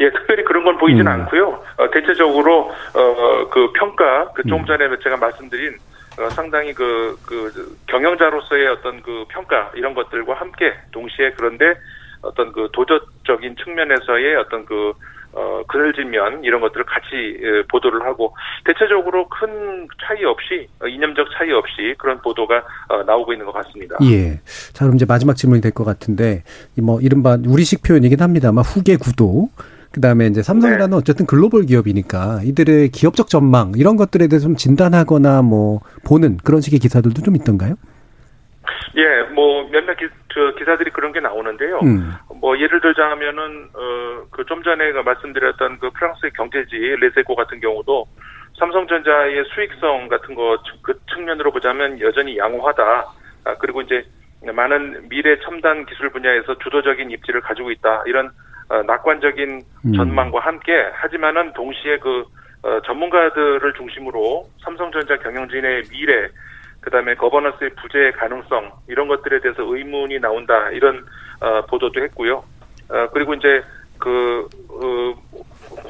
예, 0.00 0.10
특별히 0.10 0.44
그런 0.44 0.64
건 0.64 0.78
보이진 0.78 1.02
음. 1.02 1.08
않고요. 1.08 1.62
어, 1.76 1.90
대체적으로 1.92 2.70
어, 2.94 3.48
그 3.50 3.70
평가, 3.72 4.32
그 4.32 4.42
조금 4.48 4.64
전에 4.64 4.88
제가 5.02 5.18
말씀드린 5.18 5.74
어, 6.18 6.28
상당히 6.30 6.72
그, 6.72 7.18
그 7.26 7.76
경영자로서의 7.86 8.66
어떤 8.68 9.02
그 9.02 9.24
평가 9.28 9.70
이런 9.74 9.94
것들과 9.94 10.34
함께 10.34 10.72
동시에 10.90 11.32
그런데 11.36 11.74
어떤 12.22 12.50
그 12.52 12.68
도덕적인 12.72 13.56
측면에서의 13.62 14.36
어떤 14.36 14.64
그 14.64 14.92
어, 15.32 15.62
그늘진면 15.68 16.44
이런 16.44 16.60
것들을 16.60 16.84
같이 16.86 17.38
예, 17.42 17.62
보도를 17.70 18.02
하고 18.02 18.34
대체적으로 18.64 19.28
큰 19.28 19.88
차이 20.06 20.24
없이 20.24 20.68
어, 20.82 20.86
이념적 20.86 21.28
차이 21.36 21.50
없이 21.52 21.94
그런 21.98 22.20
보도가 22.20 22.62
어, 22.88 23.02
나오고 23.04 23.32
있는 23.32 23.46
것 23.46 23.52
같습니다. 23.52 23.96
예. 24.04 24.40
자, 24.72 24.84
그럼 24.84 24.96
이제 24.96 25.04
마지막 25.06 25.34
질문이 25.36 25.60
될 25.60 25.70
것 25.70 25.84
같은데, 25.84 26.42
이 26.76 26.80
뭐, 26.80 27.00
이른바 27.00 27.38
우리식 27.46 27.82
표현이긴 27.84 28.20
합니다만, 28.20 28.64
후계 28.64 28.96
구도, 28.96 29.48
그 29.92 30.00
다음에 30.00 30.26
이제 30.26 30.42
삼성이라는 30.42 30.96
어쨌든 30.96 31.26
글로벌 31.26 31.64
기업이니까, 31.64 32.40
이들의 32.42 32.88
기업적 32.88 33.28
전망, 33.28 33.72
이런 33.76 33.96
것들에 33.96 34.26
대해서 34.26 34.46
좀 34.48 34.56
진단하거나 34.56 35.42
뭐, 35.42 35.80
보는 36.04 36.38
그런 36.38 36.60
식의 36.60 36.80
기사들도 36.80 37.22
좀 37.22 37.36
있던가요? 37.36 37.76
예, 38.96 39.32
뭐 39.32 39.68
몇몇 39.70 39.94
기, 39.96 40.06
저 40.32 40.54
기사들이 40.56 40.90
그런 40.90 41.12
게 41.12 41.20
나오는데요. 41.20 41.80
음. 41.82 42.12
뭐 42.40 42.58
예를 42.58 42.80
들자면은 42.80 43.68
어그 43.74 44.44
좀 44.46 44.62
전에 44.62 44.92
그 44.92 44.98
말씀드렸던 45.00 45.78
그 45.78 45.90
프랑스의 45.90 46.32
경제지 46.32 46.76
레세코 46.76 47.34
같은 47.34 47.60
경우도 47.60 48.06
삼성전자의 48.58 49.44
수익성 49.54 50.08
같은 50.08 50.34
거 50.34 50.58
그 50.82 50.98
측면으로 51.14 51.52
보자면 51.52 52.00
여전히 52.00 52.38
양호하다. 52.38 52.82
아, 53.44 53.54
그리고 53.58 53.80
이제 53.82 54.04
많은 54.42 55.08
미래 55.08 55.38
첨단 55.40 55.84
기술 55.86 56.10
분야에서 56.10 56.58
주도적인 56.58 57.10
입지를 57.10 57.40
가지고 57.40 57.70
있다. 57.70 58.04
이런 58.06 58.30
어, 58.68 58.82
낙관적인 58.82 59.62
음. 59.86 59.92
전망과 59.92 60.40
함께 60.40 60.72
하지만은 60.94 61.52
동시에 61.52 61.98
그 61.98 62.24
어, 62.62 62.80
전문가들을 62.84 63.72
중심으로 63.74 64.46
삼성전자 64.62 65.16
경영진의 65.16 65.84
미래 65.90 66.28
그다음에 66.80 67.14
거버넌스의 67.14 67.70
부재 67.80 68.10
가능성 68.16 68.72
이런 68.88 69.08
것들에 69.08 69.40
대해서 69.40 69.62
의문이 69.62 70.18
나온다 70.20 70.70
이런 70.70 71.04
어, 71.40 71.62
보도도 71.66 72.02
했고요. 72.02 72.42
어, 72.88 73.06
그리고 73.12 73.34
이제 73.34 73.62
그 73.98 74.48
어, 74.70 75.14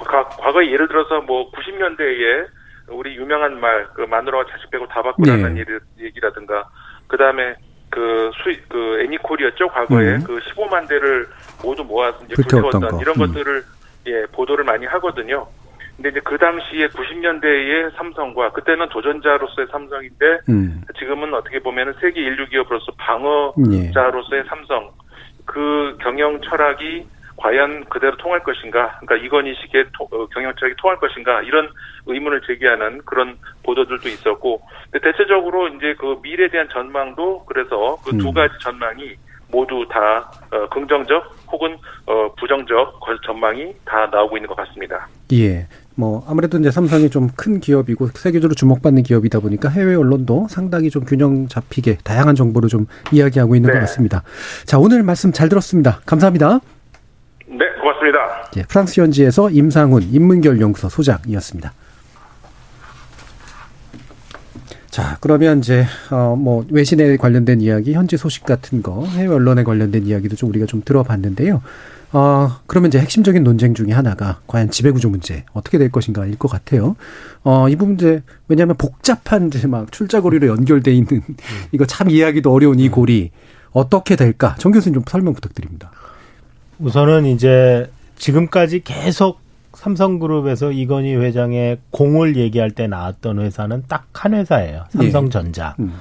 과- 0.05 0.29
과거에 0.29 0.71
예를 0.73 0.89
들어서 0.89 1.21
뭐 1.23 1.51
90년대에 1.53 2.47
우리 2.89 3.15
유명한 3.17 3.61
말 3.61 3.87
그 3.95 4.03
마누라와 4.03 4.45
자식 4.51 4.69
빼고 4.71 4.89
다 4.89 5.01
바꾸라는 5.03 5.55
네. 5.55 5.61
얘기- 5.61 6.05
얘기라든가 6.07 6.69
그다음에 7.07 7.55
그 7.89 8.31
수익 8.43 8.69
그 8.69 9.01
애니콜이었죠 9.03 9.69
과거에 9.69 10.15
음. 10.17 10.25
그 10.25 10.39
15만 10.39 10.89
대를 10.89 11.27
모두 11.63 11.85
모아서 11.85 12.19
이제 12.25 12.35
불태웠던. 12.35 13.01
이런 13.01 13.15
음. 13.17 13.27
것들을 13.33 13.63
예 14.07 14.27
보도를 14.33 14.65
많이 14.65 14.87
하거든요. 14.87 15.47
근데 16.01 16.09
이제 16.09 16.21
그 16.25 16.39
당시에 16.39 16.89
90년대의 16.89 17.95
삼성과 17.95 18.53
그때는 18.53 18.89
도전자로서의 18.89 19.69
삼성인데 19.71 20.39
음. 20.49 20.81
지금은 20.99 21.35
어떻게 21.35 21.59
보면은 21.59 21.93
세계 22.01 22.23
인류 22.23 22.47
기업으로서 22.49 22.87
예. 22.91 22.97
방어자로서의 23.93 24.45
삼성 24.49 24.91
그 25.45 25.99
경영 26.01 26.41
철학이 26.41 27.07
과연 27.37 27.85
그대로 27.91 28.17
통할 28.17 28.43
것인가? 28.43 28.99
그러니까 29.01 29.17
이건희 29.27 29.55
식의 29.57 29.87
토- 29.93 30.09
어, 30.11 30.27
경영 30.29 30.55
철학이 30.59 30.75
통할 30.81 30.97
것인가? 30.99 31.43
이런 31.43 31.69
의문을 32.07 32.41
제기하는 32.47 33.03
그런 33.05 33.37
보도들도 33.63 34.09
있었고, 34.09 34.63
근데 34.91 35.11
대체적으로 35.13 35.69
이제 35.69 35.95
그 35.99 36.19
미래에 36.23 36.49
대한 36.49 36.69
전망도 36.71 37.45
그래서 37.47 37.97
그두 38.05 38.29
음. 38.29 38.35
가지 38.35 38.55
전망이 38.61 39.15
모두 39.51 39.87
다 39.91 40.31
어, 40.53 40.69
긍정적 40.69 41.25
혹은 41.51 41.77
어, 42.07 42.33
부정적 42.39 43.01
거- 43.01 43.21
전망이 43.23 43.73
다 43.87 44.07
나오고 44.13 44.37
있는 44.37 44.47
것 44.47 44.55
같습니다. 44.59 45.09
예. 45.33 45.67
뭐 46.01 46.25
아무래도 46.27 46.59
이제 46.59 46.71
삼성이 46.71 47.11
좀 47.11 47.29
큰 47.37 47.61
기업이고 47.61 48.09
세계적으로 48.15 48.55
주목받는 48.55 49.03
기업이다 49.03 49.41
보니까 49.41 49.69
해외 49.69 49.95
언론도 49.95 50.49
상당히 50.51 50.91
좀 50.91 51.05
균형 51.05 51.47
잡히게 51.49 51.99
다양한 52.03 52.35
정보를 52.35 52.69
좀 52.69 52.87
이야기하고 53.13 53.55
있는 53.55 53.73
것 53.73 53.79
같습니다. 53.81 54.23
자 54.65 54.79
오늘 54.79 55.03
말씀 55.03 55.33
잘 55.33 55.49
들었습니다. 55.49 56.01
감사합니다. 56.07 56.61
네, 57.47 57.65
고맙습니다. 57.81 58.19
예, 58.57 58.63
프랑스 58.63 59.01
현지에서 59.01 59.51
임상훈 59.51 60.03
인문결 60.11 60.61
연구소 60.61 60.89
소장이었습니다. 60.89 61.73
자, 64.91 65.17
그러면 65.21 65.59
이제 65.61 65.85
어 66.11 66.35
뭐 66.37 66.65
외신에 66.71 67.17
관련된 67.17 67.61
이야기, 67.61 67.93
현지 67.95 68.17
소식 68.17 68.45
같은 68.45 68.83
거, 68.83 69.05
해외 69.07 69.29
언론에 69.35 69.63
관련된 69.63 70.05
이야기도 70.07 70.35
좀 70.37 70.49
우리가 70.51 70.67
좀 70.67 70.83
들어봤는데요. 70.85 71.63
어, 72.13 72.49
그러면 72.67 72.89
이제 72.89 72.99
핵심적인 72.99 73.45
논쟁 73.45 73.75
중에 73.75 73.93
하나가 73.93 74.41
과연 74.47 74.71
지배구조 74.71 75.11
문제 75.11 75.45
어떻게 75.53 75.79
될 75.79 75.91
것인가일 75.91 76.37
것 76.39 76.49
같아요. 76.49 76.97
어, 77.45 77.69
이 77.69 77.77
부분 77.77 77.95
이제 77.95 78.23
왜냐하면 78.49 78.77
복잡한 78.77 79.49
이제 79.49 79.67
막 79.67 79.91
출자고리로 79.93 80.49
연결돼 80.49 80.93
있는 80.93 81.23
이거 81.73 81.87
참 81.87 82.11
이해하기도 82.11 82.53
어려운 82.53 82.79
이 82.81 82.89
고리 82.89 83.31
어떻게 83.73 84.17
될까? 84.17 84.57
정 84.59 84.73
교수님 84.73 84.95
좀 84.95 85.03
설명 85.07 85.35
부탁드립니다. 85.35 85.93
우선은 86.81 87.27
이제 87.27 87.91
지금까지 88.17 88.81
계속 88.81 89.41
삼성그룹에서 89.75 90.73
이건희 90.73 91.15
회장의 91.15 91.79
공을 91.91 92.37
얘기할 92.37 92.73
때 92.73 92.87
나왔던 92.89 93.39
회사는 93.39 93.85
딱 93.89 94.07
한 94.13 94.35
회사예요. 94.35 94.85
삼성전자. 94.91 95.75
음. 95.81 95.95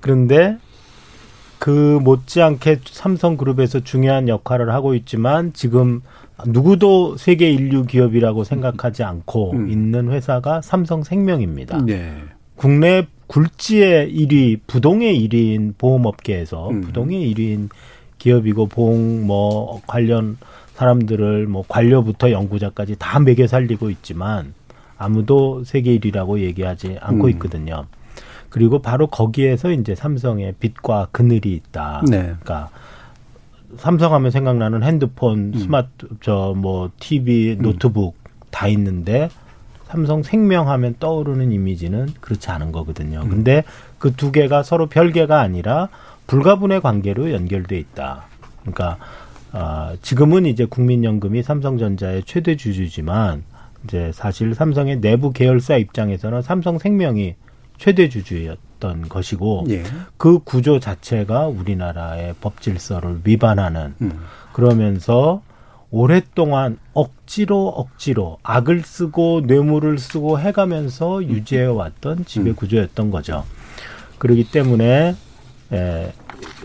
그런데 0.00 0.58
그 1.60 2.00
못지않게 2.02 2.80
삼성그룹에서 2.86 3.80
중요한 3.80 4.28
역할을 4.28 4.72
하고 4.72 4.94
있지만 4.94 5.52
지금 5.52 6.00
누구도 6.46 7.18
세계 7.18 7.50
인류 7.50 7.84
기업이라고 7.84 8.44
생각하지 8.44 9.02
않고 9.02 9.52
음. 9.52 9.70
있는 9.70 10.10
회사가 10.10 10.62
삼성생명입니다. 10.62 11.84
네. 11.84 12.14
국내 12.56 13.06
굴지의 13.26 14.10
1위, 14.10 14.60
부동의 14.66 15.28
1위인 15.28 15.74
보험업계에서 15.76 16.70
음. 16.70 16.80
부동의 16.80 17.30
1위인 17.34 17.68
기업이고 18.16 18.66
보험 18.66 19.26
뭐 19.26 19.82
관련 19.86 20.38
사람들을 20.76 21.46
뭐 21.46 21.62
관료부터 21.68 22.30
연구자까지 22.30 22.96
다 22.98 23.20
매겨 23.20 23.46
살리고 23.46 23.90
있지만 23.90 24.54
아무도 24.96 25.62
세계 25.64 25.98
1위라고 25.98 26.40
얘기하지 26.40 26.96
않고 27.02 27.24
음. 27.24 27.30
있거든요. 27.32 27.84
그리고 28.50 28.80
바로 28.80 29.06
거기에서 29.06 29.70
이제 29.70 29.94
삼성의 29.94 30.54
빛과 30.60 31.08
그늘이 31.12 31.52
있다. 31.54 32.02
네. 32.08 32.22
그러니까 32.22 32.68
삼성하면 33.78 34.30
생각나는 34.30 34.82
핸드폰, 34.82 35.52
음. 35.54 35.58
스마트 35.58 36.08
저뭐 36.20 36.90
TV, 36.98 37.52
음. 37.52 37.62
노트북 37.62 38.16
음. 38.16 38.30
다 38.50 38.66
있는데 38.68 39.28
삼성 39.86 40.22
생명하면 40.22 40.96
떠오르는 41.00 41.52
이미지는 41.52 42.08
그렇지 42.20 42.50
않은 42.50 42.72
거거든요. 42.72 43.22
음. 43.22 43.28
근데 43.28 43.64
그 43.98 44.12
두 44.12 44.32
개가 44.32 44.62
서로 44.62 44.86
별개가 44.86 45.40
아니라 45.40 45.88
불가분의 46.26 46.80
관계로 46.80 47.32
연결돼 47.32 47.78
있다. 47.78 48.24
그러니까 48.60 48.98
아, 49.52 49.94
지금은 50.02 50.46
이제 50.46 50.64
국민연금이 50.64 51.42
삼성전자의 51.42 52.22
최대 52.24 52.56
주주지만 52.56 53.42
이제 53.84 54.10
사실 54.12 54.54
삼성의 54.54 55.00
내부 55.00 55.32
계열사 55.32 55.76
입장에서는 55.76 56.42
삼성생명이 56.42 57.34
최대 57.80 58.10
주주였던 58.10 59.08
것이고 59.08 59.64
예. 59.70 59.82
그 60.18 60.40
구조 60.40 60.78
자체가 60.78 61.46
우리나라의 61.46 62.34
법 62.38 62.60
질서를 62.60 63.20
위반하는 63.24 63.94
음. 64.02 64.20
그러면서 64.52 65.40
오랫동안 65.90 66.78
억지로 66.92 67.68
억지로 67.68 68.38
악을 68.42 68.82
쓰고 68.82 69.44
뇌물을 69.46 69.98
쓰고 69.98 70.38
해가면서 70.38 71.24
유지해 71.24 71.64
왔던 71.64 72.26
지배 72.26 72.50
음. 72.50 72.54
구조였던 72.54 73.10
거죠. 73.10 73.44
그렇기 74.18 74.50
때문에 74.50 75.16
에, 75.72 76.12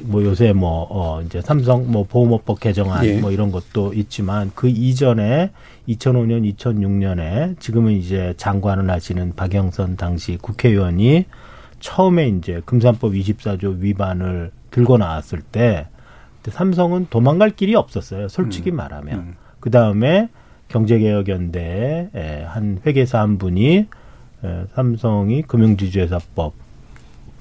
뭐 0.01 0.22
요새 0.22 0.51
뭐, 0.51 0.86
어, 0.89 1.22
이제 1.22 1.39
삼성 1.39 1.89
뭐 1.89 2.03
보험업법 2.03 2.59
개정안 2.59 3.05
예. 3.05 3.20
뭐 3.20 3.32
이런 3.32 3.53
것도 3.53 3.93
있지만 3.93 4.51
그 4.53 4.68
이전에 4.68 5.51
2005년, 5.88 6.55
2006년에 6.55 7.59
지금은 7.59 7.93
이제 7.93 8.33
장관을 8.38 8.89
하시는 8.89 9.33
박영선 9.36 9.97
당시 9.97 10.38
국회의원이 10.41 11.25
처음에 11.79 12.27
이제 12.29 12.61
금산법 12.65 13.13
24조 13.13 13.79
위반을 13.79 14.51
들고 14.71 14.97
나왔을 14.97 15.41
때 15.41 15.88
삼성은 16.47 17.07
도망갈 17.09 17.51
길이 17.51 17.75
없었어요. 17.75 18.27
솔직히 18.27 18.71
음. 18.71 18.77
말하면. 18.77 19.19
음. 19.19 19.36
그 19.59 19.71
다음에 19.71 20.29
경제개혁연대의 20.67 22.45
한 22.47 22.79
회계사 22.86 23.19
한 23.19 23.38
분이 23.38 23.88
삼성이 24.73 25.41
금융지주회사법 25.43 26.53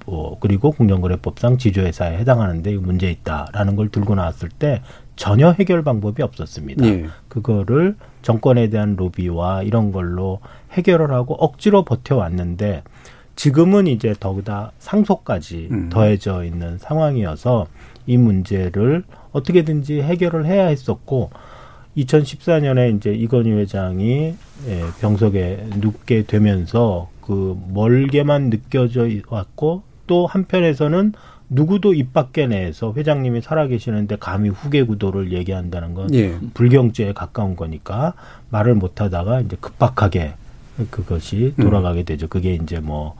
뭐 0.07 0.39
그리고 0.39 0.71
공정거래법상 0.71 1.59
지주회사에 1.59 2.19
해당하는데 2.19 2.73
이 2.73 2.77
문제 2.77 3.11
있다라는 3.11 3.77
걸 3.77 3.89
들고 3.89 4.15
나왔을 4.15 4.49
때 4.51 4.83
전혀 5.17 5.51
해결 5.53 5.83
방법이 5.83 6.23
없었습니다. 6.23 6.87
예. 6.87 7.07
그거를 7.29 7.97
정권에 8.23 8.69
대한 8.69 8.97
로비와 8.97 9.63
이런 9.63 9.93
걸로 9.93 10.41
해결을 10.73 11.13
하고 11.13 11.35
억지로 11.35 11.85
버텨왔는데 11.85 12.83
지금은 13.37 13.87
이제 13.87 14.15
더구나 14.19 14.71
상속까지 14.79 15.69
음. 15.71 15.89
더해져 15.89 16.45
있는 16.45 16.79
상황이어서 16.79 17.67
이 18.07 18.17
문제를 18.17 19.05
어떻게든지 19.33 20.03
해결을 20.03 20.47
해야 20.47 20.67
했었고 20.67 21.31
2014년에 21.97 22.97
이제 22.97 23.13
이건희 23.13 23.53
회장이 23.53 24.35
예, 24.69 24.81
병석에 25.01 25.69
눕게 25.81 26.25
되면서 26.25 27.09
그 27.21 27.59
멀게만 27.73 28.51
느껴져 28.51 29.09
왔고 29.29 29.83
또 30.07 30.27
한편에서는 30.27 31.13
누구도 31.49 31.95
입 31.95 32.13
밖에 32.13 32.47
내서 32.47 32.93
회장님이 32.97 33.41
살아계시는데 33.43 34.17
감히 34.17 34.49
후계 34.49 34.83
구도를 34.83 35.33
얘기한다는 35.33 35.95
건 35.95 36.13
예. 36.15 36.39
불경죄에 36.55 37.13
가까운 37.13 37.57
거니까 37.57 38.15
말을 38.51 38.75
못 38.75 39.01
하다가 39.01 39.41
이제 39.41 39.57
급박하게 39.61 40.35
그것이 40.91 41.55
돌아가게 41.61 42.01
음. 42.01 42.05
되죠. 42.05 42.29
그게 42.29 42.55
이제 42.55 42.81
뭐 42.81 43.15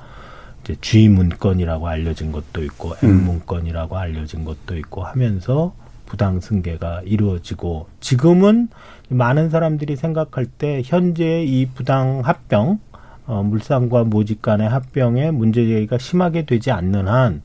이제 0.63 0.77
주의 0.81 1.09
문건이라고 1.09 1.87
알려진 1.87 2.33
것도 2.33 2.65
있고 2.65 2.95
M 3.03 3.11
음. 3.11 3.25
문건이라고 3.25 3.97
알려진 3.97 4.45
것도 4.45 4.77
있고 4.79 5.05
하면서 5.05 5.75
부당 6.07 6.41
승계가 6.41 7.03
이루어지고 7.05 7.89
지금은 8.01 8.69
많은 9.09 9.51
사람들이 9.51 9.97
생각할 9.97 10.47
때 10.47 10.83
현재 10.85 11.45
이 11.45 11.67
부당 11.67 12.21
합병 12.25 12.79
어, 13.27 13.43
물산과 13.43 14.05
모직 14.05 14.43
간의 14.43 14.69
합병에 14.69 15.31
문제 15.31 15.65
제기가 15.67 15.99
심하게 15.99 16.45
되지 16.45 16.71
않는 16.71 17.09
한 17.09 17.43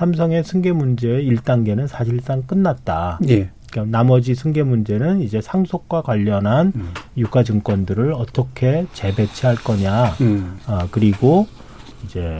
삼성의 0.00 0.44
승계 0.44 0.72
문제의 0.72 1.30
1단계는 1.30 1.86
사실상 1.86 2.42
끝났다. 2.44 3.18
예. 3.28 3.50
그러니까 3.70 3.98
나머지 3.98 4.34
승계 4.34 4.62
문제는 4.62 5.20
이제 5.20 5.42
상속과 5.42 6.00
관련한 6.00 6.72
음. 6.74 6.88
유가 7.18 7.44
증권들을 7.44 8.14
어떻게 8.14 8.86
재배치할 8.94 9.56
거냐. 9.56 10.06
음. 10.22 10.58
아, 10.64 10.88
그리고 10.90 11.46
이제 12.06 12.38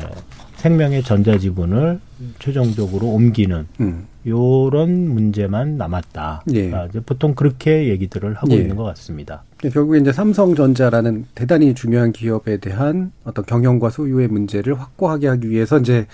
생명의 0.56 1.02
전자 1.02 1.36
지분을 1.36 2.00
최종적으로 2.38 3.08
옮기는 3.08 3.66
음. 3.80 4.06
요런 4.26 5.10
문제만 5.10 5.76
남았다. 5.76 6.44
예. 6.54 6.72
아, 6.72 6.88
보통 7.04 7.34
그렇게 7.34 7.90
얘기들을 7.90 8.36
하고 8.36 8.52
예. 8.52 8.56
있는 8.56 8.74
것 8.76 8.84
같습니다. 8.84 9.42
결국에 9.58 9.98
이제 9.98 10.14
삼성전자라는 10.14 11.26
대단히 11.34 11.74
중요한 11.74 12.12
기업에 12.12 12.56
대한 12.56 13.12
어떤 13.24 13.44
경영과 13.44 13.90
소유의 13.90 14.28
문제를 14.28 14.80
확고하게 14.80 15.28
하기 15.28 15.50
위해서 15.50 15.78
이제 15.78 16.06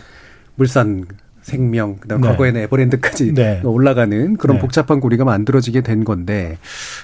물산 0.56 1.04
생명, 1.46 1.96
그다음 2.00 2.22
네. 2.22 2.28
과거에는 2.28 2.60
에버랜드까지 2.62 3.32
네. 3.34 3.60
올라가는 3.64 4.36
그런 4.36 4.56
네. 4.56 4.60
복잡한 4.60 4.98
고리가 4.98 5.24
만들어지게 5.24 5.82
된 5.82 6.02
건데 6.02 6.58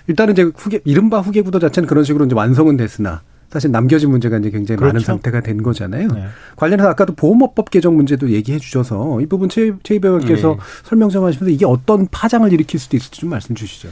일단은 0.08 0.32
이제 0.32 0.42
후계 0.56 0.80
이른바 0.84 1.20
후계 1.20 1.42
구도 1.42 1.60
자체는 1.60 1.86
그런 1.86 2.02
식으로 2.02 2.24
이제 2.24 2.34
완성은 2.34 2.76
됐으나 2.76 3.22
사실 3.50 3.70
남겨진 3.70 4.10
문제가 4.10 4.38
이제 4.38 4.50
굉장히 4.50 4.78
그렇죠. 4.78 4.94
많은 4.94 5.04
상태가 5.04 5.42
된 5.42 5.62
거잖아요. 5.62 6.08
네. 6.08 6.24
관련해서 6.56 6.88
아까도 6.88 7.14
보험업법 7.14 7.70
개정 7.70 7.94
문제도 7.94 8.28
얘기해 8.28 8.58
주셔서 8.58 9.20
이 9.20 9.26
부분 9.26 9.48
최, 9.48 9.72
최 9.84 10.00
배우께서 10.00 10.48
네. 10.48 10.56
설명 10.82 11.08
좀 11.08 11.24
하시면서 11.24 11.48
이게 11.50 11.64
어떤 11.64 12.08
파장을 12.10 12.52
일으킬 12.52 12.80
수도 12.80 12.96
있을지 12.96 13.20
좀 13.20 13.30
말씀 13.30 13.54
주시죠. 13.54 13.90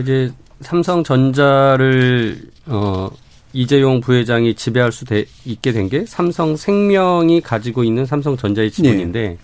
이제 0.00 0.30
삼성전자를 0.62 2.38
어 2.66 3.10
이재용 3.52 4.00
부회장이 4.00 4.54
지배할 4.54 4.92
수 4.92 5.04
있게 5.44 5.72
된 5.72 5.88
게 5.90 6.04
삼성생명이 6.06 7.40
가지고 7.42 7.82
있는 7.84 8.06
삼성전자의 8.06 8.70
지분인데 8.70 9.20
네. 9.20 9.38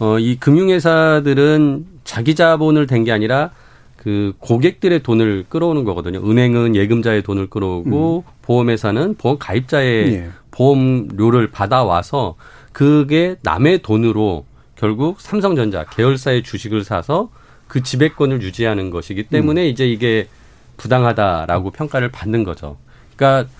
어 0.00 0.18
이 0.18 0.36
금융회사들은 0.38 1.86
자기 2.04 2.34
자본을 2.34 2.86
댄 2.86 3.04
게 3.04 3.12
아니라 3.12 3.50
그 3.96 4.32
고객들의 4.38 5.02
돈을 5.02 5.44
끌어오는 5.48 5.84
거거든요. 5.84 6.18
은행은 6.28 6.74
예금자의 6.74 7.22
돈을 7.22 7.48
끌어오고 7.48 8.24
음. 8.26 8.32
보험회사는 8.42 9.16
보험 9.16 9.38
가입자의 9.38 10.12
예. 10.14 10.30
보험료를 10.52 11.50
받아와서 11.50 12.36
그게 12.72 13.36
남의 13.42 13.82
돈으로 13.82 14.46
결국 14.74 15.20
삼성전자 15.20 15.84
계열사의 15.84 16.42
주식을 16.42 16.82
사서 16.84 17.28
그 17.68 17.82
지배권을 17.82 18.40
유지하는 18.42 18.88
것이기 18.90 19.24
때문에 19.24 19.64
음. 19.64 19.66
이제 19.66 19.86
이게 19.86 20.28
부당하다라고 20.78 21.70
평가를 21.72 22.10
받는 22.10 22.42
거죠. 22.44 22.78
그러니까 23.16 23.50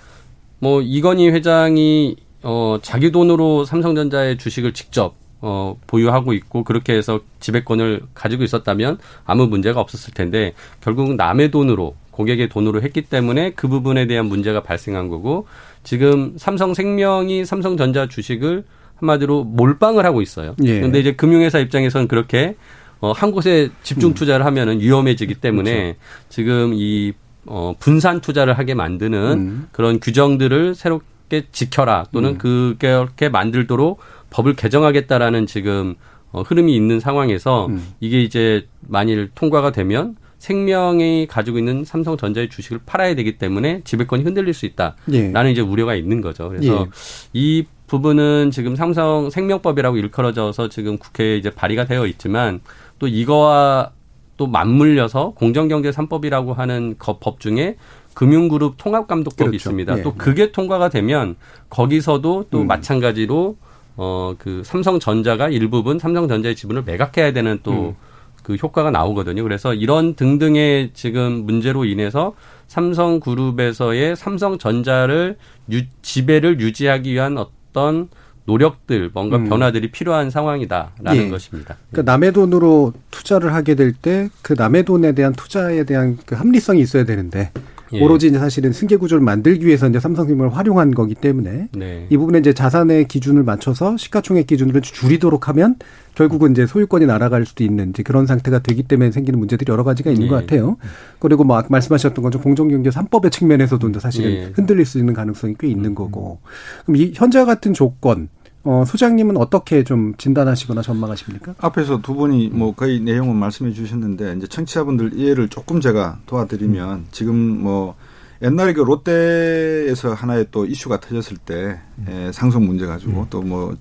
뭐 0.58 0.80
이건희 0.80 1.28
회장이 1.28 2.16
어 2.42 2.78
자기 2.80 3.12
돈으로 3.12 3.66
삼성전자의 3.66 4.38
주식을 4.38 4.72
직접 4.72 5.14
어, 5.42 5.76
보유하고 5.86 6.32
있고 6.34 6.64
그렇게 6.64 6.94
해서 6.94 7.20
지배권을 7.40 8.02
가지고 8.14 8.44
있었다면 8.44 8.98
아무 9.24 9.46
문제가 9.46 9.80
없었을 9.80 10.12
텐데 10.12 10.52
결국 10.80 11.14
남의 11.14 11.50
돈으로 11.50 11.96
고객의 12.10 12.48
돈으로 12.48 12.82
했기 12.82 13.02
때문에 13.02 13.52
그 13.52 13.68
부분에 13.68 14.06
대한 14.06 14.26
문제가 14.26 14.62
발생한 14.62 15.08
거고 15.08 15.46
지금 15.82 16.34
삼성생명이 16.36 17.46
삼성전자 17.46 18.06
주식을 18.06 18.64
한마디로 18.96 19.44
몰빵을 19.44 20.04
하고 20.04 20.20
있어요. 20.20 20.54
예. 20.64 20.76
그런데 20.76 21.00
이제 21.00 21.12
금융회사 21.12 21.58
입장에서는 21.58 22.06
그렇게 22.06 22.56
어, 23.00 23.12
한 23.12 23.30
곳에 23.30 23.70
집중 23.82 24.10
음. 24.10 24.14
투자를 24.14 24.44
하면은 24.44 24.80
위험해지기 24.80 25.36
때문에 25.36 25.72
그렇죠. 25.72 25.98
지금 26.28 26.72
이 26.74 27.14
어, 27.46 27.74
분산 27.78 28.20
투자를 28.20 28.58
하게 28.58 28.74
만드는 28.74 29.18
음. 29.32 29.68
그런 29.72 29.98
규정들을 30.00 30.74
새롭게 30.74 31.46
지켜라 31.50 32.04
또는 32.12 32.38
음. 32.44 32.76
그렇게 32.78 33.30
만들도록 33.30 34.00
법을 34.30 34.54
개정하겠다라는 34.54 35.46
지금 35.46 35.94
어, 36.32 36.42
흐름이 36.42 36.74
있는 36.74 37.00
상황에서 37.00 37.66
음. 37.66 37.84
이게 38.00 38.22
이제 38.22 38.68
만일 38.80 39.30
통과가 39.34 39.72
되면 39.72 40.16
생명이 40.38 41.26
가지고 41.28 41.58
있는 41.58 41.84
삼성전자의 41.84 42.48
주식을 42.48 42.80
팔아야 42.86 43.14
되기 43.14 43.36
때문에 43.36 43.82
지배권이 43.84 44.24
흔들릴 44.24 44.54
수 44.54 44.64
있다라는 44.66 44.96
예. 45.12 45.50
이제 45.52 45.60
우려가 45.60 45.94
있는 45.94 46.22
거죠. 46.22 46.48
그래서 46.48 46.86
예. 46.86 46.90
이 47.34 47.64
부분은 47.86 48.50
지금 48.50 48.74
삼성 48.74 49.28
생명법이라고 49.28 49.98
일컬어져서 49.98 50.68
지금 50.68 50.96
국회에 50.96 51.36
이제 51.36 51.50
발의가 51.50 51.84
되어 51.84 52.06
있지만 52.06 52.60
또 52.98 53.06
이거와 53.06 53.90
또 54.38 54.46
맞물려서 54.46 55.34
공정경제 55.36 55.90
3법이라고 55.90 56.54
하는 56.54 56.94
법 56.98 57.40
중에 57.40 57.76
금융그룹 58.14 58.76
통합감독법이 58.78 59.50
그렇죠. 59.50 59.56
있습니다. 59.56 59.98
예. 59.98 60.02
또 60.02 60.14
그게 60.14 60.52
통과가 60.52 60.88
되면 60.88 61.36
거기서도 61.68 62.46
또 62.50 62.62
음. 62.62 62.66
마찬가지로 62.66 63.56
어 63.96 64.34
그 64.38 64.62
삼성전자가 64.64 65.48
일부분 65.48 65.98
삼성전자의 65.98 66.56
지분을 66.56 66.82
매각해야 66.84 67.32
되는 67.32 67.58
또 67.62 67.72
음. 67.72 67.94
그 68.42 68.54
효과가 68.54 68.90
나오거든요. 68.90 69.42
그래서 69.42 69.74
이런 69.74 70.14
등등의 70.14 70.90
지금 70.94 71.44
문제로 71.44 71.84
인해서 71.84 72.34
삼성그룹에서의 72.68 74.16
삼성전자를 74.16 75.36
유, 75.72 75.82
지배를 76.02 76.60
유지하기 76.60 77.12
위한 77.12 77.36
어떤 77.38 78.08
노력들, 78.46 79.10
뭔가 79.12 79.36
음. 79.36 79.48
변화들이 79.48 79.90
필요한 79.90 80.30
상황이다라는 80.30 81.14
예. 81.26 81.28
것입니다. 81.28 81.76
그러니까 81.90 82.10
남의 82.10 82.32
돈으로 82.32 82.92
투자를 83.10 83.52
하게 83.54 83.74
될 83.74 83.92
때 83.92 84.28
그 84.42 84.54
남의 84.56 84.84
돈에 84.84 85.12
대한 85.12 85.32
투자에 85.34 85.84
대한 85.84 86.16
그 86.26 86.34
합리성이 86.34 86.80
있어야 86.80 87.04
되는데 87.04 87.52
예. 87.92 88.00
오로지 88.00 88.28
이제 88.28 88.38
사실은 88.38 88.72
승계 88.72 88.96
구조를 88.96 89.22
만들기 89.24 89.66
위해서 89.66 89.88
이제 89.88 89.98
삼성생명을 89.98 90.56
활용한 90.56 90.92
거기 90.92 91.14
때문에 91.14 91.68
네. 91.72 92.06
이 92.08 92.16
부분에 92.16 92.38
이제 92.38 92.52
자산의 92.52 93.08
기준을 93.08 93.42
맞춰서 93.42 93.96
시가총액 93.96 94.46
기준으로 94.46 94.80
줄이도록 94.80 95.48
하면 95.48 95.76
결국은 96.14 96.52
이제 96.52 96.66
소유권이 96.66 97.06
날아갈 97.06 97.46
수도 97.46 97.64
있는 97.64 97.90
이제 97.90 98.02
그런 98.02 98.26
상태가 98.26 98.60
되기 98.60 98.82
때문에 98.82 99.10
생기는 99.10 99.38
문제들이 99.38 99.70
여러 99.70 99.84
가지가 99.84 100.10
있는 100.10 100.26
예. 100.26 100.28
것 100.28 100.36
같아요. 100.36 100.76
그리고 101.18 101.44
뭐 101.44 101.56
아까 101.56 101.68
말씀하셨던 101.70 102.22
것처럼 102.22 102.42
공정경제 102.42 102.90
3법의 102.90 103.32
측면에서도 103.32 103.98
사실은 103.98 104.30
예. 104.30 104.52
흔들릴 104.54 104.84
수 104.86 104.98
있는 104.98 105.14
가능성이 105.14 105.54
꽤 105.58 105.68
있는 105.68 105.94
거고. 105.94 106.38
그럼 106.84 106.96
이 106.96 107.12
현재와 107.14 107.44
같은 107.44 107.72
조건 107.72 108.28
어, 108.62 108.84
소장님은 108.86 109.36
어떻게 109.36 109.84
좀 109.84 110.14
진단하시거나 110.16 110.82
전망하십니까? 110.82 111.54
앞에서 111.58 112.02
두 112.02 112.14
분이 112.14 112.48
뭐 112.48 112.74
거의 112.74 113.00
내용은 113.00 113.36
말씀해 113.36 113.72
주셨는데 113.72 114.34
이제 114.36 114.46
청취자분들 114.46 115.14
이해를 115.14 115.48
조금 115.48 115.80
제가 115.80 116.18
도와드리면 116.26 117.06
지금 117.10 117.34
뭐 117.36 117.94
옛날에 118.42 118.72
그 118.72 118.80
롯데에서 118.80 120.14
하나의 120.14 120.46
또 120.50 120.64
이슈가 120.64 121.00
터졌을 121.00 121.36
때 121.36 121.78
에, 122.08 122.32
상속 122.32 122.62
문제 122.62 122.86
가지고 122.86 123.26
또뭐 123.28 123.76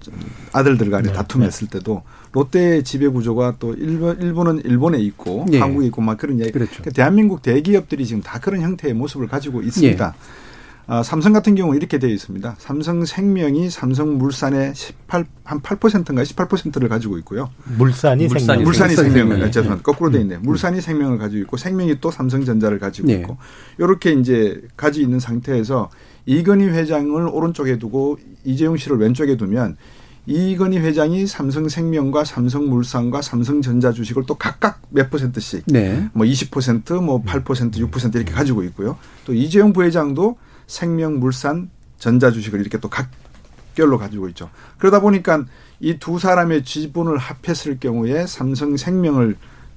아들들 0.52 0.90
간에 0.90 1.10
네, 1.10 1.14
다툼했을 1.14 1.70
때도 1.70 2.04
롯데의 2.34 2.84
지배 2.84 3.08
구조가 3.08 3.56
또 3.60 3.74
일본 3.74 4.20
일본은 4.20 4.62
일본에 4.66 5.00
있고 5.00 5.46
예. 5.54 5.60
한국에 5.60 5.88
있고 5.88 6.02
막 6.02 6.18
그런 6.18 6.40
이야기. 6.40 6.52
그렇죠. 6.52 6.72
그러니까 6.74 6.92
대한민국 6.92 7.42
대기업들이 7.42 8.06
지금 8.06 8.22
다 8.22 8.40
그런 8.40 8.62
형태의 8.62 8.94
모습을 8.94 9.28
가지고 9.28 9.62
있습니다. 9.62 10.14
예. 10.16 10.49
아, 10.92 11.04
삼성 11.04 11.34
같은 11.34 11.54
경우 11.54 11.76
이렇게 11.76 12.00
되어 12.00 12.10
있습니다. 12.10 12.56
삼성생명이 12.58 13.70
삼성물산의 13.70 14.74
18, 14.74 15.26
한 15.44 15.62
8%인가 15.62 16.24
18%를 16.24 16.90
가지고 16.90 17.20
있고요. 17.20 17.52
물산이 17.78 18.26
물산이 18.26 18.46
생명. 18.46 18.64
물산이 18.64 18.96
생명을 18.96 19.30
생명. 19.34 19.48
아, 19.48 19.52
죄송합니다. 19.52 19.84
거꾸로 19.84 20.10
돼 20.10 20.22
있네. 20.22 20.38
물산이 20.38 20.82
생명을 20.82 21.20
가지고 21.20 21.42
있고 21.44 21.58
생명이 21.58 22.02
또 22.02 22.10
삼성전자를 22.10 22.80
가지고 22.80 23.10
네. 23.10 23.14
있고 23.18 23.38
이렇게 23.78 24.14
이제 24.14 24.64
가지고 24.76 25.04
있는 25.04 25.20
상태에서 25.20 25.92
이건희 26.26 26.66
회장을 26.66 27.22
오른쪽에 27.28 27.78
두고 27.78 28.18
이재용 28.44 28.76
씨를 28.76 28.98
왼쪽에 28.98 29.38
두면 29.38 29.78
이건희 30.26 30.80
회장이 30.80 31.28
삼성생명과 31.28 32.24
삼성물산과 32.24 33.22
삼성전자 33.22 33.92
주식을 33.92 34.24
또 34.26 34.34
각각 34.34 34.82
몇 34.90 35.12
퍼센트씩 35.12 35.66
네. 35.68 36.10
뭐 36.14 36.26
20%, 36.26 37.04
뭐 37.04 37.24
8%, 37.24 37.76
6% 37.76 38.16
이렇게 38.16 38.32
가지고 38.32 38.64
있고요. 38.64 38.98
또 39.26 39.36
이재용 39.36 39.72
부회장도 39.72 40.49
생명, 40.70 41.20
물산, 41.20 41.70
전자 41.98 42.32
주식을 42.32 42.62
이렇게 42.62 42.78
또 42.78 42.90
각별로 42.90 43.98
가지고 43.98 44.30
있죠. 44.30 44.50
그러다 44.78 45.02
보니까 45.02 45.44
이 45.82 45.98
두 45.98 46.20
사람의 46.20 46.64
지분을 46.64 47.18
합했을 47.18 47.80
경우에 47.80 48.28
삼성 48.28 48.78
생명을 48.78 49.36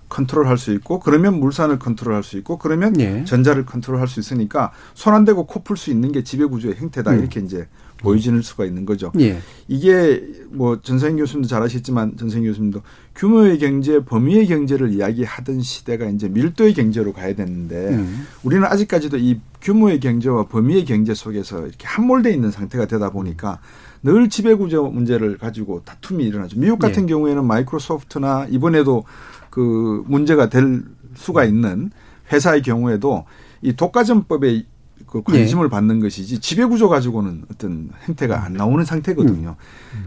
컨트롤할 0.09 0.59
수 0.59 0.73
있고 0.75 1.01
그러면 1.01 1.41
물산을 1.41 1.79
컨트롤할 1.79 2.23
수 2.23 2.37
있고 2.37 2.59
그러면 2.59 3.01
예. 3.01 3.25
전자를 3.25 3.65
컨트롤할 3.65 4.07
수 4.09 4.21
있으니까 4.21 4.73
손 4.95 5.15
안 5.15 5.25
대고 5.25 5.47
코 5.47 5.63
풀 5.65 5.77
수 5.79 5.91
있는 5.91 6.13
게 6.13 6.23
지배 6.23 6.45
구조의 6.45 6.75
형태다 6.77 7.13
음. 7.13 7.19
이렇게 7.21 7.41
이제 7.41 7.67
보여지는 8.03 8.43
수가 8.43 8.65
있는 8.65 8.85
거죠. 8.85 9.13
예. 9.21 9.39
이게 9.69 10.23
뭐 10.51 10.81
전성인 10.81 11.17
교수님도 11.17 11.49
잘 11.49 11.63
아시겠지만 11.63 12.17
전성인 12.17 12.45
교수님도 12.47 12.83
규모의 13.15 13.59
경제, 13.59 14.05
범위의 14.05 14.47
경제를 14.47 14.93
이야기하던 14.93 15.63
시대가 15.63 16.07
이제 16.07 16.29
밀도의 16.29 16.75
경제로 16.75 17.13
가야 17.13 17.35
되는데 17.35 17.91
음. 17.91 18.27
우리는 18.43 18.65
아직까지도 18.65 19.19
이 19.19 19.41
규모의 19.61 20.01
경제와 20.01 20.47
범위의 20.47 20.85
경제 20.85 21.15
속에서 21.15 21.61
이렇게 21.61 21.87
함몰돼 21.87 22.33
있는 22.33 22.51
상태가 22.51 22.87
되다 22.87 23.11
보니까 23.11 23.61
늘 24.03 24.29
지배구조 24.29 24.89
문제를 24.89 25.39
가지고 25.39 25.83
다툼이 25.85 26.25
일어나죠. 26.25 26.59
미국 26.59 26.79
같은 26.81 27.07
네. 27.07 27.13
경우에는 27.13 27.45
마이크로소프트나 27.45 28.49
이번에도 28.51 29.05
그 29.51 30.03
문제가 30.07 30.49
될 30.49 30.83
수가 31.15 31.45
있는 31.45 31.91
회사의 32.33 32.63
경우에도 32.63 33.25
이 33.61 33.75
독과점법에 33.75 34.65
그 35.13 35.33
관심을 35.33 35.69
받는 35.69 36.01
것이지 36.01 36.41
지배 36.41 36.65
구조 36.65 36.89
가지고는 36.89 37.43
어떤 37.51 37.91
행태가 38.09 38.45
안 38.45 38.55
나오는 38.55 38.85
상태거든요. 38.85 39.57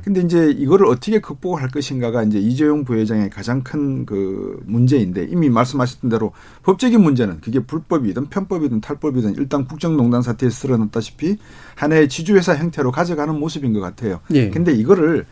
근데 0.03 0.21
이제 0.21 0.49
이거를 0.49 0.87
어떻게 0.87 1.19
극복할 1.19 1.69
것인가가 1.69 2.23
이제 2.23 2.39
이재용 2.39 2.85
부회장의 2.85 3.29
가장 3.29 3.61
큰 3.61 4.05
그 4.05 4.59
문제인데 4.65 5.25
이미 5.25 5.49
말씀하셨던 5.49 6.09
대로 6.09 6.31
법적인 6.63 7.01
문제는 7.01 7.41
그게 7.41 7.59
불법이든 7.59 8.27
편법이든 8.29 8.81
탈법이든 8.81 9.35
일단 9.35 9.65
국정농단 9.65 10.21
사태에서 10.21 10.67
드러났다시피 10.67 11.37
하나의 11.75 12.09
지주회사 12.09 12.55
형태로 12.55 12.91
가져가는 12.91 13.37
모습인 13.37 13.73
것 13.73 13.79
같아요. 13.79 14.21
예. 14.31 14.49
근데 14.49 14.73
이거를 14.73 15.25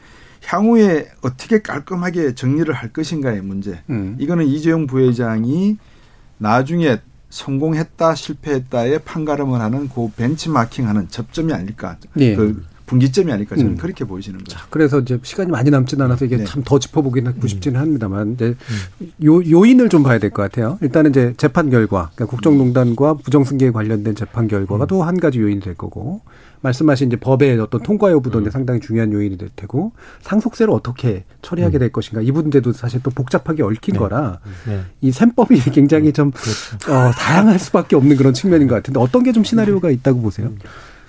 향후에 0.45 1.07
어떻게 1.21 1.61
깔끔하게 1.61 2.35
정리를 2.35 2.73
할 2.73 2.91
것인가의 2.91 3.41
문제. 3.41 3.81
음. 3.89 4.17
이거는 4.19 4.45
이재용 4.45 4.87
부회장이 4.87 5.77
나중에 6.37 6.99
성공했다 7.33 8.13
실패했다에 8.13 8.99
판가름을 8.99 9.59
하는 9.59 9.89
그 9.89 10.07
벤치마킹하는 10.15 11.09
접점이 11.09 11.51
아닐까. 11.51 11.97
예. 12.19 12.35
그 12.35 12.63
분기점이 12.85 13.31
아닐까 13.31 13.55
저는 13.55 13.71
음. 13.71 13.77
그렇게 13.77 14.05
보이시는 14.05 14.43
거죠. 14.43 14.59
그래서 14.69 14.99
이제 14.99 15.17
시간이 15.23 15.49
많이 15.49 15.71
남진 15.71 15.99
않아서 16.01 16.25
이게 16.25 16.37
네. 16.37 16.43
참더 16.43 16.77
짚어보긴 16.77 17.25
하고 17.25 17.47
싶지는 17.47 17.79
합니다만, 17.79 18.33
이제 18.33 18.55
요, 19.23 19.41
요인을 19.43 19.89
좀 19.89 20.03
봐야 20.03 20.19
될 20.19 20.29
것 20.29 20.43
같아요. 20.43 20.77
일단은 20.81 21.09
이제 21.09 21.33
재판 21.37 21.71
결과, 21.71 22.11
그러니까 22.13 22.25
국정농단과 22.27 23.15
부정승계에 23.15 23.71
관련된 23.71 24.13
재판 24.15 24.47
결과가 24.47 24.85
또한 24.85 25.19
가지 25.19 25.39
요인이 25.39 25.61
될 25.61 25.73
거고, 25.75 26.21
말씀하신 26.63 27.07
이제 27.09 27.15
법의 27.17 27.59
어떤 27.59 27.83
통과 27.83 28.09
여부도 28.11 28.41
이제 28.41 28.49
상당히 28.49 28.79
중요한 28.79 29.11
요인이 29.13 29.37
될 29.37 29.49
테고, 29.55 29.91
상속세를 30.21 30.73
어떻게 30.73 31.25
처리하게 31.43 31.77
될 31.77 31.91
것인가, 31.91 32.21
이 32.21 32.31
문제도 32.31 32.71
사실 32.71 33.03
또 33.03 33.11
복잡하게 33.11 33.61
얽힌 33.63 33.95
거라, 33.97 34.39
네. 34.65 34.81
이 35.01 35.11
셈법이 35.11 35.59
굉장히 35.71 36.11
좀, 36.13 36.29
어, 36.89 37.11
다양할 37.11 37.59
수밖에 37.59 37.95
없는 37.95 38.15
그런 38.17 38.33
측면인 38.33 38.67
것 38.67 38.75
같은데, 38.75 38.99
어떤 38.99 39.23
게 39.23 39.33
좀 39.33 39.43
시나리오가 39.43 39.89
있다고 39.89 40.21
보세요? 40.21 40.51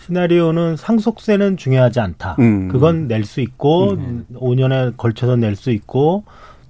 시나리오는 0.07 0.77
상속세는 0.77 1.57
중요하지 1.57 2.01
않다. 2.01 2.37
음. 2.39 2.69
그건 2.69 3.07
낼 3.09 3.25
수 3.25 3.41
있고 3.41 3.97
5년에 4.35 4.97
걸쳐서 4.97 5.37
낼 5.37 5.57
수 5.57 5.71
있고 5.71 6.25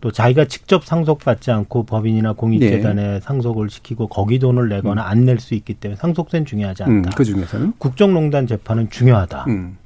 또 0.04 0.12
자기가 0.12 0.44
직접 0.44 0.84
상속받지 0.84 1.50
않고 1.50 1.84
법인이나 1.86 2.34
공익재단에 2.34 3.20
상속을 3.20 3.70
시키고 3.70 4.08
거기 4.08 4.38
돈을 4.38 4.68
내거나 4.68 5.02
안낼 5.02 5.40
수 5.40 5.54
있기 5.54 5.74
때문에 5.74 5.96
상속세는 5.96 6.44
중요하지 6.44 6.82
음, 6.84 6.88
않다. 6.98 7.10
그 7.16 7.24
중에서는? 7.24 7.72
국정농단 7.78 8.46
재판은 8.46 8.90
중요하다. 8.90 9.46
음. 9.48 9.78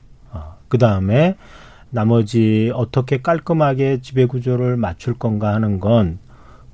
그 0.68 0.76
다음에 0.76 1.36
나머지 1.88 2.70
어떻게 2.74 3.22
깔끔하게 3.22 4.00
지배 4.02 4.26
구조를 4.26 4.76
맞출 4.76 5.14
건가 5.14 5.54
하는 5.54 5.80
건 5.80 6.18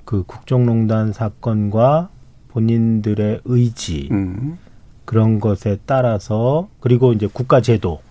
그 0.05 0.23
국정농단 0.25 1.11
사건과 1.11 2.09
본인들의 2.49 3.41
의지 3.43 4.07
음. 4.11 4.57
그런 5.03 5.39
것에 5.39 5.79
따라서 5.85 6.69
그리고 6.79 7.11
이제 7.11 7.27
국가 7.31 7.59
제도 7.59 8.01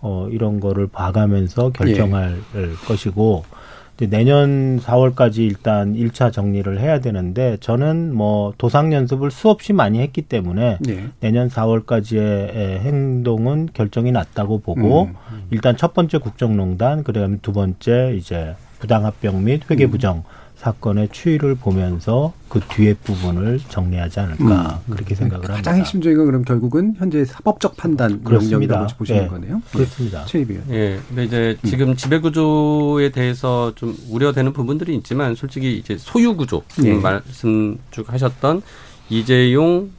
어 0.00 0.28
이런 0.30 0.60
거를 0.60 0.88
봐가면서 0.88 1.70
결정할 1.70 2.38
것이고 2.86 3.44
이제 3.44 3.58
내년 4.06 4.78
4월까지 4.78 5.38
일단 5.38 5.94
1차 5.94 6.32
정리를 6.32 6.78
해야 6.78 7.00
되는데 7.00 7.56
저는 7.60 8.14
뭐 8.14 8.54
도상 8.56 8.92
연습을 8.92 9.30
수없이 9.30 9.72
많이 9.72 9.98
했기 10.00 10.22
때문에 10.22 10.78
네. 10.80 11.08
내년 11.20 11.48
4월까지의 11.48 12.78
행동은 12.80 13.70
결정이 13.72 14.12
났다고 14.12 14.60
보고 14.60 15.04
음. 15.04 15.14
일단 15.50 15.76
첫 15.76 15.94
번째 15.94 16.18
국정농단 16.18 17.02
그다음에 17.02 17.38
두 17.42 17.52
번째 17.52 18.14
이제 18.16 18.54
부당합병 18.78 19.44
및 19.44 19.68
회계부정 19.68 20.22
사건의 20.58 21.08
추이를 21.12 21.54
보면서 21.54 22.32
그 22.48 22.58
뒤에 22.60 22.94
부분을 22.94 23.60
정리하지 23.68 24.18
않을까 24.20 24.80
그렇게 24.90 25.14
생각을 25.14 25.44
합니다. 25.44 25.56
가장 25.56 25.76
핵심적인 25.76 26.18
건 26.18 26.26
그럼 26.26 26.44
결국은 26.44 26.94
현재 26.98 27.24
사법적 27.24 27.76
판단 27.76 28.24
그렇습니다. 28.24 28.74
영역이라고 28.74 28.96
보시는 28.98 29.22
네. 29.22 29.28
거네요. 29.28 29.62
그렇습니다. 29.72 30.24
최입이요. 30.24 30.60
예. 30.70 30.98
근데 31.08 31.24
이제 31.24 31.56
지금 31.64 31.94
지배 31.94 32.18
구조에 32.18 33.10
대해서 33.10 33.72
좀 33.76 33.96
우려되는 34.10 34.52
부분들이 34.52 34.96
있지만 34.96 35.36
솔직히 35.36 35.76
이제 35.76 35.96
소유 35.96 36.36
구조 36.36 36.62
예. 36.84 36.94
말씀 36.94 37.78
쭉 37.92 38.12
하셨던 38.12 38.62
이재용 39.10 39.90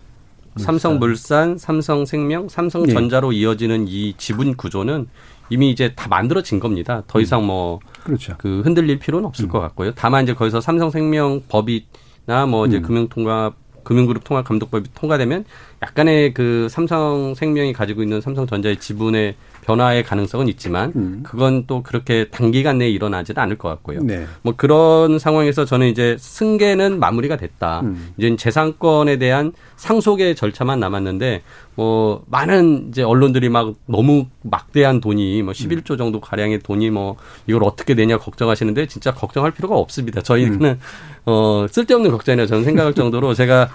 삼성물산, 0.58 1.58
삼성생명, 1.58 2.50
삼성전자로 2.50 3.32
이어지는 3.32 3.88
이 3.88 4.14
지분 4.18 4.58
구조는 4.58 5.08
이미 5.50 5.72
이제 5.72 5.94
다 5.96 6.08
만들어진 6.08 6.60
겁니다. 6.60 7.04
더 7.08 7.20
이상 7.20 7.46
뭐 7.46 7.80
그렇죠. 8.04 8.36
그 8.38 8.62
흔들릴 8.62 9.00
필요는 9.00 9.28
없을 9.28 9.48
것 9.48 9.60
같고요. 9.60 9.92
다만 9.96 10.24
이제 10.24 10.34
거기서 10.34 10.62
삼성생명 10.62 11.44
법이나 11.50 12.46
뭐 12.48 12.66
이제 12.66 12.78
음. 12.78 12.82
금융통합 12.84 13.56
금융그룹 13.84 14.24
통합 14.24 14.46
감독법이 14.46 14.90
통과되면 14.94 15.46
약간의 15.82 16.34
그 16.34 16.68
삼성생명이 16.70 17.74
가지고 17.74 18.04
있는 18.04 18.22
삼성전자의 18.22 18.78
지분의 18.78 19.36
변화의 19.62 20.04
가능성은 20.04 20.48
있지만 20.50 21.24
그건 21.24 21.66
또 21.68 21.84
그렇게 21.84 22.30
단기간 22.30 22.78
내에 22.80 22.90
일어나지는 22.90 23.42
않을 23.42 23.58
것 23.58 23.70
같고요. 23.70 24.02
네. 24.02 24.26
뭐 24.42 24.54
그런 24.56 25.20
상황에서 25.20 25.66
저는 25.66 25.88
이제 25.88 26.18
승계는 26.20 27.00
마무리가 27.00 27.38
됐다. 27.38 27.82
음. 27.82 28.14
이제 28.18 28.36
재산권에 28.36 29.18
대한 29.18 29.54
상속의 29.76 30.36
절차만 30.36 30.80
남았는데 30.80 31.42
뭐 31.76 32.24
많은 32.28 32.90
이제 32.90 33.04
언론들이 33.04 33.50
막 33.50 33.76
너무 33.86 34.26
막대한 34.42 35.00
돈이 35.00 35.42
뭐 35.44 35.54
11조 35.54 35.98
정도 35.98 36.20
가량의 36.20 36.60
돈이 36.60 36.90
뭐 36.90 37.16
이걸 37.48 37.64
어떻게 37.64 37.94
내냐 37.94 38.18
걱정하시는데 38.18 38.88
진짜 38.88 39.14
걱정할 39.14 39.52
필요가 39.52 39.78
없습니다. 39.78 40.22
저희는 40.22 40.62
음. 40.62 40.80
어 41.26 41.66
쓸데없는 41.70 42.12
걱정이라 42.12 42.48
저는 42.48 42.64
생각할 42.64 42.94
정도로 42.94 43.34
제가 43.34 43.70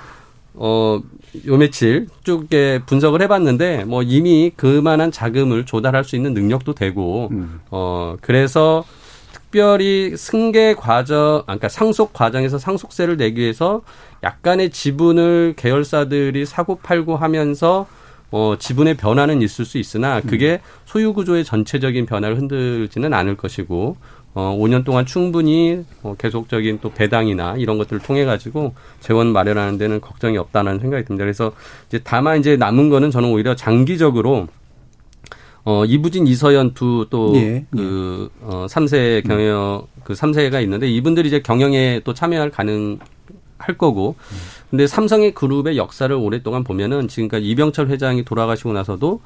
어, 0.54 1.00
요 1.46 1.56
며칠 1.56 2.06
쭉 2.22 2.48
분석을 2.86 3.22
해봤는데, 3.22 3.84
뭐 3.84 4.02
이미 4.02 4.52
그만한 4.56 5.10
자금을 5.10 5.66
조달할 5.66 6.04
수 6.04 6.16
있는 6.16 6.32
능력도 6.34 6.74
되고, 6.74 7.30
어, 7.70 8.16
그래서 8.20 8.84
특별히 9.32 10.16
승계 10.16 10.74
과정, 10.74 11.38
아, 11.42 11.42
그러니까 11.44 11.68
상속 11.68 12.12
과정에서 12.12 12.58
상속세를 12.58 13.16
내기 13.16 13.40
위해서 13.40 13.82
약간의 14.24 14.70
지분을 14.70 15.54
계열사들이 15.56 16.44
사고 16.44 16.76
팔고 16.76 17.16
하면서 17.16 17.86
어, 18.32 18.56
지분의 18.58 18.96
변화는 18.96 19.42
있을 19.42 19.64
수 19.64 19.78
있으나 19.78 20.20
그게 20.20 20.60
소유 20.86 21.12
구조의 21.12 21.44
전체적인 21.44 22.06
변화를 22.06 22.36
흔들지는 22.36 23.14
않을 23.14 23.36
것이고 23.36 23.96
어, 24.34 24.56
5년 24.58 24.84
동안 24.84 25.06
충분히 25.06 25.84
어, 26.02 26.14
계속적인 26.18 26.80
또 26.82 26.90
배당이나 26.90 27.54
이런 27.56 27.78
것들을 27.78 28.02
통해 28.02 28.24
가지고 28.24 28.74
재원 29.00 29.28
마련하는 29.28 29.78
데는 29.78 30.00
걱정이 30.00 30.36
없다는 30.38 30.80
생각이 30.80 31.04
듭니다. 31.04 31.24
그래서 31.24 31.52
이제 31.88 32.00
다만 32.02 32.40
이제 32.40 32.56
남은 32.56 32.88
거는 32.88 33.10
저는 33.10 33.30
오히려 33.30 33.54
장기적으로 33.54 34.48
어, 35.64 35.84
이부진, 35.86 36.26
이서연 36.26 36.74
두또 36.74 37.32
예, 37.36 37.64
그 37.70 38.28
어, 38.42 38.66
3세 38.68 39.26
경영 39.26 39.86
그 40.02 40.12
3세가 40.12 40.62
있는데 40.64 40.90
이분들이 40.90 41.28
이제 41.28 41.40
경영에 41.40 42.02
또 42.04 42.12
참여할 42.12 42.50
가능 42.50 42.98
할 43.56 43.78
거고. 43.78 44.16
근데 44.70 44.86
삼성의 44.86 45.32
그룹의 45.34 45.76
역사를 45.76 46.14
오랫동안 46.14 46.64
보면은 46.64 47.08
지금까지 47.08 47.46
이병철 47.46 47.88
회장이 47.88 48.24
돌아가시고 48.24 48.72
나서도 48.72 49.20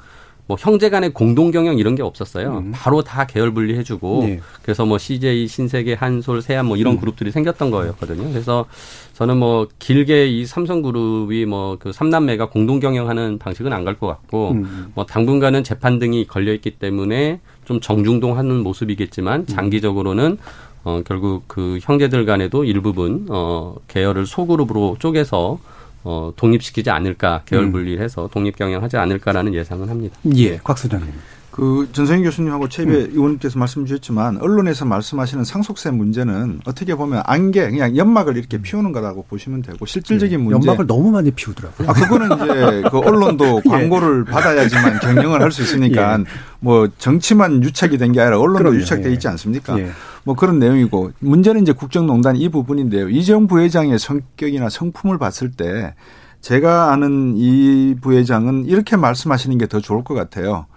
뭐 0.49 0.57
형제 0.59 0.89
간의 0.89 1.13
공동 1.13 1.51
경영 1.51 1.77
이런 1.77 1.93
게 1.93 2.01
없었어요. 2.01 2.63
바로 2.71 3.03
다 3.03 3.27
계열 3.27 3.53
분리해 3.53 3.83
주고 3.83 4.23
네. 4.25 4.39
그래서 4.63 4.83
뭐 4.83 4.97
CJ, 4.97 5.47
신세계, 5.47 5.93
한솔, 5.93 6.41
세안 6.41 6.65
뭐 6.65 6.75
이런 6.75 6.95
그룹들이 6.99 7.29
생겼던 7.29 7.69
거였거든요. 7.69 8.27
그래서 8.31 8.65
저는 9.13 9.37
뭐 9.37 9.67
길게 9.77 10.25
이 10.27 10.47
삼성그룹이 10.47 11.45
뭐 11.45 11.77
그 11.79 11.91
삼남매가 11.93 12.49
공동 12.49 12.79
경영하는 12.79 13.37
방식은 13.37 13.71
안 13.71 13.85
갈 13.85 13.93
것 13.99 14.07
같고 14.07 14.51
음. 14.53 14.91
뭐 14.95 15.05
당분간은 15.05 15.63
재판 15.63 15.99
등이 15.99 16.25
걸려 16.25 16.51
있기 16.53 16.71
때문에 16.71 17.41
좀 17.65 17.79
정중동하는 17.79 18.63
모습이겠지만 18.63 19.45
장기적으로는 19.45 20.39
어 20.83 21.01
결국 21.05 21.43
그 21.47 21.77
형제들 21.81 22.25
간에도 22.25 22.63
일부분 22.63 23.27
어 23.29 23.75
계열을 23.87 24.25
소그룹으로 24.25 24.95
쪼개서 24.99 25.59
어 26.03 26.31
독립시키지 26.35 26.89
않을까 26.89 27.41
계열 27.45 27.65
음. 27.65 27.71
분리를 27.71 28.03
해서 28.03 28.29
독립 28.31 28.55
경영하지 28.55 28.97
않을까라는 28.97 29.53
예상은 29.53 29.89
합니다. 29.89 30.17
예, 30.35 30.57
곽 30.57 30.77
소장님. 30.77 31.11
그 31.51 31.89
전성희 31.91 32.23
교수님하고 32.23 32.69
최배 32.69 32.93
의원님께서 32.93 33.57
말씀 33.59 33.85
주셨지만 33.85 34.37
언론에서 34.37 34.85
말씀하시는 34.85 35.43
상속세 35.43 35.91
문제는 35.91 36.61
어떻게 36.65 36.95
보면 36.95 37.21
안개 37.25 37.69
그냥 37.69 37.97
연막을 37.97 38.37
이렇게 38.37 38.59
피우는 38.61 38.91
거라고 38.91 39.23
보시면 39.23 39.63
되고 39.63 39.85
실질적인 39.85 40.41
문제 40.41 40.55
연막을 40.67 40.87
너무 40.87 41.11
많이 41.11 41.31
피우더라고요. 41.31 41.89
아 41.89 41.93
그거는 41.93 42.27
이제 42.37 42.89
그 42.89 42.99
언론도 42.99 43.61
예. 43.65 43.69
광고를 43.69 44.25
받아야지만 44.25 44.99
경영을 44.99 45.41
할 45.41 45.51
수 45.51 45.63
있으니까 45.63 46.19
예. 46.19 46.23
뭐 46.59 46.87
정치만 46.97 47.63
유착이 47.63 47.97
된 47.97 48.11
게 48.13 48.21
아니라 48.21 48.37
언론도 48.39 48.59
그럼요. 48.59 48.77
유착돼 48.77 49.09
예. 49.09 49.13
있지 49.13 49.27
않습니까? 49.27 49.77
예. 49.79 49.89
뭐 50.23 50.35
그런 50.35 50.59
내용이고 50.59 51.11
문제는 51.19 51.63
이제 51.63 51.71
국정농단 51.71 52.35
이 52.35 52.47
부분인데요. 52.49 53.09
이재용 53.09 53.47
부회장의 53.47 53.97
성격이나 53.97 54.69
성품을 54.69 55.17
봤을 55.17 55.51
때 55.51 55.95
제가 56.41 56.91
아는 56.93 57.33
이 57.37 57.95
부회장은 57.99 58.65
이렇게 58.65 58.95
말씀하시는 58.95 59.57
게 59.57 59.65
더 59.65 59.79
좋을 59.81 60.03
것 60.03 60.13
같아요. 60.13 60.67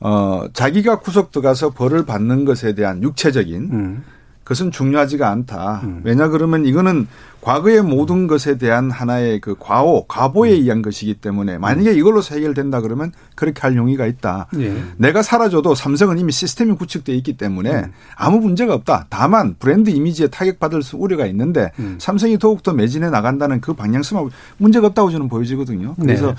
어, 0.00 0.46
자기가 0.52 1.00
구속 1.00 1.30
들어가서 1.30 1.70
벌을 1.70 2.04
받는 2.04 2.44
것에 2.44 2.74
대한 2.74 3.02
육체적인 3.02 3.70
음. 3.72 4.04
그것은 4.42 4.72
중요하지가 4.72 5.30
않다. 5.30 5.82
왜냐 6.02 6.28
그러면 6.28 6.66
이거는 6.66 7.06
과거의 7.40 7.82
모든 7.82 8.26
것에 8.26 8.58
대한 8.58 8.90
하나의 8.90 9.40
그 9.40 9.54
과오, 9.58 10.06
과보에 10.06 10.50
의한 10.50 10.82
것이기 10.82 11.14
때문에 11.14 11.58
만약에 11.58 11.92
이걸로서 11.92 12.34
해결된다 12.34 12.80
그러면 12.80 13.12
그렇게 13.34 13.60
할 13.60 13.76
용의가 13.76 14.06
있다. 14.06 14.48
예. 14.58 14.76
내가 14.96 15.22
사라져도 15.22 15.74
삼성은 15.74 16.18
이미 16.18 16.32
시스템이 16.32 16.74
구축되어 16.74 17.14
있기 17.16 17.36
때문에 17.36 17.86
아무 18.14 18.40
문제가 18.40 18.74
없다. 18.74 19.06
다만 19.08 19.56
브랜드 19.58 19.90
이미지에 19.90 20.28
타격받을 20.28 20.82
수 20.82 20.96
우려가 20.96 21.26
있는데 21.26 21.72
삼성이 21.98 22.38
더욱더 22.38 22.72
매진해 22.72 23.08
나간다는 23.08 23.60
그 23.60 23.72
방향성하고 23.72 24.30
문제가 24.58 24.88
없다고 24.88 25.10
저는 25.10 25.28
보여지거든요. 25.28 25.94
그래서 26.00 26.28
네. 26.28 26.34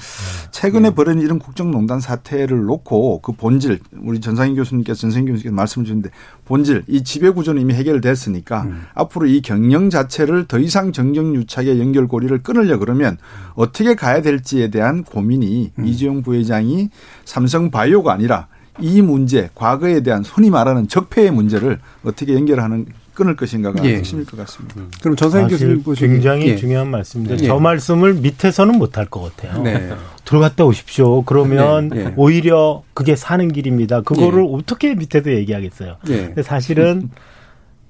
최근에 0.52 0.92
벌어진 0.92 1.22
이런 1.22 1.40
국정농단 1.40 2.00
사태를 2.00 2.66
놓고 2.66 3.22
그 3.22 3.32
본질 3.32 3.80
우리 4.04 4.20
전상인 4.20 4.56
교수님께서 4.56 5.02
전상인 5.02 5.26
교수님께서 5.26 5.56
말씀 5.56 5.84
주셨는데 5.84 6.12
본질 6.46 6.84
이 6.88 7.04
지배 7.04 7.30
구조는 7.32 7.62
이미 7.62 7.74
해결됐으니까 7.74 8.68
앞으로 8.94 9.26
이 9.26 9.42
경영 9.42 9.90
자체를 9.90 10.46
더 10.46 10.60
이상 10.60 10.91
정정유착의 10.94 11.80
연결고리를 11.80 12.44
끊으려 12.44 12.78
그러면 12.78 13.18
어떻게 13.56 13.96
가야 13.96 14.22
될지에 14.22 14.70
대한 14.70 15.04
고민이 15.04 15.72
이재용 15.84 16.22
부회장이 16.22 16.90
삼성 17.26 17.72
바이오가 17.72 18.14
아니라 18.14 18.48
이 18.80 19.02
문제 19.02 19.50
과거에 19.56 20.02
대한 20.02 20.24
손이 20.24 20.50
말하는 20.50 20.88
적폐의 20.88 21.32
문제를 21.32 21.80
어떻게 22.04 22.34
연결하는 22.34 22.86
끊을 23.14 23.36
것인가가 23.36 23.84
예. 23.86 23.96
핵심일 23.96 24.26
것 24.26 24.38
같습니다. 24.38 24.76
그럼 25.02 25.16
전상인 25.16 25.50
사실 25.50 25.84
교수님 25.84 26.12
굉장히 26.14 26.48
예. 26.48 26.56
중요한 26.56 26.90
말씀인데 26.90 27.34
예. 27.42 27.48
저 27.48 27.60
말씀을 27.60 28.16
밑에서는 28.16 28.78
못할 28.78 29.06
것 29.06 29.36
같아요. 29.36 29.62
네. 29.62 29.92
들어갔다 30.24 30.66
오십시오. 30.66 31.24
그러면 31.24 31.90
네, 31.90 32.06
네. 32.06 32.14
오히려 32.16 32.84
그게 32.94 33.16
사는 33.16 33.52
길입니다. 33.52 34.02
그거를 34.02 34.46
예. 34.46 34.50
어떻게 34.54 34.96
밑에서 34.96 35.32
얘기하겠어요. 35.32 35.98
예. 36.10 36.18
근데 36.28 36.42
사실은 36.42 37.10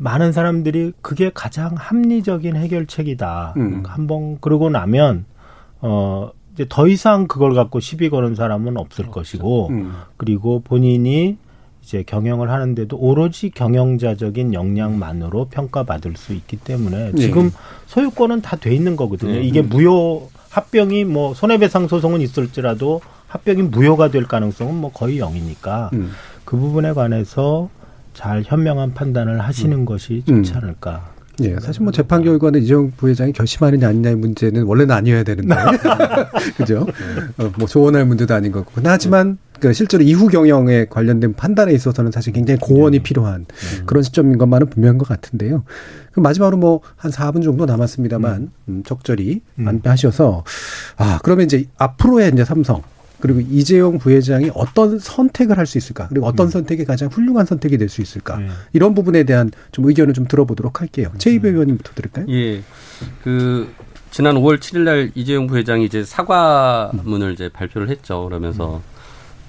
많은 0.02 0.32
사람들이 0.32 0.94
그게 1.04 1.30
가장 1.32 1.76
합리적인 1.78 2.56
해결책이다. 2.56 3.54
음. 3.58 3.84
한번 3.86 4.40
그러고 4.42 4.72
나면 4.72 5.26
어 5.80 6.32
이제 6.54 6.66
더 6.68 6.88
이상 6.88 7.28
그걸 7.28 7.54
갖고 7.54 7.80
시비 7.80 8.10
거는 8.10 8.34
사람은 8.34 8.78
없을 8.78 9.06
것이고 9.06 9.68
음. 9.70 9.94
그리고 10.18 10.62
본인이 10.64 11.38
이제 11.84 12.04
경영을 12.04 12.50
하는데도 12.50 12.98
오로지 12.98 13.52
경영자적인 13.52 14.56
역량만으로 14.56 15.46
평가받을 15.46 16.16
수 16.18 16.34
있기 16.34 16.58
때문에 16.58 17.12
네. 17.12 17.22
지금 17.22 17.52
소유권은 17.86 18.42
다 18.42 18.56
돼 18.56 18.74
있는 18.74 18.96
거거든요. 18.96 19.34
네. 19.34 19.42
이게 19.44 19.62
무효 19.62 20.30
합병이 20.50 21.06
뭐 21.06 21.36
손해배상 21.36 21.88
소송은 21.88 22.22
있을지라도 22.22 23.02
합병이 23.28 23.64
무효가 23.64 24.10
될 24.10 24.24
가능성은 24.24 24.76
뭐 24.76 24.92
거의 24.92 25.20
영이니까 25.20 25.92
음. 25.94 26.12
그 26.44 26.58
부분에 26.58 26.94
관해서 26.94 27.70
잘 28.14 28.44
현명한 28.46 28.94
판단을 28.94 29.40
하시는 29.42 29.86
것이 29.86 30.24
좋지 30.28 30.54
음. 30.54 30.58
않을까. 30.58 31.12
예, 31.44 31.56
사실 31.60 31.82
뭐 31.82 31.92
재판 31.92 32.24
결과는 32.24 32.62
이재용 32.62 32.92
부회장이 32.92 33.32
결심하느냐 33.34 33.88
아니냐의 33.88 34.16
문제는 34.16 34.64
원래는 34.64 34.94
아니어야 34.94 35.24
되는데, 35.24 35.56
그죠? 36.58 36.86
어, 37.38 37.52
뭐 37.58 37.68
조언할 37.68 38.06
문제도 38.06 38.34
아닌 38.36 38.52
거고. 38.52 38.70
하지만 38.84 39.40
그 39.60 39.74
실제로 39.74 40.04
이후 40.04 40.28
경영에 40.28 40.86
관련된 40.86 41.34
판단에 41.34 41.72
있어서는 41.74 42.12
사실 42.12 42.34
굉장히 42.34 42.60
고언이 42.60 43.00
필요한 43.00 43.46
그런 43.86 44.04
시점인 44.04 44.38
것만은 44.38 44.70
분명한 44.70 44.98
것 44.98 45.08
같은데요. 45.08 45.64
그럼 46.12 46.24
마지막으로 46.24 46.58
뭐 46.58 46.82
한 46.98 47.12
4분 47.12 47.44
정도 47.44 47.66
남았습니다만 47.66 48.52
음, 48.70 48.84
적절히 48.86 49.42
음. 49.60 49.68
안배하셔서 49.68 50.44
아 50.98 51.20
그러면 51.24 51.46
이제 51.46 51.66
앞으로의 51.78 52.32
이제 52.34 52.46
삼성 52.46 52.84
그리고 53.22 53.40
이재용 53.40 53.98
부회장이 54.00 54.52
어떤 54.54 55.00
선택을 55.00 55.58
할 55.58 55.66
수 55.66 55.78
있을까? 55.78 56.08
그리고 56.10 56.26
어떤 56.26 56.50
선택이 56.50 56.84
가장 56.86 57.08
훌륭한 57.08 57.46
선택이 57.46 57.78
될 57.78 57.88
수 57.88 58.02
있을까? 58.02 58.38
네. 58.38 58.48
이런 58.74 58.94
부분에 58.94 59.24
대한 59.24 59.52
좀 59.72 59.86
의견을 59.88 60.14
좀 60.14 60.28
들어보도록 60.28 60.82
할게요. 60.82 61.12
최이배 61.18 61.50
의원님부터 61.50 61.94
들을까요? 61.94 62.26
예. 62.30 62.62
그 63.24 63.72
지난 64.10 64.36
5월 64.36 64.60
7일 64.60 64.80
날 64.80 65.12
이재용 65.16 65.48
부회장이 65.48 65.86
이제 65.86 66.04
사과문을 66.04 67.34
이제 67.34 67.50
발표를 67.50 67.90
했죠. 67.90 68.26
그러면서 68.26 68.82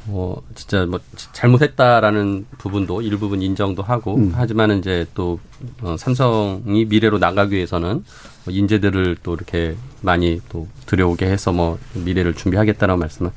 뭐 0.05 0.43
진짜 0.55 0.85
뭐 0.87 1.01
잘못했다라는 1.33 2.47
부분도 2.59 3.03
일부분 3.03 3.41
인정도 3.43 3.83
하고 3.83 4.17
음. 4.17 4.33
하지만은 4.35 4.79
이제 4.79 5.07
또 5.15 5.39
어, 5.81 5.97
삼성이 5.97 6.85
미래로 6.87 7.19
나가기 7.19 7.55
위해서는 7.55 8.05
뭐 8.45 8.55
인재들을 8.55 9.19
또 9.23 9.35
이렇게 9.35 9.77
많이 10.01 10.41
또 10.49 10.67
들여오게 10.87 11.27
해서 11.27 11.53
뭐 11.53 11.79
미래를 11.95 12.35
준비하겠다라는 12.35 12.99
말씀을 12.99 13.31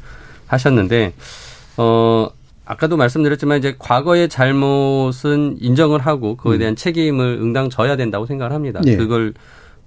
하셨는데 0.47 1.13
어 1.77 2.29
아까도 2.65 2.97
말씀드렸지만 2.97 3.59
이제 3.59 3.75
과거의 3.77 4.27
잘못은 4.27 5.57
인정을 5.59 5.99
하고 5.99 6.35
그거에 6.35 6.57
대한 6.57 6.73
음. 6.73 6.75
책임을 6.75 7.37
응당 7.41 7.69
져야 7.69 7.95
된다고 7.95 8.25
생각을 8.25 8.53
합니다. 8.53 8.81
예. 8.85 8.95
그걸 8.95 9.33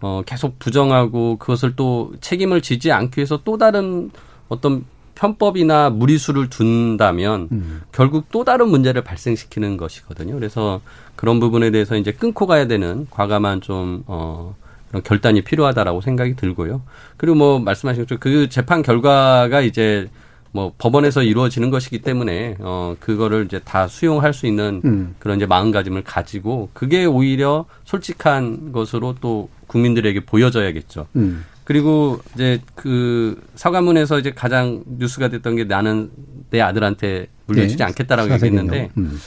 어 0.01 0.22
계속 0.24 0.61
부정하고 0.61 1.39
그것을 1.39 1.74
또 1.74 2.12
책임을 2.20 2.61
지지 2.61 2.93
않기 2.93 3.18
위해서 3.18 3.41
또 3.45 3.59
다른 3.59 4.12
어떤 4.49 4.85
편법이나 5.19 5.91
무리수를 5.91 6.49
둔다면 6.49 7.49
음. 7.51 7.81
결국 7.91 8.27
또 8.31 8.45
다른 8.45 8.69
문제를 8.69 9.03
발생시키는 9.03 9.77
것이거든요. 9.77 10.35
그래서 10.35 10.81
그런 11.16 11.41
부분에 11.41 11.73
대해서 11.73 11.97
이제 11.97 12.12
끊고 12.12 12.47
가야 12.47 12.66
되는 12.66 13.07
과감한 13.11 13.61
좀 13.61 14.05
어. 14.07 14.55
그런 14.89 15.03
결단이 15.03 15.43
필요하다라고 15.43 16.01
생각이 16.01 16.35
들고요. 16.35 16.81
그리고 17.19 17.37
뭐 17.37 17.59
말씀하신 17.59 18.05
것처럼 18.05 18.21
그 18.21 18.49
재판 18.49 18.81
결과가 18.81 19.61
이제 19.61 20.09
뭐 20.51 20.73
법원에서 20.79 21.23
이루어지는 21.23 21.69
것이기 21.69 21.99
때문에 21.99 22.57
어 22.61 22.97
그거를 22.99 23.45
이제 23.45 23.61
다 23.62 23.87
수용할 23.87 24.33
수 24.33 24.47
있는 24.47 24.81
음. 24.87 25.14
그런 25.19 25.37
이제 25.37 25.45
마음가짐을 25.45 26.05
가지고 26.05 26.71
그게 26.73 27.05
오히려 27.05 27.66
솔직한 27.85 28.73
것으로 28.73 29.14
또 29.21 29.51
국민들에게 29.66 30.21
보여져야겠죠. 30.21 31.07
음. 31.16 31.45
그리고 31.69 32.19
이제 32.35 32.62
그 32.75 33.39
사과문에서 33.55 34.19
이제 34.19 34.31
가장 34.31 34.83
뉴스가 34.87 35.29
됐던 35.29 35.57
게 35.57 35.64
나는 35.64 36.11
내 36.49 36.62
아들한테 36.62 37.27
물려주지 37.45 37.77
네. 37.77 37.85
않겠다라고 37.85 38.33
얘기했는데 38.33 38.89
음. 38.97 39.21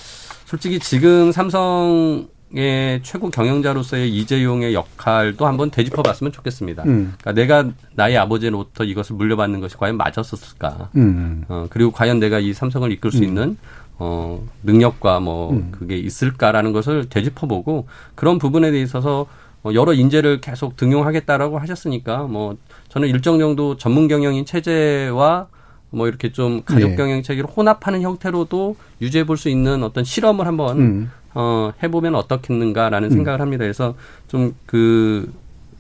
솔직히 0.46 0.80
지금 0.80 1.32
삼성 1.32 2.28
의 2.54 3.00
최고 3.04 3.30
경영자로서의 3.30 4.14
이재용의 4.14 4.74
역할도 4.74 5.46
한번 5.46 5.72
되짚어봤으면 5.72 6.34
좋겠습니다. 6.34 6.84
음. 6.84 7.14
그러니까 7.22 7.32
내가 7.32 7.72
나의 7.94 8.18
아버지로부터 8.18 8.84
이것을 8.84 9.16
물려받는 9.16 9.62
것이 9.62 9.78
과연 9.78 9.96
맞았었을까? 9.96 10.89
음. 10.98 11.46
어, 11.48 11.68
그리고 11.70 11.92
과연 11.92 12.20
내가 12.20 12.39
이 12.39 12.54
삼성을 12.54 12.92
이끌 12.92 13.12
수 13.12 13.20
음. 13.20 13.24
있는 13.24 13.58
어, 14.00 14.44
능력과 14.64 15.22
뭐 15.22 15.52
음. 15.52 15.70
그게 15.72 15.96
있을까라는 15.96 16.74
것을 16.74 17.08
되짚어보고 17.08 17.88
그런 18.16 18.38
부분에 18.38 18.72
대해 18.72 18.84
있어서 18.84 19.22
어, 19.22 19.28
여러 19.66 19.93
인재를 19.93 20.41
계속 20.41 20.76
등용하겠다라고 20.76 21.59
하셨으니까 21.59 22.24
뭐 22.24 22.57
저는 22.89 23.07
일정 23.07 23.38
정도 23.39 23.78
전문 23.78 24.07
경영인 24.07 24.45
체제와 24.45 25.47
뭐 25.91 26.07
이렇게 26.07 26.32
좀 26.32 26.64
가족 26.64 26.91
예. 26.91 26.95
경영 26.95 27.22
체계를 27.22 27.49
혼합하는 27.49 28.01
형태로도 28.01 28.76
유지해 29.01 29.24
볼 29.26 29.38
수 29.38 29.49
있는 29.49 29.84
어떤 29.84 30.03
실험을 30.03 30.47
한번 30.47 30.80
음. 30.80 31.12
어, 31.34 31.72
해보면 31.84 32.16
어떻겠는가라는 32.16 33.09
음. 33.09 33.14
생각을 33.14 33.39
합니다. 33.41 33.64
그래서 33.64 33.95
좀 34.28 34.55
그, 34.66 35.32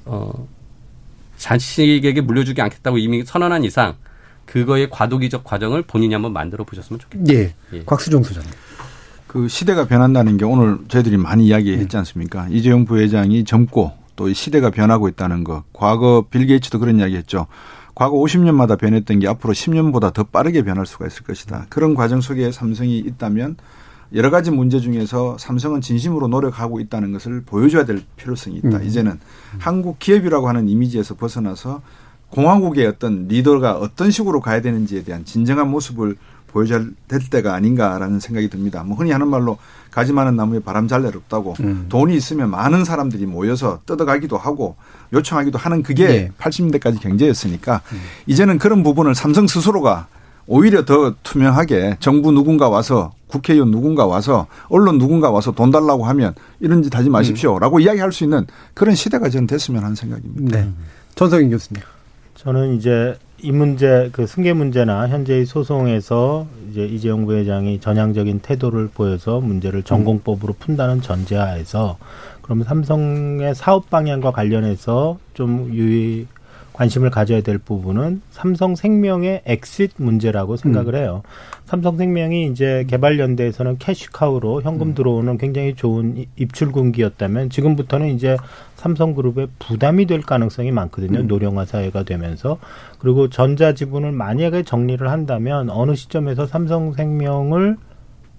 어, 0.05 0.47
자식에게 1.37 2.21
물려주지 2.21 2.61
않겠다고 2.61 2.97
이미 2.99 3.23
선언한 3.25 3.63
이상 3.63 3.95
그거의 4.45 4.89
과도기적 4.89 5.43
과정을 5.43 5.81
본인이 5.83 6.13
한번 6.13 6.33
만들어 6.33 6.63
보셨으면 6.63 6.99
좋겠다. 6.99 7.33
예. 7.33 7.53
예. 7.73 7.83
곽수종 7.85 8.23
소장님. 8.23 8.51
그 9.31 9.47
시대가 9.47 9.87
변한다는 9.87 10.35
게 10.35 10.43
오늘 10.43 10.79
저희들이 10.89 11.15
많이 11.15 11.45
이야기했지 11.47 11.95
않습니까? 11.95 12.47
음. 12.47 12.51
이재용 12.51 12.83
부회장이 12.83 13.45
젊고 13.45 13.93
또 14.17 14.33
시대가 14.33 14.71
변하고 14.71 15.07
있다는 15.07 15.45
거. 15.45 15.63
과거 15.71 16.25
빌 16.29 16.47
게이츠도 16.47 16.79
그런 16.79 16.99
이야기했죠. 16.99 17.47
과거 17.95 18.17
50년마다 18.17 18.77
변했던 18.77 19.19
게 19.19 19.29
앞으로 19.29 19.53
10년보다 19.53 20.13
더 20.13 20.25
빠르게 20.25 20.63
변할 20.63 20.85
수가 20.85 21.07
있을 21.07 21.23
것이다. 21.23 21.67
그런 21.69 21.95
과정 21.95 22.19
속에 22.19 22.51
삼성이 22.51 22.97
있다면 22.97 23.55
여러 24.13 24.31
가지 24.31 24.51
문제 24.51 24.81
중에서 24.81 25.37
삼성은 25.39 25.79
진심으로 25.79 26.27
노력하고 26.27 26.81
있다는 26.81 27.13
것을 27.13 27.43
보여줘야 27.45 27.85
될 27.85 28.01
필요성이 28.17 28.57
있다. 28.57 28.79
음. 28.79 28.83
이제는 28.83 29.17
한국 29.59 29.97
기업이라고 29.99 30.49
하는 30.49 30.67
이미지에서 30.67 31.15
벗어나서 31.15 31.81
공화국의 32.31 32.85
어떤 32.85 33.29
리더가 33.29 33.77
어떤 33.77 34.11
식으로 34.11 34.41
가야 34.41 34.59
되는지에 34.59 35.05
대한 35.05 35.23
진정한 35.23 35.69
모습을 35.69 36.17
보여줘야 36.51 36.85
될 37.07 37.21
때가 37.29 37.53
아닌가라는 37.53 38.19
생각이 38.19 38.49
듭니다. 38.49 38.83
뭐 38.83 38.97
흔히 38.97 39.11
하는 39.11 39.27
말로 39.27 39.57
가지 39.89 40.13
많은 40.13 40.35
나무에 40.35 40.59
바람 40.59 40.87
잘 40.87 41.03
내롭다고 41.03 41.55
음. 41.59 41.85
돈이 41.89 42.15
있으면 42.15 42.49
많은 42.49 42.85
사람들이 42.85 43.25
모여서 43.25 43.79
뜯어가기도 43.85 44.37
하고 44.37 44.75
요청하기도 45.13 45.57
하는 45.57 45.83
그게 45.83 46.07
네. 46.07 46.31
80년대까지 46.39 47.01
경제였으니까 47.01 47.81
음. 47.91 48.01
이제는 48.25 48.57
그런 48.57 48.83
부분을 48.83 49.15
삼성 49.15 49.47
스스로가 49.47 50.07
오히려 50.47 50.85
더 50.85 51.13
투명하게 51.23 51.97
정부 51.99 52.31
누군가 52.31 52.69
와서 52.69 53.11
국회의원 53.27 53.71
누군가 53.71 54.05
와서 54.05 54.47
언론 54.69 54.97
누군가 54.97 55.29
와서 55.29 55.51
돈 55.51 55.71
달라고 55.71 56.05
하면 56.05 56.33
이런 56.59 56.83
짓 56.83 56.95
하지 56.95 57.09
마십시오라고 57.09 57.77
음. 57.77 57.81
이야기할 57.81 58.11
수 58.11 58.23
있는 58.23 58.45
그런 58.73 58.95
시대가 58.95 59.29
저는 59.29 59.47
됐으면 59.47 59.83
하는 59.83 59.95
생각입니다. 59.95 60.57
네. 60.57 60.69
전성인 61.15 61.49
교수님. 61.49 61.81
저는 62.35 62.75
이제 62.75 63.17
이 63.43 63.51
문제 63.51 64.09
그 64.11 64.27
승계 64.27 64.53
문제나 64.53 65.07
현재의 65.07 65.45
소송에서 65.45 66.45
이제 66.69 66.85
이재용 66.85 67.25
부회장이 67.25 67.79
전향적인 67.79 68.39
태도를 68.39 68.89
보여서 68.93 69.39
문제를 69.39 69.81
전공법으로 69.81 70.53
푼다는 70.59 71.01
전제하에서 71.01 71.97
그러면 72.43 72.65
삼성의 72.65 73.55
사업 73.55 73.89
방향과 73.89 74.31
관련해서 74.31 75.17
좀 75.33 75.73
유의 75.73 76.27
관심을 76.81 77.11
가져야 77.11 77.41
될 77.41 77.59
부분은 77.59 78.21
삼성생명의 78.31 79.43
엑싯 79.45 79.91
문제라고 79.97 80.57
생각을 80.57 80.95
음. 80.95 80.99
해요. 80.99 81.21
삼성생명이 81.65 82.47
이제 82.47 82.85
개발연대에서는 82.87 83.77
캐시카우로 83.77 84.63
현금 84.63 84.89
음. 84.89 84.95
들어오는 84.95 85.37
굉장히 85.37 85.75
좋은 85.75 86.25
입출군기였다면 86.37 87.51
지금부터는 87.51 88.07
이제 88.15 88.35
삼성그룹에 88.77 89.45
부담이 89.59 90.07
될 90.07 90.21
가능성이 90.21 90.71
많거든요. 90.71 91.19
음. 91.19 91.27
노령화 91.27 91.65
사회가 91.65 92.01
되면서 92.01 92.57
그리고 92.97 93.29
전자 93.29 93.75
지분을 93.75 94.11
만약에 94.11 94.63
정리를 94.63 95.07
한다면 95.07 95.69
어느 95.69 95.93
시점에서 95.93 96.47
삼성생명을 96.47 97.77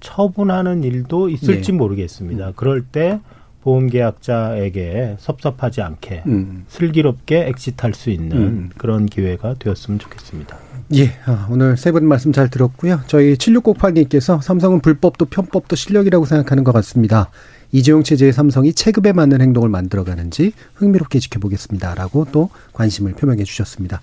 처분하는 0.00 0.82
일도 0.82 1.28
있을지 1.28 1.70
네. 1.70 1.78
모르겠습니다. 1.78 2.48
음. 2.48 2.52
그럴 2.56 2.82
때 2.82 3.20
보험 3.62 3.86
계약자에게 3.88 5.16
섭섭하지 5.18 5.82
않게 5.82 6.24
음. 6.26 6.64
슬기롭게 6.68 7.46
엑시트할 7.48 7.94
수 7.94 8.10
있는 8.10 8.36
음. 8.36 8.70
그런 8.76 9.06
기회가 9.06 9.54
되었으면 9.58 9.98
좋겠습니다. 10.00 10.56
예, 10.96 11.12
아, 11.26 11.46
오늘 11.50 11.76
세 11.76 11.92
분 11.92 12.04
말씀 12.06 12.32
잘 12.32 12.48
들었고요. 12.50 13.00
저희 13.06 13.34
7698님께서 13.36 14.42
삼성은 14.42 14.80
불법도 14.80 15.26
편법도 15.26 15.76
실력이라고 15.76 16.24
생각하는 16.26 16.64
것 16.64 16.72
같습니다. 16.72 17.30
이재용 17.74 18.02
체제의 18.02 18.32
삼성이 18.34 18.74
체급에 18.74 19.12
맞는 19.12 19.40
행동을 19.40 19.70
만들어가는지 19.70 20.52
흥미롭게 20.74 21.20
지켜보겠습니다 21.20 21.94
라고 21.94 22.26
또 22.30 22.50
관심을 22.74 23.12
표명해 23.12 23.44
주셨습니다. 23.44 24.02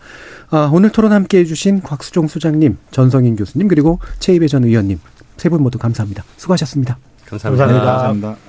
아, 0.50 0.70
오늘 0.74 0.90
토론 0.92 1.12
함께 1.12 1.40
해 1.40 1.46
주신 1.46 1.82
곽수종 1.82 2.28
소장님, 2.28 2.78
전성인 2.92 3.36
교수님 3.36 3.68
그리고 3.68 4.00
최이배 4.20 4.48
전 4.48 4.64
의원님 4.64 5.00
세 5.38 5.50
분 5.50 5.62
모두 5.62 5.78
감사합니다. 5.78 6.24
수고하셨습니다. 6.38 6.98
감사합니다. 7.28 7.66
감사합니다. 7.68 7.92
감사합니다. 7.92 8.49